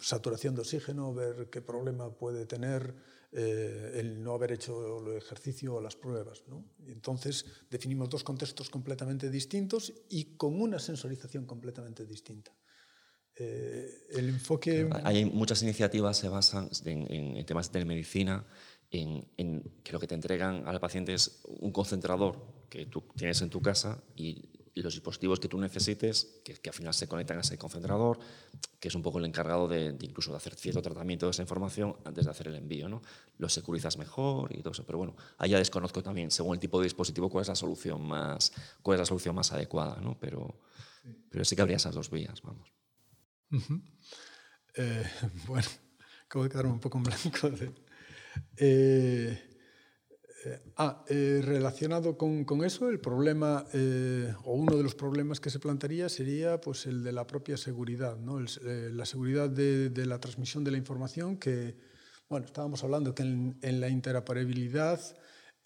saturación 0.00 0.54
de 0.54 0.60
oxígeno, 0.60 1.12
ver 1.12 1.48
qué 1.50 1.60
problema 1.60 2.14
puede 2.14 2.46
tener 2.46 2.94
eh, 3.32 3.92
el 3.94 4.22
no 4.22 4.34
haber 4.34 4.52
hecho 4.52 5.00
el 5.00 5.16
ejercicio 5.16 5.74
o 5.74 5.80
las 5.80 5.96
pruebas. 5.96 6.44
¿no? 6.46 6.64
entonces 6.86 7.46
definimos 7.68 8.08
dos 8.10 8.22
contextos 8.22 8.70
completamente 8.70 9.28
distintos 9.28 9.92
y 10.08 10.36
con 10.36 10.60
una 10.60 10.78
sensorización 10.78 11.46
completamente 11.46 12.06
distinta. 12.06 12.52
Eh, 13.36 14.06
el 14.10 14.28
enfoque... 14.28 14.88
Hay 15.04 15.24
muchas 15.24 15.62
iniciativas 15.62 16.16
se 16.16 16.28
basan 16.28 16.68
en, 16.84 17.44
temas 17.46 17.68
de 17.68 17.72
telemedicina, 17.72 18.44
en, 18.90 19.24
que 19.82 19.92
lo 19.92 20.00
que 20.00 20.06
te 20.06 20.14
entregan 20.14 20.66
al 20.66 20.80
paciente 20.80 21.14
es 21.14 21.40
un 21.60 21.72
concentrador 21.72 22.38
que 22.68 22.86
tú 22.86 23.02
tienes 23.16 23.40
en 23.42 23.50
tu 23.50 23.60
casa 23.60 24.02
y 24.16 24.48
los 24.74 24.94
dispositivos 24.94 25.38
que 25.38 25.48
tú 25.48 25.58
necesites, 25.58 26.40
que, 26.44 26.54
que, 26.54 26.70
al 26.70 26.74
final 26.74 26.94
se 26.94 27.06
conectan 27.06 27.36
a 27.38 27.40
ese 27.40 27.58
concentrador, 27.58 28.18
que 28.80 28.88
es 28.88 28.94
un 28.94 29.02
poco 29.02 29.18
el 29.18 29.26
encargado 29.26 29.68
de, 29.68 29.96
incluso 30.00 30.30
de 30.30 30.38
hacer 30.38 30.54
cierto 30.54 30.80
tratamiento 30.80 31.26
de 31.26 31.30
esa 31.30 31.42
información 31.42 31.96
antes 32.04 32.24
de 32.24 32.30
hacer 32.30 32.48
el 32.48 32.56
envío. 32.56 32.88
¿no? 32.88 33.02
Lo 33.38 33.48
securizas 33.48 33.98
mejor 33.98 34.54
y 34.54 34.60
todo 34.60 34.72
eso. 34.72 34.84
Pero 34.84 34.98
bueno, 34.98 35.16
ahí 35.38 35.50
ya 35.50 35.58
desconozco 35.58 36.02
también, 36.02 36.30
según 36.30 36.54
el 36.54 36.60
tipo 36.60 36.78
de 36.80 36.84
dispositivo, 36.84 37.28
cuál 37.28 37.42
es 37.42 37.48
la 37.48 37.54
solución 37.54 38.02
más, 38.02 38.52
cuál 38.82 38.96
es 38.96 39.00
la 39.00 39.06
solución 39.06 39.34
más 39.34 39.52
adecuada. 39.52 40.00
¿no? 40.00 40.18
Pero, 40.18 40.58
sí. 41.02 41.14
pero 41.30 41.44
sí 41.44 41.54
que 41.54 41.62
habría 41.62 41.76
esas 41.76 41.94
dos 41.94 42.10
vías, 42.10 42.40
vamos. 42.42 42.72
Eh, 44.76 45.04
bueno, 45.46 45.68
acabo 46.26 46.44
de 46.44 46.50
quedarme 46.50 46.72
un 46.72 46.80
poco 46.80 46.98
en 46.98 47.04
blanco. 47.04 47.50
Eh, 48.56 49.38
eh, 50.44 50.60
ah, 50.76 51.04
relacionado 51.06 52.16
con, 52.16 52.44
con, 52.44 52.64
eso, 52.64 52.88
el 52.88 52.98
problema, 52.98 53.66
o 54.44 54.54
uno 54.54 54.76
de 54.76 54.82
los 54.82 54.94
problemas 54.94 55.38
que 55.38 55.50
se 55.50 55.58
plantearía 55.58 56.08
sería 56.08 56.60
pues, 56.60 56.86
el 56.86 57.04
de 57.04 57.12
la 57.12 57.26
propia 57.26 57.56
seguridad, 57.56 58.16
¿no? 58.16 58.40
la 58.40 59.04
seguridad 59.04 59.50
de, 59.50 59.90
de, 59.90 60.06
la 60.06 60.18
transmisión 60.18 60.64
de 60.64 60.70
la 60.70 60.78
información, 60.78 61.36
que, 61.36 61.76
bueno, 62.28 62.46
estábamos 62.46 62.82
hablando 62.82 63.14
que 63.14 63.22
en, 63.22 63.58
en, 63.60 63.80
la 63.80 63.88
interoperabilidad, 63.88 65.00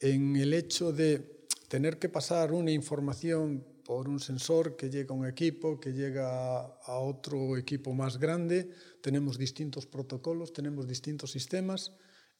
en 0.00 0.36
el 0.36 0.52
hecho 0.52 0.92
de 0.92 1.46
tener 1.68 1.98
que 1.98 2.08
pasar 2.08 2.52
una 2.52 2.72
información 2.72 3.64
por 3.86 4.08
un 4.08 4.18
sensor 4.18 4.76
que 4.76 4.90
llega 4.90 5.14
a 5.14 5.18
un 5.18 5.26
equipo, 5.26 5.78
que 5.78 5.92
llega 5.92 6.58
a 6.66 6.98
otro 6.98 7.56
equipo 7.56 7.94
más 7.94 8.18
grande, 8.18 8.70
tenemos 9.00 9.38
distintos 9.38 9.86
protocolos, 9.86 10.52
tenemos 10.52 10.88
distintos 10.88 11.30
sistemas, 11.30 11.92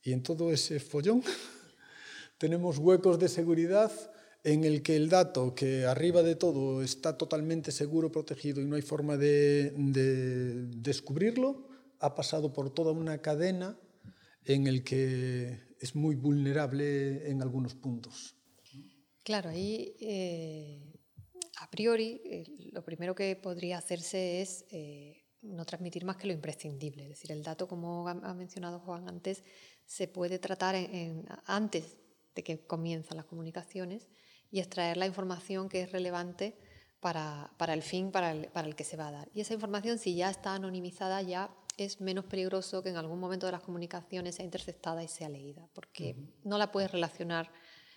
y 0.03 0.13
en 0.13 0.23
todo 0.23 0.53
ese 0.53 0.81
follón 0.81 1.23
tenemos 2.39 2.79
huecos 2.79 3.19
de 3.21 3.29
seguridad 3.29 3.93
en 4.43 4.65
el 4.65 4.83
que 4.83 4.97
el 4.97 5.09
dato, 5.09 5.55
que 5.55 5.87
arriba 5.87 6.23
de 6.23 6.35
todo 6.35 6.83
está 6.83 7.17
totalmente 7.17 7.71
seguro, 7.71 8.11
protegido 8.11 8.61
y 8.61 8.67
no 8.67 8.75
hay 8.75 8.83
forma 8.83 9.17
de, 9.17 9.73
de 9.77 10.67
descubrirlo, 10.67 11.69
ha 12.01 12.15
pasado 12.15 12.53
por 12.53 12.71
toda 12.71 12.91
una 12.93 13.19
cadena 13.19 13.79
en 14.45 14.67
el 14.67 14.83
que 14.83 15.61
es 15.81 15.95
muy 15.95 16.17
vulnerable 16.17 17.31
en 17.31 17.43
algunos 17.43 17.75
puntos. 17.75 18.37
Claro, 19.25 19.51
ahí 19.51 19.97
eh, 19.99 20.96
a 21.57 21.71
priori 21.71 22.21
eh, 22.25 22.45
lo 22.73 22.85
primero 22.85 23.15
que 23.15 23.37
podría 23.37 23.79
hacerse 23.79 24.41
es 24.43 24.65
eh, 24.71 25.25
no 25.43 25.65
transmitir 25.65 26.05
más 26.05 26.17
que 26.17 26.27
lo 26.27 26.33
imprescindible. 26.33 27.05
Es 27.05 27.09
decir, 27.11 27.33
el 27.33 27.43
dato, 27.43 27.69
como 27.69 28.09
ha 28.09 28.35
mencionado 28.35 28.81
Juan 28.81 29.09
antes, 29.09 29.45
se 29.85 30.09
puede 30.09 30.39
tratar 30.39 30.75
en, 30.75 30.95
en, 30.95 31.27
antes 31.47 31.97
de 32.35 32.43
que 32.43 32.67
comienzan 32.67 33.17
las 33.17 33.27
comunicaciones 33.27 34.09
y 34.51 34.61
extraer 34.61 34.97
la 34.97 35.07
información 35.07 35.69
que 35.69 35.83
es 35.83 35.93
relevante 35.93 36.57
para, 37.01 37.53
para 37.57 37.75
el 37.75 37.83
fin 37.83 38.11
para 38.11 38.33
el, 38.33 38.49
para 38.49 38.67
el, 38.67 38.75
que 38.75 38.85
se 38.85 38.97
va 38.97 39.09
a 39.09 39.13
dar. 39.13 39.29
Y 39.35 39.41
esa 39.41 39.55
información, 39.55 39.99
si 39.99 40.17
ya 40.17 40.31
está 40.31 40.55
anonimizada, 40.55 41.23
ya 41.23 41.51
es 41.77 42.01
menos 42.01 42.25
peligroso 42.25 42.83
que 42.83 42.89
en 42.89 42.97
algún 42.97 43.21
momento 43.21 43.47
de 43.47 43.53
las 43.53 43.63
comunicaciones 43.63 44.35
sea 44.35 44.45
interceptada 44.45 45.05
y 45.05 45.09
sea 45.09 45.29
leída, 45.29 45.69
porque 45.75 46.15
uh 46.17 46.21
-huh. 46.21 46.31
no 46.45 46.59
la 46.59 46.73
puedes 46.73 46.91
relacionar 46.91 47.51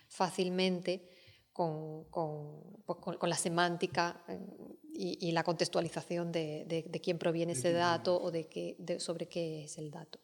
fácilmente 0.08 1.09
con, 1.52 2.04
con, 2.04 2.82
pues 2.86 2.98
con, 3.00 3.16
con 3.16 3.28
la 3.28 3.36
semántica 3.36 4.22
eh, 4.28 4.38
y, 4.94 5.28
y, 5.28 5.32
la 5.32 5.42
contextualización 5.42 6.32
de, 6.32 6.64
de, 6.66 6.84
de 6.88 7.00
quién 7.00 7.18
proviene 7.18 7.52
ese 7.52 7.72
dato 7.72 8.20
o 8.20 8.30
de 8.30 8.48
qué, 8.48 8.76
de, 8.78 9.00
sobre 9.00 9.26
qué 9.26 9.64
es 9.64 9.78
el 9.78 9.90
dato. 9.90 10.18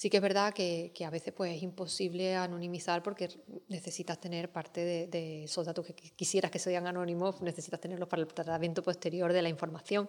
Sí 0.00 0.08
que 0.08 0.16
es 0.16 0.22
verdad 0.22 0.54
que, 0.54 0.92
que, 0.94 1.04
a 1.04 1.10
veces 1.10 1.34
pues, 1.34 1.54
es 1.54 1.62
imposible 1.62 2.34
anonimizar 2.34 3.02
porque 3.02 3.28
necesitas 3.68 4.18
tener 4.18 4.50
parte 4.50 4.82
de, 4.82 5.06
de, 5.08 5.44
esos 5.44 5.66
datos 5.66 5.84
que 5.84 5.92
quisieras 5.92 6.50
que 6.50 6.58
sean 6.58 6.86
anónimos, 6.86 7.42
necesitas 7.42 7.78
tenerlos 7.82 8.08
para 8.08 8.22
el 8.22 8.28
tratamiento 8.28 8.82
posterior 8.82 9.30
de 9.30 9.42
la 9.42 9.50
información. 9.50 10.08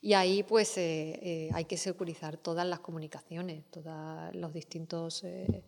Y 0.00 0.12
ahí 0.12 0.44
pues 0.44 0.78
eh, 0.78 1.18
eh, 1.20 1.50
hay 1.54 1.64
que 1.64 1.76
securizar 1.76 2.36
todas 2.36 2.64
las 2.64 2.78
comunicaciones, 2.78 3.64
todos 3.72 4.32
los 4.32 4.52
distintos 4.52 5.24
eh, 5.24 5.46
eh, 5.48 5.64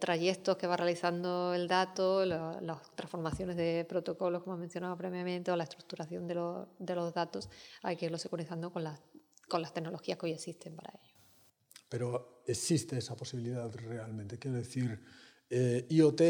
trayectos 0.00 0.56
que 0.56 0.66
va 0.66 0.76
realizando 0.76 1.52
el 1.52 1.68
dato, 1.68 2.24
las 2.24 2.94
transformaciones 2.94 3.56
de 3.56 3.84
protocolos, 3.86 4.42
como 4.42 4.56
mencionaba 4.56 4.96
previamente, 4.96 5.50
o 5.50 5.56
la 5.56 5.64
estructuración 5.64 6.26
de, 6.26 6.34
lo, 6.34 6.68
de 6.78 6.94
los 6.94 7.12
datos, 7.12 7.50
hay 7.82 7.96
que 7.96 8.06
irlo 8.06 8.16
securizando 8.16 8.72
con 8.72 8.84
las, 8.84 9.00
con 9.48 9.60
las 9.60 9.74
tecnologías 9.74 10.18
que 10.18 10.26
hoy 10.26 10.32
existen 10.32 10.74
para 10.74 10.92
ello. 10.92 11.14
Pero 11.88 12.42
existe 12.46 12.98
esa 12.98 13.14
posibilidad 13.14 13.70
realmente. 13.74 14.38
Quiero 14.38 14.56
decir, 14.56 15.00
eh, 15.50 15.86
IoT 15.90 16.22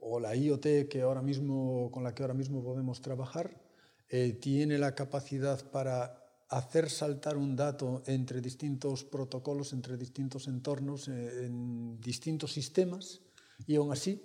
o 0.00 0.20
la 0.20 0.34
IoT 0.34 0.88
que 0.88 1.02
ahora 1.02 1.22
mismo, 1.22 1.90
con 1.92 2.04
la 2.04 2.14
que 2.14 2.22
ahora 2.22 2.34
mismo 2.34 2.62
podemos 2.62 3.00
trabajar 3.00 3.60
eh, 4.08 4.32
tiene 4.32 4.78
la 4.78 4.94
capacidad 4.94 5.70
para 5.70 6.17
hacer 6.48 6.88
saltar 6.88 7.36
un 7.36 7.56
dato 7.56 8.02
entre 8.06 8.40
distintos 8.40 9.04
protocolos, 9.04 9.72
entre 9.72 9.96
distintos 9.96 10.48
entornos, 10.48 11.08
eh, 11.08 11.46
en 11.46 12.00
distintos 12.00 12.52
sistemas 12.52 13.20
y 13.66 13.76
aún 13.76 13.92
así 13.92 14.22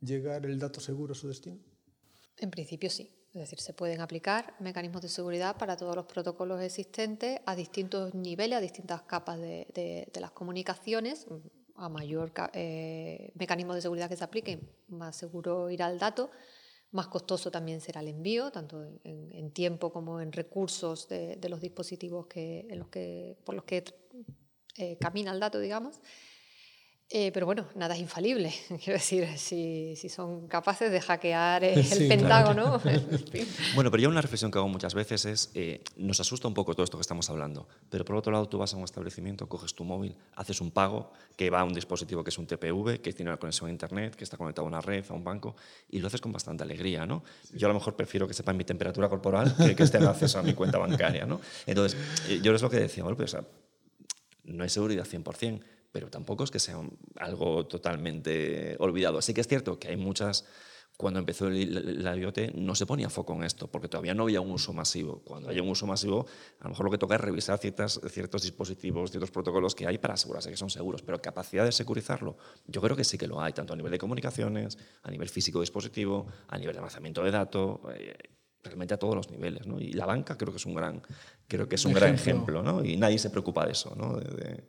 llegar 0.00 0.46
el 0.46 0.58
dato 0.58 0.80
seguro 0.80 1.12
a 1.12 1.16
su 1.16 1.28
destino? 1.28 1.58
En 2.38 2.50
principio 2.50 2.88
sí. 2.88 3.10
Es 3.32 3.42
decir, 3.42 3.60
se 3.60 3.72
pueden 3.74 4.00
aplicar 4.00 4.54
mecanismos 4.58 5.02
de 5.02 5.08
seguridad 5.08 5.56
para 5.56 5.76
todos 5.76 5.94
los 5.94 6.06
protocolos 6.06 6.60
existentes 6.62 7.38
a 7.46 7.54
distintos 7.54 8.12
niveles, 8.12 8.58
a 8.58 8.60
distintas 8.60 9.02
capas 9.02 9.38
de, 9.38 10.10
las 10.18 10.32
comunicaciones. 10.32 11.26
A 11.76 11.88
mayor 11.88 12.32
eh, 12.52 13.32
mecanismo 13.36 13.74
de 13.74 13.80
seguridad 13.80 14.08
que 14.08 14.16
se 14.16 14.24
aplique, 14.24 14.60
más 14.88 15.16
seguro 15.16 15.70
irá 15.70 15.88
el 15.88 15.98
dato, 15.98 16.30
más 16.92 17.08
costoso 17.08 17.50
también 17.50 17.80
será 17.80 18.00
el 18.00 18.08
envío, 18.08 18.50
tanto 18.50 18.84
en, 19.04 19.50
tiempo 19.52 19.92
como 19.92 20.20
en 20.20 20.32
recursos 20.32 21.08
de, 21.08 21.36
de, 21.36 21.48
los 21.48 21.60
dispositivos 21.60 22.26
que, 22.26 22.66
en 22.68 22.78
los 22.78 22.88
que, 22.88 23.36
por 23.44 23.54
los 23.54 23.64
que 23.64 23.84
eh, 24.76 24.96
camina 24.98 25.32
el 25.32 25.40
dato, 25.40 25.58
digamos. 25.60 26.00
Eh, 27.12 27.32
pero 27.32 27.44
bueno, 27.44 27.66
nada 27.74 27.96
es 27.96 28.00
infalible. 28.00 28.54
Quiero 28.68 28.92
decir, 28.92 29.26
si, 29.36 29.96
si 29.96 30.08
son 30.08 30.46
capaces 30.46 30.92
de 30.92 31.00
hackear 31.00 31.64
el 31.64 31.84
sí, 31.84 32.08
Pentágono. 32.08 32.80
Claro. 32.90 33.02
bueno, 33.74 33.90
pero 33.90 34.02
ya 34.02 34.08
una 34.08 34.20
reflexión 34.20 34.50
que 34.50 34.58
hago 34.58 34.68
muchas 34.68 34.94
veces 34.94 35.24
es, 35.24 35.50
eh, 35.54 35.82
nos 35.96 36.20
asusta 36.20 36.46
un 36.46 36.54
poco 36.54 36.72
todo 36.74 36.84
esto 36.84 36.96
que 36.96 37.02
estamos 37.02 37.28
hablando, 37.30 37.66
pero 37.88 38.04
por 38.04 38.16
otro 38.16 38.32
lado 38.32 38.48
tú 38.48 38.58
vas 38.58 38.72
a 38.74 38.76
un 38.76 38.84
establecimiento, 38.84 39.48
coges 39.48 39.74
tu 39.74 39.84
móvil, 39.84 40.16
haces 40.36 40.60
un 40.60 40.70
pago 40.70 41.12
que 41.36 41.50
va 41.50 41.60
a 41.60 41.64
un 41.64 41.72
dispositivo 41.72 42.22
que 42.22 42.30
es 42.30 42.38
un 42.38 42.46
TPV, 42.46 43.00
que 43.00 43.12
tiene 43.12 43.30
una 43.30 43.38
conexión 43.38 43.68
a 43.68 43.72
Internet, 43.72 44.14
que 44.14 44.24
está 44.24 44.36
conectado 44.36 44.66
a 44.66 44.68
una 44.68 44.80
red, 44.80 45.04
a 45.08 45.14
un 45.14 45.24
banco, 45.24 45.56
y 45.88 45.98
lo 45.98 46.06
haces 46.06 46.20
con 46.20 46.32
bastante 46.32 46.62
alegría, 46.62 47.06
¿no? 47.06 47.22
Sí. 47.42 47.58
Yo 47.58 47.66
a 47.66 47.68
lo 47.68 47.74
mejor 47.74 47.96
prefiero 47.96 48.26
que 48.28 48.34
sepan 48.34 48.56
mi 48.56 48.64
temperatura 48.64 49.08
corporal 49.08 49.54
que 49.56 49.74
que 49.74 49.82
estén 49.82 50.04
acceso 50.04 50.38
a 50.38 50.42
mi 50.42 50.54
cuenta 50.54 50.78
bancaria, 50.78 51.26
¿no? 51.26 51.40
Entonces, 51.66 51.98
eh, 52.28 52.40
yo 52.42 52.54
es 52.54 52.62
lo 52.62 52.70
que 52.70 52.78
decía, 52.78 53.02
bueno, 53.02 53.16
pues, 53.16 53.34
o 53.34 53.38
sea, 53.38 53.48
no 54.44 54.62
hay 54.62 54.68
seguridad 54.70 55.04
100%, 55.04 55.60
pero 55.92 56.08
tampoco 56.08 56.44
es 56.44 56.50
que 56.50 56.58
sea 56.58 56.80
algo 57.16 57.66
totalmente 57.66 58.76
olvidado. 58.78 59.18
Así 59.18 59.34
que 59.34 59.40
es 59.40 59.48
cierto 59.48 59.78
que 59.78 59.88
hay 59.88 59.96
muchas... 59.96 60.44
Cuando 60.96 61.18
empezó 61.18 61.48
la 61.48 62.14
IoT 62.14 62.52
no 62.56 62.74
se 62.74 62.84
ponía 62.84 63.08
foco 63.08 63.32
en 63.32 63.44
esto, 63.44 63.68
porque 63.68 63.88
todavía 63.88 64.12
no 64.12 64.24
había 64.24 64.42
un 64.42 64.50
uso 64.50 64.74
masivo. 64.74 65.22
Cuando 65.24 65.48
haya 65.48 65.62
un 65.62 65.70
uso 65.70 65.86
masivo, 65.86 66.26
a 66.58 66.64
lo 66.64 66.70
mejor 66.70 66.84
lo 66.84 66.90
que 66.90 66.98
toca 66.98 67.14
es 67.14 67.22
revisar 67.22 67.56
ciertas, 67.56 67.98
ciertos 68.10 68.42
dispositivos, 68.42 69.10
ciertos 69.10 69.30
protocolos 69.30 69.74
que 69.74 69.86
hay 69.86 69.96
para 69.96 70.12
asegurarse 70.12 70.50
que 70.50 70.58
son 70.58 70.68
seguros. 70.68 71.00
Pero 71.00 71.22
capacidad 71.22 71.64
de 71.64 71.72
securizarlo, 71.72 72.36
yo 72.66 72.82
creo 72.82 72.96
que 72.96 73.04
sí 73.04 73.16
que 73.16 73.26
lo 73.26 73.40
hay, 73.40 73.54
tanto 73.54 73.72
a 73.72 73.76
nivel 73.76 73.92
de 73.92 73.98
comunicaciones, 73.98 74.76
a 75.02 75.10
nivel 75.10 75.30
físico 75.30 75.60
dispositivo, 75.60 76.26
a 76.48 76.58
nivel 76.58 76.74
de 76.74 76.80
almacenamiento 76.80 77.24
de 77.24 77.30
datos, 77.30 77.80
eh, 77.94 78.18
realmente 78.62 78.92
a 78.92 78.98
todos 78.98 79.14
los 79.14 79.30
niveles. 79.30 79.66
¿no? 79.66 79.80
Y 79.80 79.94
la 79.94 80.04
banca 80.04 80.36
creo 80.36 80.52
que 80.52 80.58
es 80.58 80.66
un 80.66 80.74
gran, 80.74 81.00
creo 81.48 81.66
que 81.66 81.76
es 81.76 81.84
un 81.86 81.92
ejemplo. 81.92 82.06
gran 82.06 82.14
ejemplo, 82.14 82.62
¿no? 82.62 82.84
y 82.84 82.98
nadie 82.98 83.18
se 83.18 83.30
preocupa 83.30 83.64
de 83.64 83.72
eso. 83.72 83.94
¿no? 83.96 84.18
De, 84.18 84.24
de, 84.34 84.64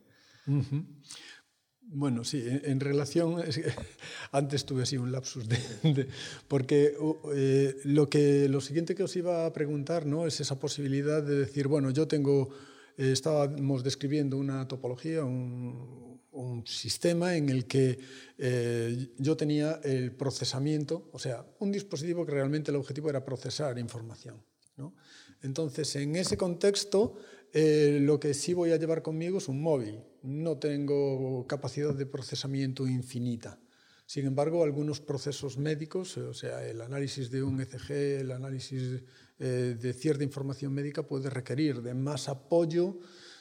Bueno, 1.94 2.24
sí, 2.24 2.42
en, 2.46 2.80
relación, 2.80 3.44
antes 4.32 4.66
tuve 4.66 4.84
así 4.84 4.96
un 4.98 5.12
lapsus 5.12 5.48
de, 5.50 6.08
porque 6.48 6.96
eh, 7.36 7.76
lo 7.84 8.10
que 8.10 8.48
lo 8.48 8.62
siguiente 8.62 8.96
que 8.96 9.04
os 9.04 9.16
iba 9.18 9.46
a 9.46 9.52
preguntar, 9.52 10.06
¿no? 10.06 10.26
Es 10.26 10.40
esa 10.40 10.58
posibilidad 10.58 11.22
de 11.22 11.36
decir, 11.36 11.68
bueno, 11.68 11.90
yo 11.90 12.08
tengo, 12.08 12.50
eh, 12.98 13.12
estábamos 13.12 13.84
describiendo 13.84 14.38
una 14.38 14.68
topología, 14.70 15.26
un, 15.26 16.22
un 16.32 16.66
sistema 16.66 17.36
en 17.36 17.50
el 17.50 17.66
que 17.66 18.00
eh, 18.38 19.10
yo 19.18 19.36
tenía 19.36 19.82
el 19.84 20.14
procesamiento, 20.14 21.10
o 21.12 21.20
sea, 21.20 21.46
un 21.60 21.72
dispositivo 21.72 22.26
que 22.26 22.32
realmente 22.32 22.72
el 22.72 22.78
objetivo 22.78 23.10
era 23.10 23.26
procesar 23.26 23.78
información, 23.78 24.42
¿no? 24.78 24.96
Entonces, 25.44 25.96
en 25.96 26.16
ese 26.16 26.38
contexto, 26.38 27.16
eh, 27.54 28.00
lo 28.02 28.20
que 28.20 28.34
sí 28.34 28.54
voy 28.54 28.72
a 28.72 28.78
llevar 28.78 29.02
conmigo 29.02 29.38
es 29.38 29.48
un 29.48 29.62
móvil. 29.62 30.00
No 30.24 30.58
tengo 30.58 31.46
capacidad 31.48 31.94
de 31.94 32.06
procesamiento 32.06 32.88
infinita. 32.88 33.60
Sin 34.06 34.26
embargo, 34.26 34.64
algunos 34.64 35.00
procesos 35.00 35.58
médicos, 35.58 36.18
o 36.18 36.34
sea, 36.34 36.68
el 36.68 36.82
análisis 36.82 37.32
de 37.32 37.44
un 37.44 37.62
ECG, 37.62 37.92
el 38.22 38.32
análisis 38.32 39.04
eh, 39.40 39.78
de 39.80 39.94
cierta 39.94 40.24
información 40.24 40.74
médica 40.74 41.04
puede 41.04 41.30
requerir 41.30 41.82
de 41.82 41.94
más 41.94 42.28
apoyo 42.28 43.00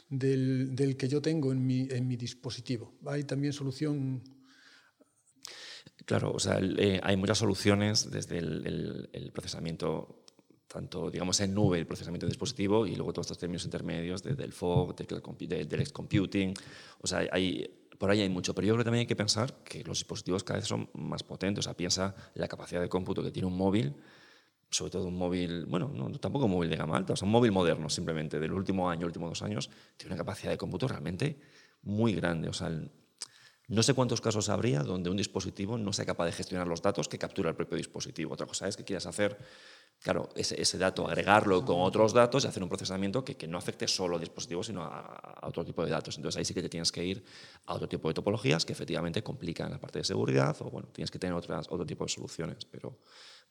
del, 0.08 0.96
que 0.96 1.08
yo 1.08 1.20
tengo 1.20 1.52
en 1.52 1.66
mi, 1.66 2.16
dispositivo. 2.16 2.94
Hay 3.06 3.24
también 3.24 3.52
solución. 3.52 4.22
Claro, 6.04 6.32
o 6.32 6.38
sea, 6.38 6.58
eh, 6.61 7.00
hay 7.02 7.16
muchas 7.16 7.38
soluciones 7.38 8.11
desde 8.11 8.38
el, 8.38 8.66
el, 8.66 9.11
el 9.12 9.32
procesamiento 9.32 10.19
tanto, 10.72 11.10
digamos, 11.10 11.40
en 11.40 11.52
nube 11.52 11.78
el 11.78 11.86
procesamiento 11.86 12.26
del 12.26 12.30
dispositivo 12.30 12.86
y 12.86 12.94
luego 12.94 13.12
todos 13.12 13.26
estos 13.26 13.38
términos 13.38 13.64
intermedios 13.64 14.22
del 14.22 14.52
fog, 14.52 14.94
del, 14.94 15.68
del 15.68 15.92
computing. 15.92 16.54
O 17.00 17.08
sea, 17.08 17.26
hay, 17.32 17.68
por 17.98 18.08
ahí 18.08 18.20
hay 18.20 18.28
mucho, 18.28 18.54
pero 18.54 18.68
yo 18.68 18.74
creo 18.74 18.82
que 18.82 18.84
también 18.84 19.00
hay 19.00 19.06
que 19.06 19.16
pensar 19.16 19.52
que 19.64 19.82
los 19.82 19.98
dispositivos 19.98 20.44
cada 20.44 20.60
vez 20.60 20.68
son 20.68 20.88
más 20.94 21.24
potentes. 21.24 21.64
O 21.64 21.68
sea, 21.68 21.76
piensa 21.76 22.14
la 22.34 22.46
capacidad 22.46 22.80
de 22.80 22.88
cómputo 22.88 23.20
que 23.20 23.32
tiene 23.32 23.48
un 23.48 23.56
móvil, 23.56 23.96
sobre 24.70 24.92
todo 24.92 25.08
un 25.08 25.16
móvil, 25.16 25.66
bueno, 25.66 25.90
no, 25.92 26.08
tampoco 26.12 26.44
un 26.44 26.52
móvil 26.52 26.70
de 26.70 26.76
gama 26.76 26.96
alta, 26.96 27.14
o 27.14 27.16
sea, 27.16 27.26
un 27.26 27.32
móvil 27.32 27.50
moderno 27.50 27.88
simplemente, 27.88 28.38
del 28.38 28.52
último 28.52 28.88
año, 28.88 29.06
últimos 29.06 29.28
dos 29.28 29.42
años, 29.42 29.70
tiene 29.96 30.14
una 30.14 30.18
capacidad 30.18 30.52
de 30.52 30.56
cómputo 30.56 30.86
realmente 30.86 31.40
muy 31.82 32.14
grande. 32.14 32.48
O 32.48 32.52
sea, 32.52 32.70
no 33.70 33.84
sé 33.84 33.94
cuántos 33.94 34.20
casos 34.20 34.48
habría 34.48 34.82
donde 34.82 35.10
un 35.10 35.16
dispositivo 35.16 35.78
no 35.78 35.92
sea 35.92 36.04
capaz 36.04 36.26
de 36.26 36.32
gestionar 36.32 36.66
los 36.66 36.82
datos 36.82 37.08
que 37.08 37.18
captura 37.18 37.50
el 37.50 37.54
propio 37.54 37.76
dispositivo. 37.76 38.34
Otra 38.34 38.44
cosa 38.44 38.66
es 38.66 38.76
que 38.76 38.82
quieras 38.82 39.06
hacer 39.06 39.38
claro, 40.01 40.30
ese, 40.34 40.78
dato, 40.78 41.07
agregarlo 41.07 41.64
con 41.64 41.80
otros 41.80 42.12
datos 42.12 42.44
y 42.44 42.48
hacer 42.48 42.62
un 42.62 42.68
procesamiento 42.68 43.24
que, 43.24 43.46
no 43.46 43.59
afecte 43.59 43.86
solo 43.86 44.16
al 44.16 44.20
dispositivo, 44.20 44.62
sino 44.62 44.82
a, 44.82 45.40
otro 45.42 45.64
tipo 45.64 45.84
de 45.84 45.90
datos. 45.90 46.16
Entonces 46.16 46.38
ahí 46.38 46.44
sí 46.44 46.55
que 46.55 46.62
te 46.62 46.68
tienes 46.68 46.90
que 46.90 47.05
ir 47.05 47.24
a 47.66 47.74
otro 47.74 47.88
tipo 47.88 48.09
de 48.09 48.14
topologías 48.14 48.64
que 48.64 48.72
efectivamente 48.72 49.22
complican 49.22 49.70
la 49.70 49.78
parte 49.78 49.98
de 49.98 50.05
seguridad 50.05 50.57
o 50.61 50.70
bueno, 50.70 50.88
tienes 50.92 51.11
que 51.11 51.18
tener 51.18 51.34
otras, 51.34 51.66
otro 51.68 51.84
tipo 51.84 52.05
de 52.05 52.09
soluciones. 52.09 52.64
Pero, 52.64 52.98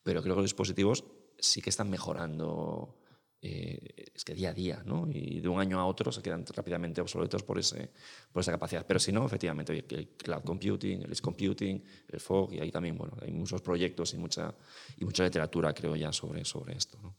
pero 0.03 0.21
creo 0.21 0.35
que 0.35 0.41
los 0.41 0.51
dispositivos 0.51 1.03
sí 1.37 1.61
que 1.61 1.69
están 1.69 1.89
mejorando 1.89 2.95
eh, 3.41 4.11
es 4.13 4.25
que 4.25 4.33
día 4.33 4.49
a 4.49 4.53
día, 4.53 4.83
¿no? 4.85 5.07
Y 5.09 5.39
de 5.39 5.47
un 5.47 5.59
año 5.59 5.79
a 5.79 5.85
otro 5.85 6.11
se 6.11 6.21
quedan 6.21 6.45
rápidamente 6.45 6.99
obsoletos 6.99 7.43
por, 7.43 7.57
ese, 7.57 7.89
por 8.31 8.41
esa 8.41 8.51
capacidad. 8.51 8.85
Pero 8.85 8.99
si 8.99 9.11
no, 9.11 9.25
efectivamente, 9.25 9.85
el 9.89 10.07
cloud 10.09 10.43
computing, 10.43 11.03
el 11.03 11.11
edge 11.11 11.21
computing, 11.21 11.83
el 12.09 12.19
fog, 12.19 12.53
y 12.53 12.59
ahí 12.59 12.71
también, 12.71 12.97
bueno, 12.97 13.15
hay 13.21 13.31
muchos 13.31 13.61
proyectos 13.61 14.13
y 14.13 14.17
mucha, 14.17 14.53
y 14.97 15.05
mucha 15.05 15.23
literatura, 15.23 15.73
creo 15.73 15.95
ya, 15.95 16.11
sobre, 16.11 16.43
sobre 16.43 16.75
esto, 16.75 16.99
¿no? 17.01 17.15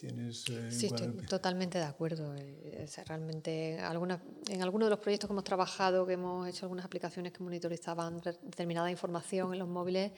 ¿Tienes, 0.00 0.48
eh, 0.48 0.70
sí, 0.72 0.86
estoy 0.86 1.08
totalmente 1.28 1.76
de 1.76 1.84
acuerdo. 1.84 2.34
Eh, 2.34 2.86
realmente 3.06 3.78
alguna, 3.80 4.22
en 4.48 4.62
algunos 4.62 4.86
de 4.86 4.90
los 4.90 4.98
proyectos 4.98 5.28
que 5.28 5.32
hemos 5.34 5.44
trabajado, 5.44 6.06
que 6.06 6.14
hemos 6.14 6.48
hecho 6.48 6.64
algunas 6.64 6.86
aplicaciones 6.86 7.32
que 7.34 7.42
monitorizaban 7.42 8.18
determinada 8.18 8.90
información 8.90 9.52
en 9.52 9.58
los 9.58 9.68
móviles, 9.68 10.12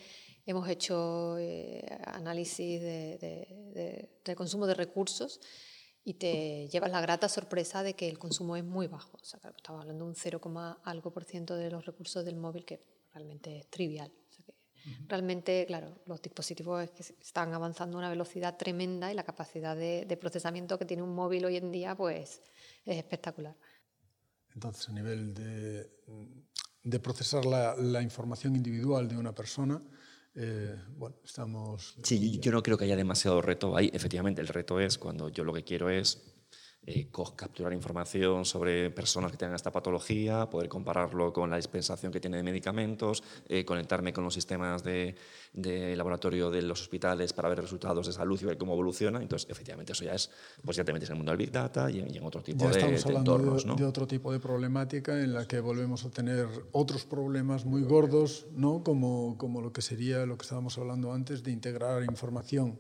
hemos 0.46 0.68
hecho 0.68 1.38
eh, 1.38 1.84
análisis 2.04 2.80
de, 2.80 4.08
de, 4.24 4.34
consumo 4.34 4.66
de 4.66 4.74
recursos 4.74 5.40
y 6.04 6.14
te 6.14 6.68
llevas 6.68 6.90
la 6.90 7.00
grata 7.00 7.28
sorpresa 7.28 7.82
de 7.82 7.94
que 7.94 8.08
el 8.08 8.18
consumo 8.18 8.56
es 8.56 8.64
muy 8.64 8.88
bajo. 8.88 9.18
O 9.20 9.24
sea, 9.24 9.40
estamos 9.56 9.82
hablando 9.82 10.04
de 10.04 10.10
un 10.10 10.16
0, 10.16 10.40
algo 10.84 11.12
por 11.12 11.24
ciento 11.24 11.54
de 11.54 11.70
los 11.70 11.86
recursos 11.86 12.24
del 12.24 12.36
móvil, 12.36 12.64
que 12.64 12.80
realmente 13.12 13.58
es 13.58 13.68
trivial. 13.68 14.12
Realmente, 15.06 15.64
claro, 15.66 16.02
los 16.06 16.20
dispositivos 16.20 16.90
están 17.20 17.54
avanzando 17.54 17.96
a 17.96 18.00
una 18.00 18.10
velocidad 18.10 18.56
tremenda 18.56 19.12
y 19.12 19.14
la 19.14 19.22
capacidad 19.22 19.76
de, 19.76 20.18
procesamiento 20.20 20.76
que 20.76 20.84
tiene 20.84 21.04
un 21.04 21.14
móvil 21.14 21.44
hoy 21.44 21.56
en 21.56 21.70
día 21.70 21.94
pues, 21.94 22.42
es 22.84 22.96
espectacular. 22.96 23.56
Entonces, 24.54 24.88
a 24.88 24.92
nivel 24.92 25.34
de, 25.34 25.88
de 26.82 26.98
procesar 26.98 27.46
la, 27.46 27.76
la, 27.76 28.02
información 28.02 28.56
individual 28.56 29.08
de 29.08 29.16
una 29.16 29.32
persona, 29.32 29.80
eh, 30.34 30.76
bueno, 30.96 31.16
estamos... 31.24 31.94
Sí, 32.02 32.38
yo 32.40 32.52
no 32.52 32.62
creo 32.62 32.78
que 32.78 32.84
haya 32.84 32.96
demasiado 32.96 33.42
reto 33.42 33.76
ahí. 33.76 33.90
Efectivamente, 33.92 34.40
el 34.40 34.48
reto 34.48 34.80
es 34.80 34.98
cuando 34.98 35.28
yo 35.28 35.44
lo 35.44 35.52
que 35.52 35.64
quiero 35.64 35.90
es 35.90 36.31
eh, 36.84 37.06
capturar 37.36 37.72
información 37.72 38.44
sobre 38.44 38.90
personas 38.90 39.30
que 39.30 39.36
tengan 39.36 39.54
esta 39.54 39.70
patología, 39.70 40.50
poder 40.50 40.68
compararlo 40.68 41.32
con 41.32 41.48
la 41.48 41.54
dispensación 41.54 42.10
que 42.10 42.18
tiene 42.18 42.38
de 42.38 42.42
medicamentos, 42.42 43.22
eh, 43.48 43.64
conectarme 43.64 44.12
con 44.12 44.24
los 44.24 44.34
sistemas 44.34 44.82
de, 44.82 45.14
laboratorio 45.96 46.50
de 46.50 46.62
los 46.62 46.80
hospitales 46.80 47.32
para 47.32 47.48
ver 47.48 47.60
resultados 47.60 48.08
de 48.08 48.12
salud 48.12 48.40
y 48.42 48.46
ver 48.46 48.58
cómo 48.58 48.72
evoluciona. 48.72 49.22
Entonces, 49.22 49.48
efectivamente, 49.48 49.92
eso 49.92 50.04
ya 50.04 50.14
es, 50.14 50.28
pues 50.64 50.76
ya 50.76 50.84
te 50.84 50.92
metes 50.92 51.08
en 51.08 51.12
el 51.12 51.18
mundo 51.18 51.30
del 51.30 51.38
Big 51.38 51.52
Data 51.52 51.88
y, 51.88 52.00
en 52.00 52.24
otro 52.24 52.42
tipo 52.42 52.64
ya 52.64 52.70
de, 52.70 52.78
estamos 52.96 53.06
hablando 53.06 53.38
de, 53.38 53.74
de, 53.76 53.84
otro 53.84 54.08
tipo 54.08 54.32
de 54.32 54.40
problemática 54.40 55.22
en 55.22 55.34
la 55.34 55.46
que 55.46 55.60
volvemos 55.60 56.04
a 56.04 56.10
tener 56.10 56.48
otros 56.72 57.04
problemas 57.04 57.64
muy 57.64 57.82
gordos, 57.82 58.46
¿no? 58.56 58.82
como, 58.82 59.38
como 59.38 59.60
lo 59.60 59.72
que 59.72 59.82
sería 59.82 60.26
lo 60.26 60.36
que 60.36 60.42
estábamos 60.42 60.76
hablando 60.78 61.12
antes 61.12 61.44
de 61.44 61.52
integrar 61.52 62.02
información 62.02 62.76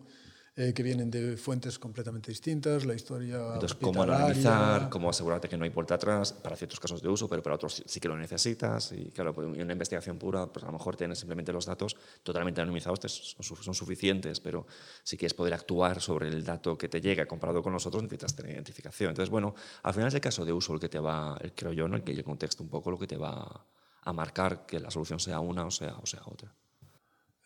eh, 0.54 0.74
que 0.74 0.82
vienen 0.82 1.10
de 1.10 1.38
fuentes 1.38 1.78
completamente 1.78 2.30
distintas, 2.30 2.84
la 2.84 2.92
historia. 2.92 3.36
Entonces, 3.54 3.74
cómo 3.80 4.02
analizar, 4.02 4.90
cómo 4.90 5.08
asegurarte 5.08 5.48
que 5.48 5.56
no 5.56 5.64
hay 5.64 5.70
vuelta 5.70 5.94
atrás 5.94 6.34
para 6.34 6.56
ciertos 6.56 6.78
casos 6.78 7.00
de 7.00 7.08
uso, 7.08 7.26
pero 7.26 7.42
para 7.42 7.54
otros 7.54 7.82
sí 7.86 8.00
que 8.00 8.06
lo 8.06 8.18
necesitas. 8.18 8.92
Y 8.92 9.06
claro, 9.12 9.32
pues, 9.32 9.48
en 9.48 9.62
una 9.62 9.72
investigación 9.72 10.18
pura, 10.18 10.46
pues 10.46 10.62
a 10.62 10.66
lo 10.66 10.74
mejor 10.74 10.94
tienes 10.94 11.18
simplemente 11.18 11.54
los 11.54 11.64
datos 11.64 11.96
totalmente 12.22 12.60
anonimizados, 12.60 13.00
son, 13.40 13.74
suficientes, 13.74 14.40
pero 14.40 14.66
si 15.02 15.16
quieres 15.16 15.32
poder 15.32 15.54
actuar 15.54 16.02
sobre 16.02 16.28
el 16.28 16.44
dato 16.44 16.76
que 16.76 16.90
te 16.90 17.00
llega 17.00 17.24
comparado 17.24 17.62
con 17.62 17.72
los 17.72 17.86
otros, 17.86 18.02
necesitas 18.02 18.36
tener 18.36 18.52
identificación. 18.52 19.08
Entonces, 19.08 19.30
bueno, 19.30 19.54
al 19.82 19.94
final 19.94 20.08
es 20.08 20.14
el 20.14 20.20
caso 20.20 20.44
de 20.44 20.52
uso 20.52 20.74
el 20.74 20.80
que 20.80 20.90
te 20.90 20.98
va, 20.98 21.34
el, 21.40 21.52
creo 21.54 21.72
yo, 21.72 21.88
¿no? 21.88 21.96
el 21.96 22.04
que 22.04 22.14
yo 22.14 22.22
contexto 22.24 22.62
un 22.62 22.68
poco 22.68 22.90
lo 22.90 22.98
que 22.98 23.06
te 23.06 23.16
va 23.16 23.64
a 24.02 24.12
marcar 24.12 24.66
que 24.66 24.78
la 24.80 24.90
solución 24.90 25.18
sea 25.18 25.40
una 25.40 25.64
o 25.64 25.70
sea, 25.70 25.96
o 25.96 26.04
sea 26.04 26.20
otra. 26.26 26.52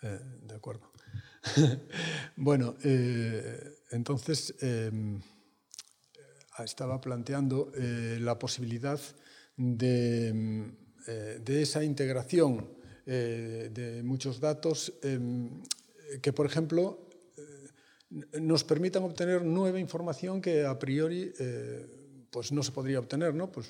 Eh, 0.03 0.21
de 0.43 0.55
acuerdo. 0.57 0.91
bueno, 2.37 2.77
eh, 2.83 3.77
entonces 3.91 4.55
em, 4.61 5.21
estaba 6.65 7.01
planteando 7.01 7.73
eh, 7.75 8.19
la 8.21 8.39
posibilidad 8.39 9.01
de, 9.57 10.29
em, 10.29 10.77
esa 11.47 11.85
integración 11.85 12.75
de 13.07 14.03
muchos 14.03 14.41
datos 14.41 14.93
em, 15.05 15.63
que, 16.21 16.33
por 16.33 16.45
ejemplo, 16.45 17.07
nos 18.41 18.65
permitan 18.65 19.05
obtener 19.05 19.45
nueva 19.45 19.79
información 19.79 20.41
que 20.41 20.67
a 20.67 20.77
priori 20.77 21.33
pues 22.31 22.51
no 22.51 22.65
se 22.65 22.73
podría 22.73 22.99
obtener, 22.99 23.33
¿no? 23.33 23.53
Pues, 23.53 23.69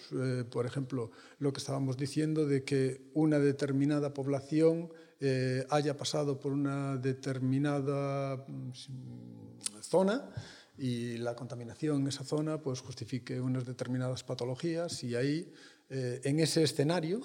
por 0.48 0.64
ejemplo, 0.64 1.10
lo 1.38 1.52
que 1.52 1.58
estábamos 1.58 1.98
diciendo 1.98 2.46
de 2.46 2.64
que 2.64 3.10
una 3.12 3.38
determinada 3.38 4.14
población 4.14 4.88
eh, 5.18 5.66
haya 5.70 5.96
pasado 5.96 6.38
por 6.38 6.52
una 6.52 6.98
determinada 6.98 8.36
mm, 8.36 8.70
zona 9.80 10.28
y 10.76 11.16
la 11.16 11.34
contaminación 11.34 12.02
en 12.02 12.08
esa 12.08 12.22
zona 12.22 12.60
pues, 12.60 12.80
justifique 12.80 13.40
unas 13.40 13.64
determinadas 13.64 14.24
patologías 14.24 15.02
y 15.04 15.14
ahí, 15.14 15.50
eh, 15.88 16.20
en 16.24 16.40
ese 16.40 16.62
escenario 16.62 17.22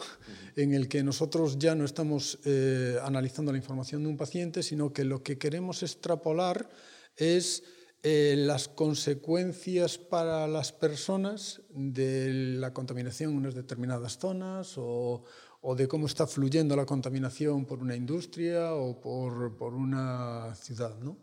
en 0.56 0.74
el 0.74 0.88
que 0.88 1.04
nosotros 1.04 1.60
ya 1.60 1.76
no 1.76 1.84
estamos 1.84 2.40
eh, 2.46 2.98
analizando 3.04 3.52
la 3.52 3.58
información 3.58 4.04
de 4.04 4.10
un 4.10 4.18
paciente, 4.18 4.64
sino 4.64 4.94
que 4.94 5.04
lo 5.04 5.22
que 5.22 5.38
queremos 5.38 5.84
extrapolar 5.84 6.70
es 7.18 7.64
las 8.04 8.68
consecuencias 8.68 10.00
para 10.00 10.48
las 10.48 10.72
personas 10.72 11.62
de 11.70 12.34
la 12.58 12.74
contaminación 12.74 13.30
en 13.30 13.38
unas 13.38 13.54
determinadas 13.54 14.18
zonas 14.18 14.74
o, 14.78 15.24
o 15.62 15.76
de 15.76 15.88
cómo 15.88 16.08
está 16.08 16.26
fluyendo 16.26 16.76
la 16.76 16.86
contaminación 16.86 17.66
por 17.66 17.80
una 17.80 17.96
industria 17.96 18.74
o 18.74 19.00
por, 19.00 19.56
por 19.56 19.74
una 19.74 20.54
ciudad. 20.56 20.98
¿no? 21.00 21.18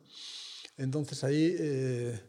Entonces 0.77 1.25
ahí 1.25 1.55
eh, 1.59 2.21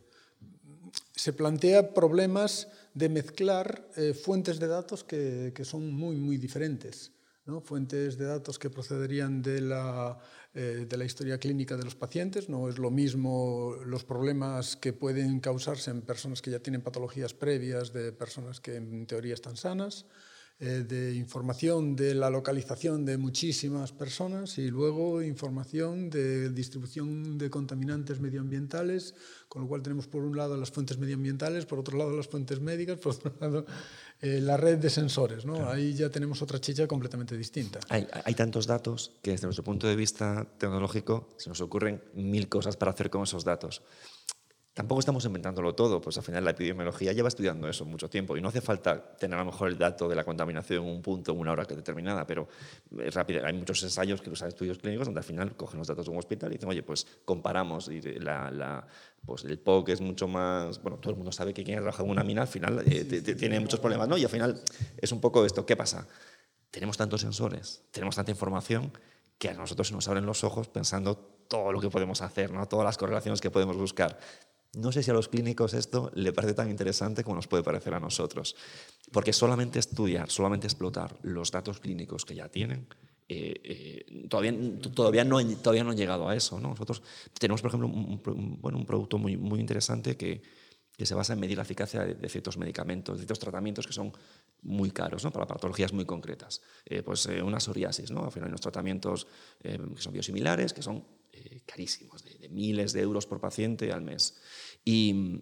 se 1.15 1.33
plantea 1.33 1.93
problemas 1.93 2.67
de 2.93 3.09
mezclar 3.09 3.87
eh, 3.95 4.13
fuentes 4.13 4.59
de 4.59 4.67
datos 4.67 5.03
que, 5.03 5.53
que, 5.53 5.63
son 5.63 5.93
muy, 5.93 6.15
muy 6.15 6.37
diferentes. 6.37 7.11
¿no? 7.45 7.61
Fuentes 7.61 8.17
de 8.17 8.25
datos 8.25 8.57
que 8.57 8.69
procederían 8.69 9.41
de 9.41 9.61
la, 9.61 10.19
eh, 10.53 10.87
de 10.89 10.97
la 10.97 11.05
historia 11.05 11.37
clínica 11.37 11.77
de 11.77 11.83
los 11.83 11.95
pacientes. 11.95 12.49
No 12.49 12.69
es 12.69 12.79
lo 12.79 12.89
mismo 12.89 13.75
los 13.85 14.03
problemas 14.03 14.75
que 14.75 14.93
pueden 14.93 15.39
causarse 15.39 15.91
en 15.91 16.01
personas 16.01 16.41
que 16.41 16.51
ya 16.51 16.59
tienen 16.59 16.81
patologías 16.81 17.33
previas 17.33 17.93
de 17.93 18.11
personas 18.11 18.59
que 18.59 18.75
en 18.77 19.05
teoría 19.05 19.35
están 19.35 19.57
sanas. 19.57 20.05
Eh, 20.61 20.83
de 20.85 21.15
información 21.15 21.95
de 21.95 22.13
la 22.13 22.29
localización 22.29 23.05
de 23.05 23.17
muchísimas 23.17 23.93
personas 23.93 24.57
y 24.57 24.69
luego 24.69 25.21
información 25.21 26.09
de 26.09 26.49
distribución 26.49 27.37
de 27.37 27.49
contaminantes 27.49 28.19
medioambientales, 28.19 29.15
con 29.47 29.61
lo 29.61 29.69
cual 29.69 29.81
tenemos 29.81 30.07
por 30.07 30.21
un 30.21 30.35
lado 30.35 30.57
las 30.57 30.69
fuentes 30.69 30.97
medioambientales, 30.97 31.65
por 31.65 31.79
otro 31.79 31.97
lado 31.97 32.11
las 32.11 32.27
fuentes 32.27 32.59
médicas, 32.59 32.99
por 32.99 33.13
otro 33.13 33.33
lado 33.39 33.65
eh, 34.19 34.41
la 34.41 34.57
red 34.57 34.79
de 34.79 34.89
sensores. 34.89 35.45
¿no? 35.45 35.69
Ahí 35.69 35.93
ya 35.93 36.09
tenemos 36.09 36.41
otra 36.41 36.59
chicha 36.59 36.87
completamente 36.87 37.37
distinta. 37.37 37.79
Hay, 37.87 38.05
hay, 38.25 38.33
tantos 38.33 38.67
datos 38.67 39.13
que 39.21 39.31
desde 39.31 39.47
nuestro 39.47 39.63
punto 39.63 39.87
de 39.87 39.95
vista 39.95 40.45
tecnológico 40.57 41.29
se 41.37 41.47
nos 41.47 41.61
ocurren 41.61 42.03
mil 42.15 42.49
cosas 42.49 42.75
para 42.75 42.91
hacer 42.91 43.09
con 43.09 43.23
esos 43.23 43.45
datos. 43.45 43.81
Tampoco 44.73 44.99
estamos 44.99 45.25
inventándolo 45.25 45.75
todo, 45.75 45.99
pues 45.99 46.17
al 46.17 46.23
final 46.23 46.45
la 46.45 46.51
epidemiología 46.51 47.11
lleva 47.11 47.27
estudiando 47.27 47.67
eso 47.67 47.85
mucho 47.85 48.09
tiempo 48.09 48.37
y 48.37 48.41
no 48.41 48.47
hace 48.47 48.61
falta 48.61 49.17
tener 49.17 49.37
a 49.37 49.43
lo 49.43 49.51
mejor 49.51 49.67
el 49.69 49.77
dato 49.77 50.07
de 50.07 50.15
la 50.15 50.23
contaminación 50.23 50.85
en 50.85 50.89
un 50.89 51.01
punto, 51.01 51.33
una 51.33 51.51
hora 51.51 51.65
determinada, 51.65 52.25
pero 52.25 52.47
es 52.97 53.13
rápido. 53.13 53.45
Hay 53.45 53.53
muchos 53.53 53.81
ensayos 53.83 54.21
que 54.21 54.29
usan 54.29 54.47
estudios 54.47 54.77
clínicos 54.77 55.07
donde 55.07 55.19
al 55.19 55.25
final 55.25 55.55
cogen 55.57 55.79
los 55.79 55.87
datos 55.87 56.05
de 56.05 56.11
un 56.11 56.17
hospital 56.17 56.51
y 56.51 56.53
dicen, 56.53 56.69
oye, 56.69 56.83
pues 56.83 57.05
comparamos 57.25 57.89
y 57.89 57.99
la, 58.19 58.87
pues 59.25 59.43
el 59.43 59.59
POC 59.59 59.89
es 59.89 60.01
mucho 60.01 60.27
más, 60.27 60.81
bueno, 60.81 60.97
todo 60.97 61.11
el 61.11 61.17
mundo 61.17 61.31
sabe 61.31 61.53
que 61.53 61.63
quien 61.63 61.77
ha 61.77 61.81
trabajado 61.81 62.05
en 62.05 62.11
una 62.11 62.23
mina 62.23 62.43
al 62.43 62.47
final 62.47 62.81
eh, 62.85 63.03
tiene 63.37 63.59
muchos 63.59 63.79
problemas, 63.79 64.07
¿no? 64.07 64.17
Y 64.17 64.23
al 64.23 64.29
final 64.29 64.61
es 64.97 65.11
un 65.11 65.19
poco 65.19 65.45
esto, 65.45 65.65
¿qué 65.65 65.75
pasa? 65.75 66.07
Tenemos 66.71 66.95
tantos 66.95 67.21
sensores, 67.21 67.83
tenemos 67.91 68.15
tanta 68.15 68.31
información 68.31 68.93
que 69.39 69.49
a 69.49 69.53
nosotros 69.53 69.87
se 69.87 69.93
nos 69.93 70.07
abren 70.07 70.25
los 70.25 70.43
ojos 70.43 70.67
pensando 70.67 71.17
todo 71.49 71.71
lo 71.73 71.81
que 71.81 71.89
podemos 71.89 72.21
hacer, 72.21 72.51
¿no? 72.51 72.67
todas 72.67 72.85
las 72.85 72.97
correlaciones 72.97 73.41
que 73.41 73.49
podemos 73.49 73.75
buscar 73.75 74.19
No 74.75 74.91
sé 74.91 75.01
si 75.01 75.09
a 75.09 75.13
los 75.13 75.29
clínicos 75.29 75.73
esto 75.73 76.11
le 76.13 76.31
parece 76.31 76.53
tan 76.53 76.69
interesante 76.69 77.23
como 77.23 77.35
nos 77.35 77.47
puede 77.47 77.63
parecer 77.63 77.93
a 77.95 77.99
nosotros, 77.99 78.55
porque 79.11 79.33
solamente 79.33 79.79
estudiar, 79.79 80.29
solamente 80.29 80.67
explotar 80.67 81.17
los 81.23 81.51
datos 81.51 81.79
clínicos 81.79 82.23
que 82.23 82.35
ya 82.35 82.49
tienen, 82.49 82.87
eh, 83.31 83.61
eh, 83.63 84.27
todavía, 84.27 84.53
todavía, 84.93 85.23
no, 85.23 85.37
todavía 85.57 85.83
no 85.83 85.91
han 85.91 85.97
llegado 85.97 86.27
a 86.29 86.35
eso. 86.35 86.59
¿no? 86.59 86.69
Nosotros 86.69 87.01
tenemos, 87.39 87.61
por 87.61 87.69
ejemplo, 87.69 87.87
un, 87.87 88.59
bueno, 88.61 88.77
un 88.77 88.85
producto 88.85 89.17
muy, 89.17 89.37
muy 89.37 89.59
interesante 89.59 90.17
que, 90.17 90.41
que 90.95 91.05
se 91.05 91.15
basa 91.15 91.33
en 91.33 91.39
medir 91.39 91.57
la 91.57 91.63
eficacia 91.63 92.05
de, 92.05 92.29
ciertos 92.29 92.57
medicamentos, 92.57 93.17
de 93.17 93.21
ciertos 93.21 93.39
tratamientos 93.39 93.87
que 93.87 93.93
son 93.93 94.11
muy 94.61 94.91
caros 94.91 95.23
¿no? 95.23 95.31
para 95.31 95.47
patologías 95.47 95.93
muy 95.93 96.05
concretas. 96.05 96.61
Eh, 96.85 97.01
pues 97.01 97.27
una 97.27 97.59
psoriasis, 97.59 98.11
¿no? 98.11 98.25
al 98.25 98.31
final 98.31 98.47
hay 98.47 98.49
unos 98.49 98.61
tratamientos 98.61 99.25
que 99.59 99.79
son 99.97 100.13
biosimilares, 100.13 100.73
que 100.73 100.81
son 100.81 101.05
carísimos, 101.65 102.23
de, 102.23 102.49
miles 102.49 102.93
de 102.93 103.01
euros 103.01 103.25
por 103.25 103.39
paciente 103.39 103.91
al 103.91 104.01
mes. 104.01 104.39
Y 104.83 105.41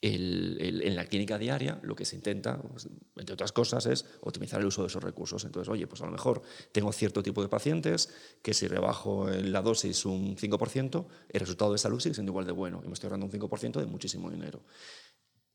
en 0.00 0.94
la 0.94 1.06
clínica 1.06 1.38
diaria 1.38 1.80
lo 1.82 1.96
que 1.96 2.04
se 2.04 2.14
intenta, 2.14 2.60
pues, 2.62 2.88
entre 3.16 3.34
otras 3.34 3.50
cosas, 3.50 3.86
es 3.86 4.04
optimizar 4.20 4.60
el 4.60 4.66
uso 4.66 4.82
de 4.82 4.88
esos 4.88 5.02
recursos. 5.02 5.44
Entonces, 5.44 5.68
oye, 5.68 5.86
pues 5.86 6.00
a 6.02 6.06
lo 6.06 6.12
mejor 6.12 6.42
tengo 6.70 6.92
cierto 6.92 7.22
tipo 7.22 7.42
de 7.42 7.48
pacientes 7.48 8.08
que 8.42 8.54
si 8.54 8.68
rebajo 8.68 9.28
la 9.28 9.60
dosis 9.60 10.04
un 10.06 10.36
5%, 10.36 11.06
el 11.30 11.40
resultado 11.40 11.72
de 11.72 11.78
salud 11.78 12.00
sigue 12.00 12.14
siendo 12.14 12.30
igual 12.30 12.46
de 12.46 12.52
bueno 12.52 12.80
y 12.84 12.86
me 12.86 12.94
estoy 12.94 13.08
ahorrando 13.08 13.26
un 13.26 13.32
5% 13.32 13.80
de 13.80 13.86
muchísimo 13.86 14.30
dinero. 14.30 14.62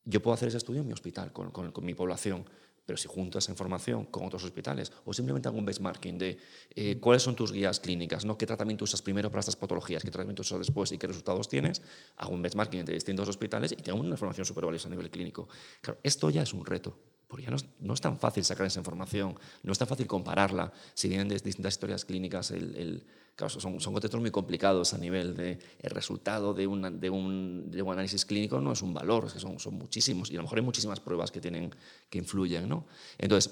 Yo 0.04 0.22
puedo 0.22 0.36
hacer 0.36 0.50
ese 0.50 0.58
estudio 0.58 0.82
en 0.82 0.88
mi 0.88 0.94
hospital, 0.94 1.32
con, 1.32 1.52
con 1.52 1.86
mi 1.86 1.94
población, 1.94 2.46
pero 2.86 2.98
si 2.98 3.08
junto 3.08 3.40
esa 3.40 3.52
información 3.52 4.06
con 4.06 4.26
otros 4.26 4.44
hospitales 4.44 4.92
o 5.06 5.14
simplemente 5.14 5.48
hago 5.48 5.58
un 5.58 5.66
benchmarking 5.66 6.18
de 6.18 6.38
eh, 6.76 6.98
cuáles 7.00 7.24
son 7.24 7.36
tus 7.36 7.52
guías 7.52 7.80
clínicas, 7.80 8.26
¿no? 8.26 8.38
qué 8.38 8.46
tratamiento 8.46 8.84
usas 8.84 9.02
primero 9.02 9.30
para 9.30 9.40
estas 9.40 9.56
patologías, 9.56 10.04
qué 10.04 10.12
tratamiento 10.12 10.42
usas 10.42 10.60
después 10.60 10.92
y 10.92 10.98
qué 10.98 11.08
resultados 11.08 11.48
tienes, 11.48 11.82
hago 12.18 12.34
un 12.34 12.42
benchmarking 12.42 12.82
entre 12.82 12.96
distintos 12.96 13.28
hospitales 13.30 13.72
y 13.72 13.78
tengo 13.78 14.00
una 14.00 14.10
información 14.10 14.46
súper 14.46 14.66
valiosa 14.66 14.88
a 14.88 14.92
nivel 14.92 15.10
clínico. 15.10 15.48
Claro, 15.82 16.00
esto 16.04 16.30
ya 16.30 16.44
es 16.44 16.54
un 16.54 16.66
reto, 16.66 16.98
porque 17.28 17.46
ya 17.46 17.50
no 17.80 17.94
es, 17.94 18.02
tan 18.02 18.20
fácil 18.20 18.44
sacar 18.44 18.68
esa 18.68 18.80
información, 18.80 19.36
no 19.64 19.72
es 19.72 19.80
tan 19.80 19.88
fácil 19.88 20.08
compararla. 20.08 20.72
Si 20.94 21.08
vienen 21.08 21.28
de 21.28 21.36
distintas 21.36 21.74
historias 21.74 22.06
clínicas, 22.06 22.52
el 22.52 23.06
Claro, 23.36 23.50
son, 23.50 23.80
son 23.80 23.94
contextos 23.94 24.22
muy 24.22 24.30
complicados 24.30 24.94
a 24.94 24.98
nivel 25.00 25.36
de 25.36 25.58
el 25.82 25.90
resultado 25.90 26.54
de, 26.54 26.68
una, 26.68 26.92
de, 26.92 27.10
un, 27.10 27.72
de, 27.72 27.82
un, 27.82 27.92
análisis 27.92 28.26
clínico 28.26 28.62
no 28.62 28.74
es 28.74 28.84
un 28.84 28.94
valor, 28.94 29.26
es 29.26 29.34
que 29.34 29.40
son, 29.40 29.58
son 29.60 29.74
muchísimos 29.74 30.30
y 30.30 30.36
a 30.36 30.38
lo 30.38 30.44
mejor 30.44 30.60
hay 30.60 30.64
muchísimas 30.64 31.00
pruebas 31.00 31.32
que, 31.32 31.42
tienen, 31.42 31.74
que 32.12 32.20
influyen. 32.20 32.70
¿no? 32.70 32.86
Entonces, 33.18 33.52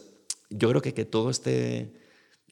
yo 0.52 0.70
creo 0.70 0.82
que, 0.84 0.94
que 0.94 1.06
todo 1.06 1.32
este, 1.32 1.94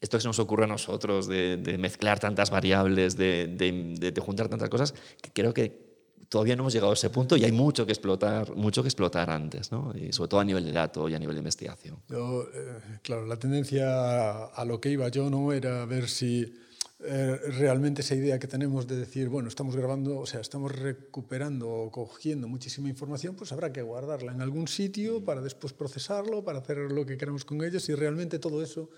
esto 0.00 0.16
que 0.16 0.22
se 0.22 0.28
nos 0.28 0.40
ocurre 0.40 0.64
a 0.64 0.66
nosotros 0.66 1.28
de, 1.28 1.56
de 1.56 1.78
mezclar 1.78 2.18
tantas 2.18 2.50
variables, 2.50 3.16
de, 3.16 3.46
de, 3.46 4.20
juntar 4.20 4.48
tantas 4.48 4.68
cosas, 4.68 4.94
que 5.22 5.30
creo 5.30 5.54
que 5.54 5.90
todavía 6.28 6.56
no 6.56 6.62
hemos 6.64 6.72
llegado 6.72 6.90
a 6.90 6.94
ese 6.94 7.10
punto 7.10 7.36
y 7.36 7.44
hay 7.44 7.52
mucho 7.52 7.86
que 7.86 7.92
explotar, 7.92 8.56
mucho 8.56 8.82
que 8.82 8.88
explotar 8.88 9.30
antes, 9.30 9.70
¿no? 9.70 9.92
y 9.94 10.12
sobre 10.12 10.28
todo 10.28 10.40
a 10.40 10.44
nivel 10.44 10.64
de 10.64 10.72
datos 10.72 11.08
y 11.08 11.14
a 11.14 11.18
nivel 11.18 11.36
de 11.36 11.40
investigación. 11.40 11.96
Yo, 12.08 12.42
eh, 12.52 12.98
claro, 13.02 13.26
la 13.26 13.36
tendencia 13.36 14.46
a 14.46 14.64
lo 14.64 14.80
que 14.80 14.90
iba 14.90 15.08
yo 15.08 15.30
no 15.30 15.52
era 15.52 15.84
ver 15.86 16.08
si 16.08 16.54
eh, 17.02 17.36
realmente 17.58 18.02
esa 18.02 18.14
idea 18.14 18.38
que 18.38 18.46
tenemos 18.46 18.86
de 18.86 18.96
decir, 18.96 19.28
bueno, 19.28 19.48
estamos 19.48 19.74
grabando, 19.74 20.18
o 20.18 20.26
sea, 20.26 20.40
estamos 20.40 20.70
recuperando 20.70 21.68
o 21.68 21.90
cogiendo 21.90 22.46
muchísima 22.46 22.88
información, 22.88 23.36
pues 23.36 23.52
habrá 23.52 23.72
que 23.72 23.80
guardarla 23.80 24.32
en 24.32 24.42
algún 24.42 24.68
sitio 24.68 25.24
para 25.24 25.40
después 25.40 25.72
procesarlo, 25.72 26.44
para 26.44 26.58
hacer 26.58 26.76
lo 26.78 27.06
que 27.06 27.16
queramos 27.16 27.44
con 27.44 27.64
ella, 27.64 27.80
si 27.80 27.94
realmente 27.94 28.38
todo 28.38 28.62
eso 28.62 28.90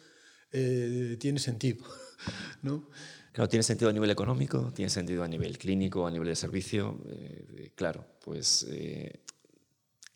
eh, 0.50 1.16
tiene 1.20 1.38
sentido. 1.38 1.84
¿no? 2.62 2.88
Claro, 3.32 3.48
tiene 3.48 3.62
sentido 3.62 3.90
a 3.90 3.92
nivel 3.92 4.10
económico, 4.10 4.72
tiene 4.74 4.90
sentido 4.90 5.22
a 5.22 5.28
nivel 5.28 5.56
clínico, 5.56 6.06
a 6.06 6.10
nivel 6.10 6.28
de 6.28 6.36
servicio. 6.36 7.00
Eh, 7.08 7.70
claro, 7.74 8.04
pues 8.24 8.66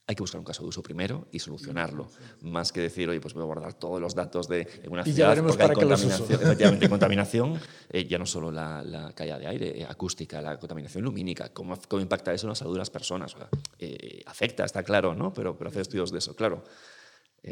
hay 0.09 0.15
que 0.15 0.23
buscar 0.23 0.39
un 0.39 0.45
caso 0.45 0.63
de 0.63 0.69
uso 0.69 0.83
primero 0.83 1.27
y 1.33 1.41
solucionarlo, 1.41 2.09
más 2.43 2.71
que 2.71 2.81
decir, 2.81 3.09
oye, 3.09 3.21
pues 3.21 3.35
voy 3.35 3.43
a 3.43 3.47
guardar 3.47 3.75
todos 3.75 4.01
los 4.01 4.15
datos 4.15 4.47
de 4.49 4.69
una 4.89 5.03
ciudad 5.03 5.37
porque 5.45 5.65
hay 5.65 5.71
contaminación, 5.71 6.43
efectivamente, 6.43 6.89
contaminación, 6.97 7.61
eh, 7.91 8.07
ya 8.07 8.17
no 8.17 8.25
solo 8.25 8.53
la, 8.53 8.83
la 8.85 9.13
calidad 9.13 9.41
de 9.41 9.49
aire, 9.49 9.81
eh, 9.81 9.85
acústica, 9.85 10.41
la 10.41 10.59
contaminación 10.61 11.03
lumínica, 11.03 11.49
cómo, 11.53 11.77
cómo, 11.89 12.01
impacta 12.01 12.33
eso 12.33 12.47
en 12.47 12.51
la 12.51 12.55
salud 12.55 12.75
de 12.75 12.79
las 12.79 12.91
personas. 12.91 13.35
O 13.35 13.39
sea, 13.39 13.49
eh, 13.81 14.23
afecta, 14.27 14.65
está 14.65 14.85
claro, 14.85 15.13
¿no? 15.13 15.33
Pero, 15.33 15.59
pero 15.59 15.71
hacer 15.71 15.83
estudios 15.83 16.13
de 16.13 16.19
eso, 16.19 16.37
claro. 16.37 16.63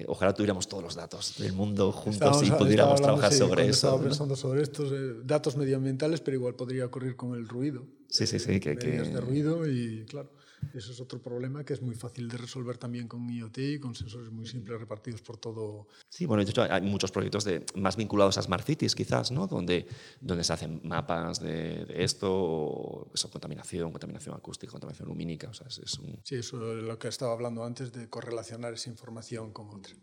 ojalá 0.07 0.33
tuviéramos 0.33 0.69
todos 0.69 0.85
los 0.85 0.95
datos 0.95 1.35
del 1.39 1.55
mundo 1.55 1.91
juntos 1.91 2.41
y 2.45 2.53
pudiéramos 2.53 3.03
trabajar 3.03 3.33
sobre 3.33 3.65
eso. 3.65 3.89
Estaba 3.89 4.01
pensando 4.01 4.37
sobre 4.37 4.63
estos 4.63 4.93
datos 5.27 5.57
medioambientales, 5.57 6.21
pero 6.21 6.37
igual 6.37 6.55
podría 6.55 6.87
ocurrir 6.87 7.17
con 7.17 7.35
el 7.35 7.49
ruido. 7.49 7.85
Sí, 8.09 8.29
sí, 8.29 8.39
sí. 8.39 8.61
Que, 8.61 8.77
que... 8.77 8.91
de 8.91 9.21
ruido 9.21 9.69
y, 9.69 10.05
claro. 10.09 10.31
Eso 10.73 10.93
es 10.93 11.01
otro 11.01 11.21
problema 11.21 11.65
que 11.65 11.75
es 11.75 11.83
muy 11.83 11.95
fácil 11.95 12.29
de 12.29 12.39
resolver 12.39 12.79
también 12.79 13.09
con 13.09 13.29
IoT 13.29 13.59
y 13.59 13.79
con 13.79 13.95
sensores 13.95 14.31
muy 14.31 14.47
simples 14.47 14.79
repartidos 14.79 15.23
por 15.23 15.37
todo. 15.37 15.89
Sí, 16.09 16.27
bueno, 16.27 16.45
de 16.45 16.51
hecho 16.51 16.63
hay 16.63 16.83
muchos 16.83 17.11
proyectos 17.11 17.45
de, 17.45 17.65
más 17.75 17.97
vinculados 17.97 18.39
a 18.39 18.43
Smart 18.43 18.65
Cities 18.65 18.95
quizás, 18.95 19.31
¿no? 19.31 19.47
donde, 19.47 19.87
donde 20.21 20.45
se 20.45 20.53
hacen 20.53 20.81
mapas 20.85 21.41
de, 21.41 21.87
esto, 21.89 22.31
o 22.33 23.11
eso, 23.15 23.31
contaminación, 23.31 23.91
contaminación 23.91 24.35
acústica, 24.35 24.71
contaminación 24.73 25.09
lumínica. 25.09 25.49
O 25.49 25.55
sea, 25.55 25.67
es, 25.67 25.99
un... 25.99 26.21
Sí, 26.23 26.37
eso 26.37 26.79
es 26.79 26.85
lo 26.85 26.99
que 26.99 27.09
estaba 27.09 27.33
hablando 27.33 27.65
antes 27.65 27.93
de 27.93 28.09
correlacionar 28.09 28.75
esa 28.75 28.91
información 28.91 29.53
con 29.53 29.69
otra. 29.71 29.95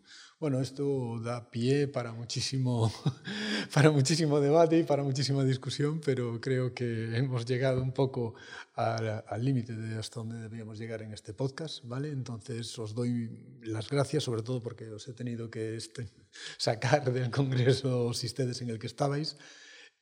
Bueno, 0.42 0.60
esto 0.60 1.20
da 1.20 1.52
pie 1.52 1.86
para 1.86 2.10
muchísimo, 2.10 2.90
para 3.72 3.92
muchísimo 3.92 4.40
debate 4.40 4.76
y 4.76 4.82
para 4.82 5.04
muchísima 5.04 5.44
discusión, 5.44 6.00
pero 6.04 6.40
creo 6.40 6.74
que 6.74 7.16
hemos 7.16 7.46
llegado 7.46 7.80
un 7.80 7.92
poco 7.92 8.34
al 8.74 9.44
límite 9.44 9.76
de 9.76 9.96
hasta 9.96 10.18
donde 10.18 10.40
debíamos 10.40 10.80
llegar 10.80 11.00
en 11.02 11.12
este 11.12 11.32
podcast, 11.32 11.84
¿vale? 11.84 12.10
Entonces 12.10 12.76
os 12.76 12.92
doy 12.92 13.30
las 13.62 13.88
gracias, 13.88 14.24
sobre 14.24 14.42
todo 14.42 14.60
porque 14.60 14.90
os 14.90 15.06
he 15.06 15.12
tenido 15.12 15.48
que 15.48 15.76
este, 15.76 16.08
sacar 16.58 17.12
del 17.12 17.30
congreso 17.30 18.12
Sistedes 18.12 18.62
en 18.62 18.70
el 18.70 18.80
que 18.80 18.88
estabais 18.88 19.36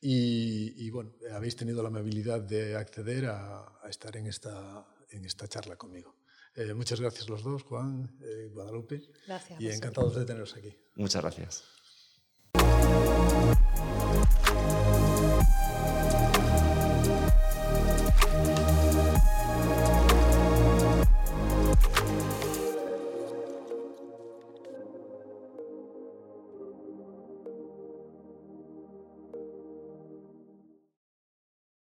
y, 0.01 0.89
bueno, 0.89 1.11
habéis 1.31 1.55
tenido 1.55 1.83
la 1.83 1.89
amabilidad 1.89 2.41
de 2.41 2.75
acceder 2.75 3.27
a, 3.27 3.79
estar 3.87 4.17
en 4.17 4.25
esta, 4.25 4.87
en 5.11 5.23
esta 5.23 5.47
charla 5.47 5.75
conmigo. 5.75 6.15
Eh, 6.55 6.73
muchas 6.73 6.99
gracias 6.99 7.29
los 7.29 7.43
dos, 7.43 7.63
Juan, 7.63 8.17
eh, 8.21 8.49
Guadalupe. 8.51 9.01
Gracias. 9.25 9.61
Y 9.61 9.69
encantados 9.69 10.15
de 10.15 10.25
teneros 10.25 10.55
aquí. 10.55 10.77
Muchas 10.95 11.21
gracias. 11.21 11.63